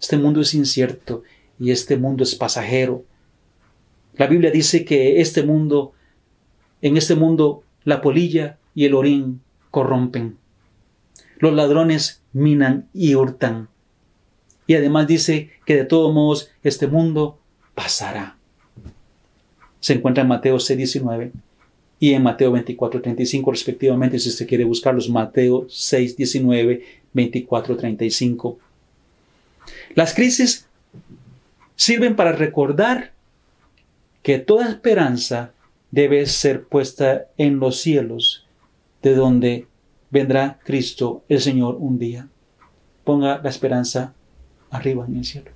este 0.00 0.18
mundo 0.18 0.40
es 0.40 0.52
incierto 0.54 1.22
y 1.58 1.70
este 1.70 1.96
mundo 1.96 2.24
es 2.24 2.34
pasajero. 2.34 3.04
La 4.14 4.26
Biblia 4.26 4.50
dice 4.50 4.84
que 4.84 5.20
este 5.20 5.42
mundo, 5.42 5.92
en 6.82 6.96
este 6.96 7.14
mundo, 7.14 7.62
la 7.84 8.02
polilla 8.02 8.58
y 8.74 8.84
el 8.84 8.94
orín 8.94 9.40
corrompen. 9.70 10.36
Los 11.38 11.52
ladrones 11.52 12.22
minan 12.32 12.88
y 12.92 13.14
hurtan. 13.14 13.68
Y 14.66 14.74
además 14.74 15.06
dice 15.06 15.50
que 15.64 15.76
de 15.76 15.84
todos 15.84 16.12
modos 16.12 16.50
este 16.62 16.86
mundo 16.86 17.38
pasará. 17.74 18.36
Se 19.80 19.94
encuentra 19.94 20.22
en 20.22 20.28
Mateo 20.28 20.58
6, 20.58 20.76
19 20.76 21.32
y 22.00 22.12
en 22.12 22.22
Mateo 22.22 22.52
24, 22.52 23.00
35 23.00 23.50
respectivamente, 23.50 24.18
si 24.18 24.28
usted 24.28 24.46
quiere 24.46 24.64
buscarlos, 24.64 25.08
Mateo 25.08 25.66
6, 25.68 26.16
19, 26.16 26.84
24, 27.12 27.76
35. 27.76 28.58
Las 29.94 30.14
crisis 30.14 30.66
sirven 31.76 32.16
para 32.16 32.32
recordar 32.32 33.12
que 34.22 34.38
toda 34.38 34.68
esperanza 34.68 35.52
debe 35.90 36.26
ser 36.26 36.64
puesta 36.64 37.26
en 37.38 37.60
los 37.60 37.80
cielos, 37.80 38.44
de 39.02 39.14
donde 39.14 39.66
vendrá 40.10 40.58
Cristo 40.64 41.22
el 41.28 41.40
Señor 41.40 41.76
un 41.78 41.98
día. 41.98 42.28
Ponga 43.04 43.40
la 43.42 43.48
esperanza 43.48 44.14
arriba 44.70 45.06
en 45.06 45.16
el 45.16 45.24
cielo. 45.24 45.50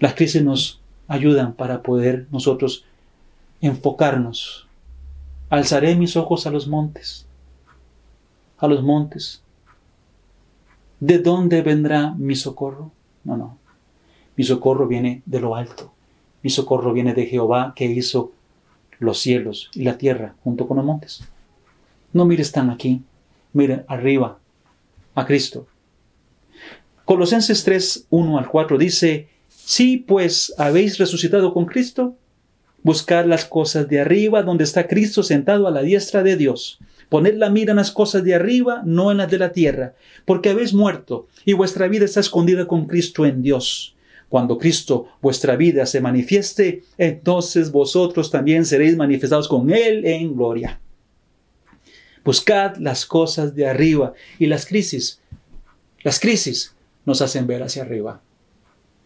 Las 0.00 0.14
crisis 0.14 0.42
nos 0.42 0.80
ayudan 1.08 1.54
para 1.54 1.82
poder 1.82 2.26
nosotros 2.30 2.84
enfocarnos. 3.60 4.66
Alzaré 5.50 5.94
mis 5.94 6.16
ojos 6.16 6.46
a 6.46 6.50
los 6.50 6.66
montes, 6.66 7.26
a 8.58 8.66
los 8.66 8.82
montes. 8.82 9.42
¿De 11.00 11.18
dónde 11.18 11.62
vendrá 11.62 12.14
mi 12.14 12.34
socorro? 12.34 12.90
No, 13.24 13.36
no. 13.36 13.58
Mi 14.36 14.44
socorro 14.44 14.86
viene 14.86 15.22
de 15.26 15.40
lo 15.40 15.54
alto. 15.54 15.92
Mi 16.42 16.50
socorro 16.50 16.92
viene 16.92 17.14
de 17.14 17.26
Jehová 17.26 17.72
que 17.76 17.86
hizo 17.86 18.32
los 19.04 19.20
cielos 19.20 19.70
y 19.74 19.84
la 19.84 19.98
tierra 19.98 20.34
junto 20.42 20.66
con 20.66 20.78
los 20.78 20.86
montes. 20.86 21.22
No 22.12 22.24
mires 22.24 22.52
tan 22.52 22.70
aquí, 22.70 23.02
mire 23.52 23.84
arriba, 23.88 24.38
a 25.14 25.26
Cristo. 25.26 25.66
Colosenses 27.04 27.64
3, 27.64 28.06
1 28.10 28.38
al 28.38 28.48
4 28.48 28.78
dice, 28.78 29.28
Si 29.48 29.98
pues 29.98 30.54
habéis 30.58 30.98
resucitado 30.98 31.52
con 31.52 31.66
Cristo, 31.66 32.16
Buscar 32.84 33.26
las 33.26 33.46
cosas 33.46 33.88
de 33.88 33.98
arriba, 33.98 34.42
donde 34.42 34.62
está 34.62 34.86
Cristo 34.86 35.22
sentado 35.22 35.66
a 35.66 35.70
la 35.70 35.80
diestra 35.80 36.22
de 36.22 36.36
Dios. 36.36 36.78
Poned 37.08 37.34
la 37.38 37.48
mira 37.48 37.70
en 37.70 37.78
las 37.78 37.90
cosas 37.90 38.22
de 38.24 38.34
arriba, 38.34 38.82
no 38.84 39.10
en 39.10 39.16
las 39.16 39.30
de 39.30 39.38
la 39.38 39.52
tierra, 39.52 39.94
porque 40.26 40.50
habéis 40.50 40.74
muerto, 40.74 41.26
y 41.46 41.54
vuestra 41.54 41.88
vida 41.88 42.04
está 42.04 42.20
escondida 42.20 42.66
con 42.66 42.84
Cristo 42.84 43.24
en 43.24 43.40
Dios. 43.40 43.93
Cuando 44.34 44.58
Cristo, 44.58 45.06
vuestra 45.22 45.54
vida, 45.54 45.86
se 45.86 46.00
manifieste, 46.00 46.82
entonces 46.98 47.70
vosotros 47.70 48.32
también 48.32 48.66
seréis 48.66 48.96
manifestados 48.96 49.46
con 49.46 49.70
Él 49.70 50.04
en 50.04 50.34
gloria. 50.34 50.80
Buscad 52.24 52.78
las 52.78 53.06
cosas 53.06 53.54
de 53.54 53.68
arriba 53.68 54.12
y 54.40 54.46
las 54.46 54.66
crisis. 54.66 55.20
Las 56.02 56.18
crisis 56.18 56.74
nos 57.04 57.22
hacen 57.22 57.46
ver 57.46 57.62
hacia 57.62 57.82
arriba. 57.82 58.22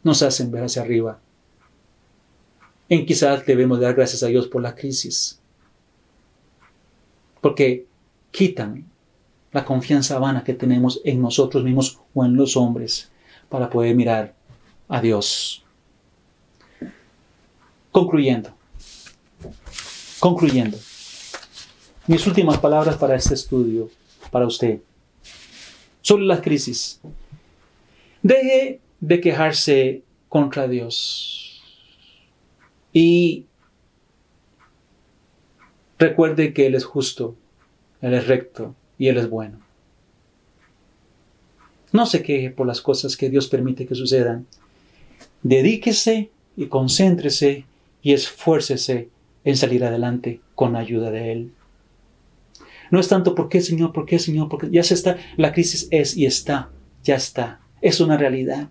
Nos 0.02 0.22
hacen 0.22 0.50
ver 0.50 0.64
hacia 0.64 0.80
arriba 0.80 1.20
en 2.88 3.04
quizás 3.04 3.44
debemos 3.44 3.80
dar 3.80 3.94
gracias 3.94 4.22
a 4.22 4.28
Dios 4.28 4.48
por 4.48 4.62
la 4.62 4.74
crisis. 4.74 5.38
Porque 7.42 7.84
quitan 8.30 8.86
la 9.52 9.66
confianza 9.66 10.18
vana 10.18 10.42
que 10.42 10.54
tenemos 10.54 11.02
en 11.04 11.20
nosotros 11.20 11.64
mismos 11.64 12.00
o 12.14 12.24
en 12.24 12.34
los 12.34 12.56
hombres 12.56 13.10
para 13.50 13.68
poder 13.68 13.94
mirar 13.94 14.37
a 14.88 15.00
Dios. 15.00 15.64
Concluyendo, 17.92 18.54
concluyendo, 20.20 20.78
mis 22.06 22.26
últimas 22.26 22.58
palabras 22.58 22.96
para 22.96 23.16
este 23.16 23.34
estudio, 23.34 23.90
para 24.30 24.46
usted, 24.46 24.80
sobre 26.00 26.24
la 26.24 26.40
crisis. 26.40 27.00
Deje 28.22 28.80
de 29.00 29.20
quejarse 29.20 30.02
contra 30.28 30.68
Dios. 30.68 31.62
Y 32.92 33.46
recuerde 35.98 36.52
que 36.52 36.66
Él 36.66 36.74
es 36.74 36.84
justo, 36.84 37.36
Él 38.00 38.14
es 38.14 38.26
recto 38.26 38.74
y 38.96 39.08
Él 39.08 39.18
es 39.18 39.28
bueno. 39.28 39.60
No 41.92 42.06
se 42.06 42.22
queje 42.22 42.50
por 42.50 42.66
las 42.66 42.80
cosas 42.80 43.16
que 43.16 43.30
Dios 43.30 43.48
permite 43.48 43.86
que 43.86 43.94
sucedan. 43.94 44.46
Dedíquese 45.42 46.30
y 46.56 46.66
concéntrese 46.66 47.64
y 48.02 48.12
esfuércese 48.12 49.08
en 49.44 49.56
salir 49.56 49.84
adelante 49.84 50.40
con 50.54 50.76
ayuda 50.76 51.10
de 51.10 51.32
Él. 51.32 51.52
No 52.90 53.00
es 53.00 53.08
tanto 53.08 53.34
por 53.34 53.48
qué, 53.48 53.60
Señor, 53.60 53.92
por 53.92 54.06
qué, 54.06 54.18
Señor, 54.18 54.48
porque 54.48 54.70
ya 54.70 54.82
se 54.82 54.94
está, 54.94 55.18
la 55.36 55.52
crisis 55.52 55.88
es 55.90 56.16
y 56.16 56.26
está, 56.26 56.70
ya 57.04 57.16
está, 57.16 57.60
es 57.80 58.00
una 58.00 58.16
realidad. 58.16 58.68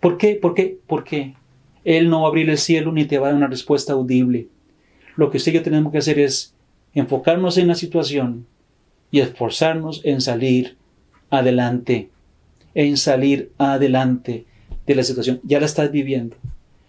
¿Por 0.00 0.18
qué? 0.18 0.34
¿Por 0.34 0.54
qué? 0.54 0.78
¿Por 0.86 1.04
qué? 1.04 1.34
Él 1.84 2.10
no 2.10 2.20
va 2.20 2.26
a 2.26 2.28
abrir 2.28 2.48
el 2.50 2.58
cielo 2.58 2.92
ni 2.92 3.06
te 3.06 3.18
va 3.18 3.28
a 3.28 3.30
dar 3.30 3.36
una 3.36 3.46
respuesta 3.46 3.94
audible. 3.94 4.48
Lo 5.16 5.30
que 5.30 5.38
usted 5.38 5.52
y 5.52 5.54
yo 5.56 5.62
tenemos 5.62 5.92
que 5.92 5.98
hacer 5.98 6.18
es 6.18 6.54
enfocarnos 6.94 7.56
en 7.58 7.68
la 7.68 7.74
situación 7.74 8.46
y 9.10 9.20
esforzarnos 9.20 10.02
en 10.04 10.20
salir 10.20 10.76
adelante. 11.30 12.10
en 12.74 12.96
salir 12.96 13.50
adelante 13.58 14.44
de 14.90 14.96
la 14.96 15.04
situación. 15.04 15.40
Ya 15.44 15.60
la 15.60 15.66
estás 15.66 15.92
viviendo. 15.92 16.36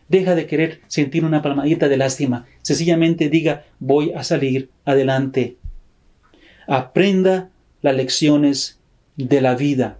Deja 0.09 0.33
de 0.33 0.47
querer 0.47 0.81
sentir 0.87 1.23
una 1.23 1.43
palmadita 1.43 1.87
de 1.87 1.97
lástima. 1.97 2.47
Sencillamente 2.63 3.29
diga, 3.29 3.65
voy 3.79 4.11
a 4.13 4.23
salir 4.23 4.69
adelante. 4.85 5.57
Aprenda 6.67 7.51
las 7.83 7.95
lecciones 7.95 8.79
de 9.17 9.39
la 9.39 9.53
vida. 9.53 9.99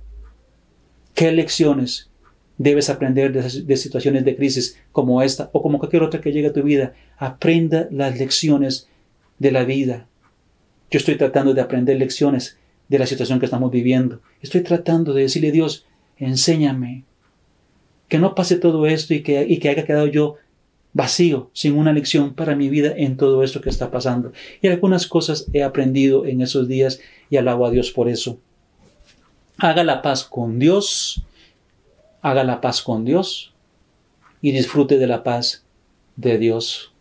¿Qué 1.13 1.31
lecciones 1.31 2.09
debes 2.57 2.89
aprender 2.89 3.31
de, 3.33 3.77
situaciones 3.77 4.25
de 4.25 4.35
crisis 4.35 4.79
como 4.91 5.21
esta 5.21 5.51
o 5.53 5.61
como 5.61 5.77
cualquier 5.77 6.01
otra 6.01 6.21
que 6.21 6.31
llegue 6.31 6.47
a 6.47 6.53
tu 6.53 6.63
vida? 6.63 6.93
Aprenda 7.17 7.87
las 7.91 8.17
lecciones 8.17 8.89
de 9.37 9.51
la 9.51 9.63
vida. 9.63 10.07
Yo 10.89 10.97
estoy 10.97 11.17
tratando 11.17 11.53
de 11.53 11.61
aprender 11.61 11.97
lecciones 11.97 12.57
de 12.89 12.97
la 12.97 13.05
situación 13.05 13.39
que 13.39 13.45
estamos 13.45 13.71
viviendo. 13.71 14.21
Estoy 14.41 14.61
tratando 14.61 15.13
de 15.13 15.21
decirle 15.21 15.49
a 15.49 15.51
Dios, 15.51 15.85
enséñame. 16.17 17.05
Que 18.11 18.19
no 18.19 18.35
pase 18.35 18.57
todo 18.57 18.87
esto 18.87 19.13
y 19.13 19.23
que, 19.23 19.45
y 19.47 19.59
que 19.59 19.69
haya 19.69 19.85
quedado 19.85 20.05
yo 20.05 20.35
vacío, 20.91 21.49
sin 21.53 21.77
una 21.77 21.93
lección 21.93 22.33
para 22.33 22.57
mi 22.57 22.67
vida 22.67 22.93
en 22.97 23.15
todo 23.15 23.41
esto 23.41 23.61
que 23.61 23.69
está 23.69 23.89
pasando. 23.89 24.33
Y 24.61 24.67
algunas 24.67 25.07
cosas 25.07 25.47
he 25.53 25.63
aprendido 25.63 26.25
en 26.25 26.41
esos 26.41 26.67
días 26.67 26.99
y 27.29 27.37
alabo 27.37 27.65
a 27.65 27.71
Dios 27.71 27.89
por 27.89 28.09
eso. 28.09 28.37
Haga 29.59 29.85
la 29.85 30.01
paz 30.01 30.25
con 30.25 30.59
Dios, 30.59 31.23
haga 32.21 32.43
la 32.43 32.59
paz 32.59 32.81
con 32.81 33.05
Dios 33.05 33.53
y 34.41 34.51
disfrute 34.51 34.97
de 34.97 35.07
la 35.07 35.23
paz 35.23 35.63
de 36.17 36.37
Dios. 36.37 36.91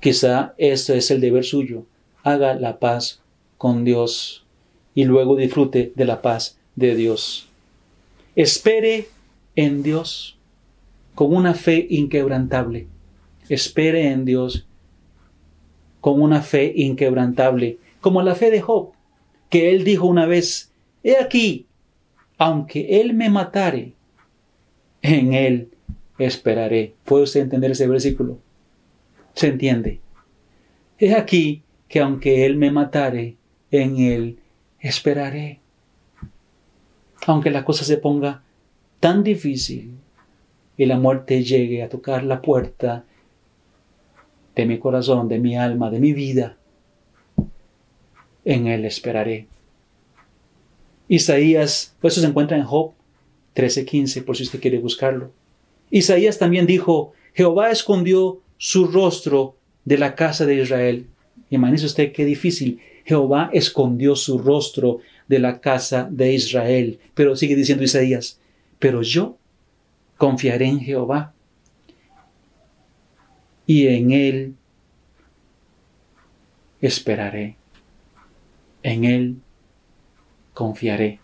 Quizá 0.00 0.52
este 0.58 0.98
es 0.98 1.10
el 1.10 1.22
deber 1.22 1.44
suyo. 1.44 1.86
Haga 2.24 2.52
la 2.56 2.78
paz 2.78 3.22
con 3.56 3.86
Dios 3.86 4.44
y 4.94 5.04
luego 5.04 5.34
disfrute 5.34 5.94
de 5.94 6.04
la 6.04 6.20
paz 6.20 6.58
de 6.76 6.94
Dios. 6.94 7.48
Espere 8.36 9.13
en 9.56 9.82
Dios 9.82 10.38
con 11.14 11.34
una 11.34 11.54
fe 11.54 11.86
inquebrantable. 11.90 12.86
Espere 13.48 14.10
en 14.10 14.24
Dios 14.24 14.66
con 16.00 16.20
una 16.20 16.42
fe 16.42 16.72
inquebrantable, 16.76 17.78
como 18.00 18.22
la 18.22 18.34
fe 18.34 18.50
de 18.50 18.60
Job, 18.60 18.92
que 19.48 19.70
él 19.70 19.84
dijo 19.84 20.06
una 20.06 20.26
vez, 20.26 20.72
He 21.02 21.16
aquí, 21.18 21.66
aunque 22.38 23.00
él 23.00 23.14
me 23.14 23.30
matare, 23.30 23.94
en 25.02 25.34
él 25.34 25.70
esperaré. 26.18 26.94
¿Puede 27.04 27.24
usted 27.24 27.40
entender 27.40 27.70
ese 27.70 27.86
versículo? 27.86 28.38
¿Se 29.34 29.48
entiende? 29.48 30.00
He 30.98 31.14
aquí 31.14 31.62
que 31.88 32.00
aunque 32.00 32.46
él 32.46 32.56
me 32.56 32.70
matare, 32.70 33.36
en 33.70 33.98
él 33.98 34.38
esperaré. 34.80 35.60
Aunque 37.26 37.50
la 37.50 37.64
cosa 37.64 37.84
se 37.84 37.96
ponga 37.96 38.42
tan 39.04 39.22
difícil 39.22 39.98
y 40.78 40.86
la 40.86 40.98
muerte 40.98 41.44
llegue 41.44 41.82
a 41.82 41.90
tocar 41.90 42.24
la 42.24 42.40
puerta 42.40 43.04
de 44.56 44.64
mi 44.64 44.78
corazón, 44.78 45.28
de 45.28 45.38
mi 45.38 45.58
alma, 45.58 45.90
de 45.90 46.00
mi 46.00 46.14
vida, 46.14 46.56
en 48.46 48.66
Él 48.66 48.86
esperaré. 48.86 49.46
Isaías, 51.06 51.94
pues 52.00 52.14
eso 52.14 52.22
se 52.22 52.28
encuentra 52.28 52.56
en 52.56 52.64
Job 52.64 52.92
13:15, 53.54 54.24
por 54.24 54.38
si 54.38 54.44
usted 54.44 54.58
quiere 54.58 54.78
buscarlo. 54.78 55.32
Isaías 55.90 56.38
también 56.38 56.66
dijo, 56.66 57.12
Jehová 57.34 57.70
escondió 57.70 58.40
su 58.56 58.86
rostro 58.86 59.54
de 59.84 59.98
la 59.98 60.14
casa 60.14 60.46
de 60.46 60.54
Israel. 60.54 61.08
Imagínese 61.50 61.84
usted 61.84 62.10
qué 62.10 62.24
difícil. 62.24 62.80
Jehová 63.04 63.50
escondió 63.52 64.16
su 64.16 64.38
rostro 64.38 65.00
de 65.28 65.40
la 65.40 65.60
casa 65.60 66.08
de 66.10 66.32
Israel. 66.32 67.00
Pero 67.12 67.36
sigue 67.36 67.54
diciendo 67.54 67.84
Isaías, 67.84 68.40
pero 68.84 69.00
yo 69.00 69.38
confiaré 70.18 70.66
en 70.66 70.78
Jehová 70.78 71.32
y 73.66 73.86
en 73.86 74.10
Él 74.10 74.54
esperaré. 76.82 77.56
En 78.82 79.04
Él 79.04 79.36
confiaré. 80.52 81.18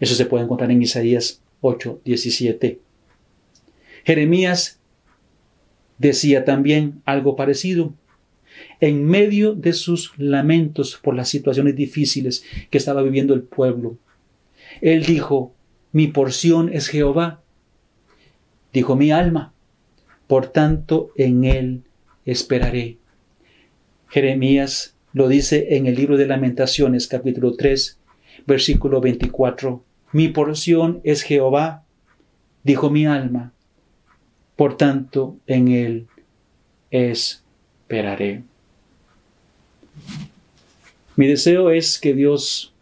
Eso 0.00 0.14
se 0.14 0.26
puede 0.26 0.44
encontrar 0.44 0.70
en 0.70 0.82
Isaías 0.82 1.40
8, 1.62 2.02
17. 2.04 2.78
Jeremías 4.04 4.78
decía 5.96 6.44
también 6.44 7.00
algo 7.06 7.36
parecido 7.36 7.94
en 8.80 9.02
medio 9.02 9.54
de 9.54 9.72
sus 9.72 10.12
lamentos 10.18 11.00
por 11.02 11.14
las 11.14 11.30
situaciones 11.30 11.74
difíciles 11.74 12.44
que 12.68 12.76
estaba 12.76 13.02
viviendo 13.02 13.32
el 13.32 13.44
pueblo. 13.44 13.96
Él 14.82 15.06
dijo, 15.06 15.55
mi 15.92 16.08
porción 16.08 16.72
es 16.72 16.88
Jehová. 16.88 17.40
Dijo 18.72 18.96
mi 18.96 19.10
alma, 19.10 19.52
por 20.26 20.48
tanto 20.48 21.10
en 21.16 21.44
él 21.44 21.82
esperaré. 22.24 22.98
Jeremías 24.08 24.94
lo 25.12 25.28
dice 25.28 25.76
en 25.76 25.86
el 25.86 25.94
libro 25.94 26.16
de 26.16 26.26
lamentaciones 26.26 27.06
capítulo 27.06 27.54
3, 27.54 27.98
versículo 28.46 29.00
24. 29.00 29.82
Mi 30.12 30.28
porción 30.28 31.00
es 31.04 31.22
Jehová, 31.22 31.84
dijo 32.64 32.90
mi 32.90 33.06
alma, 33.06 33.52
por 34.56 34.76
tanto 34.76 35.36
en 35.46 35.68
él 35.68 36.06
esperaré. 36.90 38.42
Mi 41.16 41.26
deseo 41.26 41.70
es 41.70 41.98
que 41.98 42.12
Dios, 42.12 42.74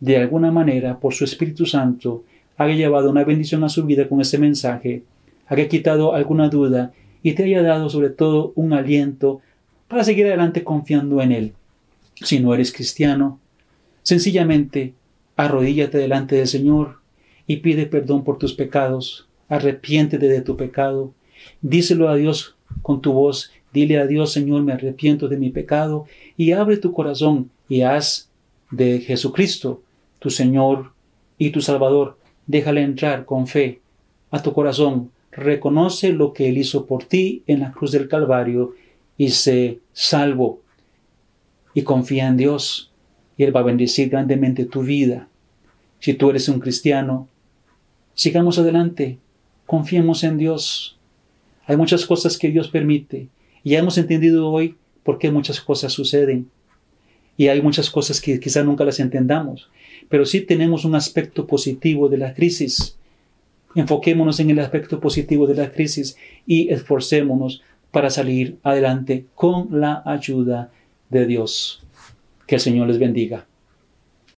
de 0.00 0.16
alguna 0.16 0.50
manera, 0.50 0.98
por 0.98 1.12
su 1.12 1.24
Espíritu 1.24 1.66
Santo, 1.66 2.24
haya 2.56 2.74
llevado 2.74 3.10
una 3.10 3.24
bendición 3.24 3.64
a 3.64 3.68
su 3.68 3.84
vida 3.84 4.08
con 4.08 4.20
este 4.20 4.38
mensaje, 4.38 5.02
haya 5.46 5.68
quitado 5.68 6.14
alguna 6.14 6.48
duda 6.48 6.92
y 7.22 7.32
te 7.32 7.44
haya 7.44 7.62
dado 7.62 7.88
sobre 7.88 8.10
todo 8.10 8.52
un 8.54 8.72
aliento 8.72 9.40
para 9.88 10.04
seguir 10.04 10.26
adelante 10.26 10.64
confiando 10.64 11.20
en 11.20 11.32
Él. 11.32 11.52
Si 12.14 12.40
no 12.40 12.54
eres 12.54 12.72
cristiano, 12.72 13.38
sencillamente 14.02 14.94
arrodíllate 15.36 15.98
delante 15.98 16.36
del 16.36 16.46
Señor 16.46 17.00
y 17.46 17.58
pide 17.58 17.86
perdón 17.86 18.24
por 18.24 18.38
tus 18.38 18.54
pecados, 18.54 19.28
arrepiéntete 19.48 20.28
de 20.28 20.40
tu 20.40 20.56
pecado, 20.56 21.12
díselo 21.60 22.08
a 22.08 22.16
Dios 22.16 22.56
con 22.82 23.00
tu 23.00 23.12
voz 23.12 23.50
Dile 23.76 23.98
a 23.98 24.06
Dios, 24.06 24.32
Señor, 24.32 24.62
me 24.62 24.72
arrepiento 24.72 25.28
de 25.28 25.36
mi 25.36 25.50
pecado 25.50 26.06
y 26.34 26.52
abre 26.52 26.78
tu 26.78 26.94
corazón 26.94 27.50
y 27.68 27.82
haz 27.82 28.30
de 28.70 29.00
Jesucristo 29.00 29.82
tu 30.18 30.30
Señor 30.30 30.92
y 31.36 31.50
tu 31.50 31.60
Salvador. 31.60 32.16
Déjale 32.46 32.82
entrar 32.82 33.24
con 33.24 33.46
fe 33.46 33.80
a 34.30 34.42
tu 34.42 34.52
corazón. 34.52 35.10
Reconoce 35.32 36.12
lo 36.12 36.32
que 36.32 36.48
Él 36.48 36.58
hizo 36.58 36.86
por 36.86 37.04
ti 37.04 37.42
en 37.46 37.60
la 37.60 37.72
cruz 37.72 37.92
del 37.92 38.08
Calvario 38.08 38.74
y 39.18 39.30
sé 39.30 39.80
salvo. 39.92 40.60
Y 41.74 41.82
confía 41.82 42.28
en 42.28 42.36
Dios 42.36 42.92
y 43.36 43.44
Él 43.44 43.54
va 43.54 43.60
a 43.60 43.64
bendecir 43.64 44.08
grandemente 44.08 44.64
tu 44.64 44.82
vida. 44.82 45.28
Si 45.98 46.14
tú 46.14 46.30
eres 46.30 46.48
un 46.48 46.60
cristiano, 46.60 47.28
sigamos 48.14 48.58
adelante, 48.58 49.18
confiemos 49.66 50.24
en 50.24 50.38
Dios. 50.38 50.98
Hay 51.66 51.76
muchas 51.76 52.06
cosas 52.06 52.38
que 52.38 52.50
Dios 52.50 52.68
permite 52.68 53.28
y 53.62 53.70
ya 53.70 53.80
hemos 53.80 53.98
entendido 53.98 54.50
hoy 54.50 54.76
por 55.02 55.18
qué 55.18 55.30
muchas 55.30 55.60
cosas 55.60 55.92
suceden. 55.92 56.48
Y 57.36 57.48
hay 57.48 57.60
muchas 57.60 57.90
cosas 57.90 58.20
que 58.20 58.40
quizá 58.40 58.62
nunca 58.62 58.84
las 58.84 59.00
entendamos. 59.00 59.68
Pero 60.08 60.24
sí 60.24 60.40
tenemos 60.40 60.84
un 60.84 60.94
aspecto 60.94 61.46
positivo 61.46 62.08
de 62.08 62.18
la 62.18 62.34
crisis. 62.34 62.96
Enfoquémonos 63.74 64.40
en 64.40 64.50
el 64.50 64.58
aspecto 64.58 65.00
positivo 65.00 65.46
de 65.46 65.54
la 65.54 65.72
crisis 65.72 66.16
y 66.46 66.72
esforcémonos 66.72 67.62
para 67.90 68.10
salir 68.10 68.58
adelante 68.62 69.26
con 69.34 69.68
la 69.80 70.02
ayuda 70.04 70.70
de 71.10 71.26
Dios. 71.26 71.82
Que 72.46 72.56
el 72.56 72.60
Señor 72.60 72.88
les 72.88 72.98
bendiga. 72.98 73.46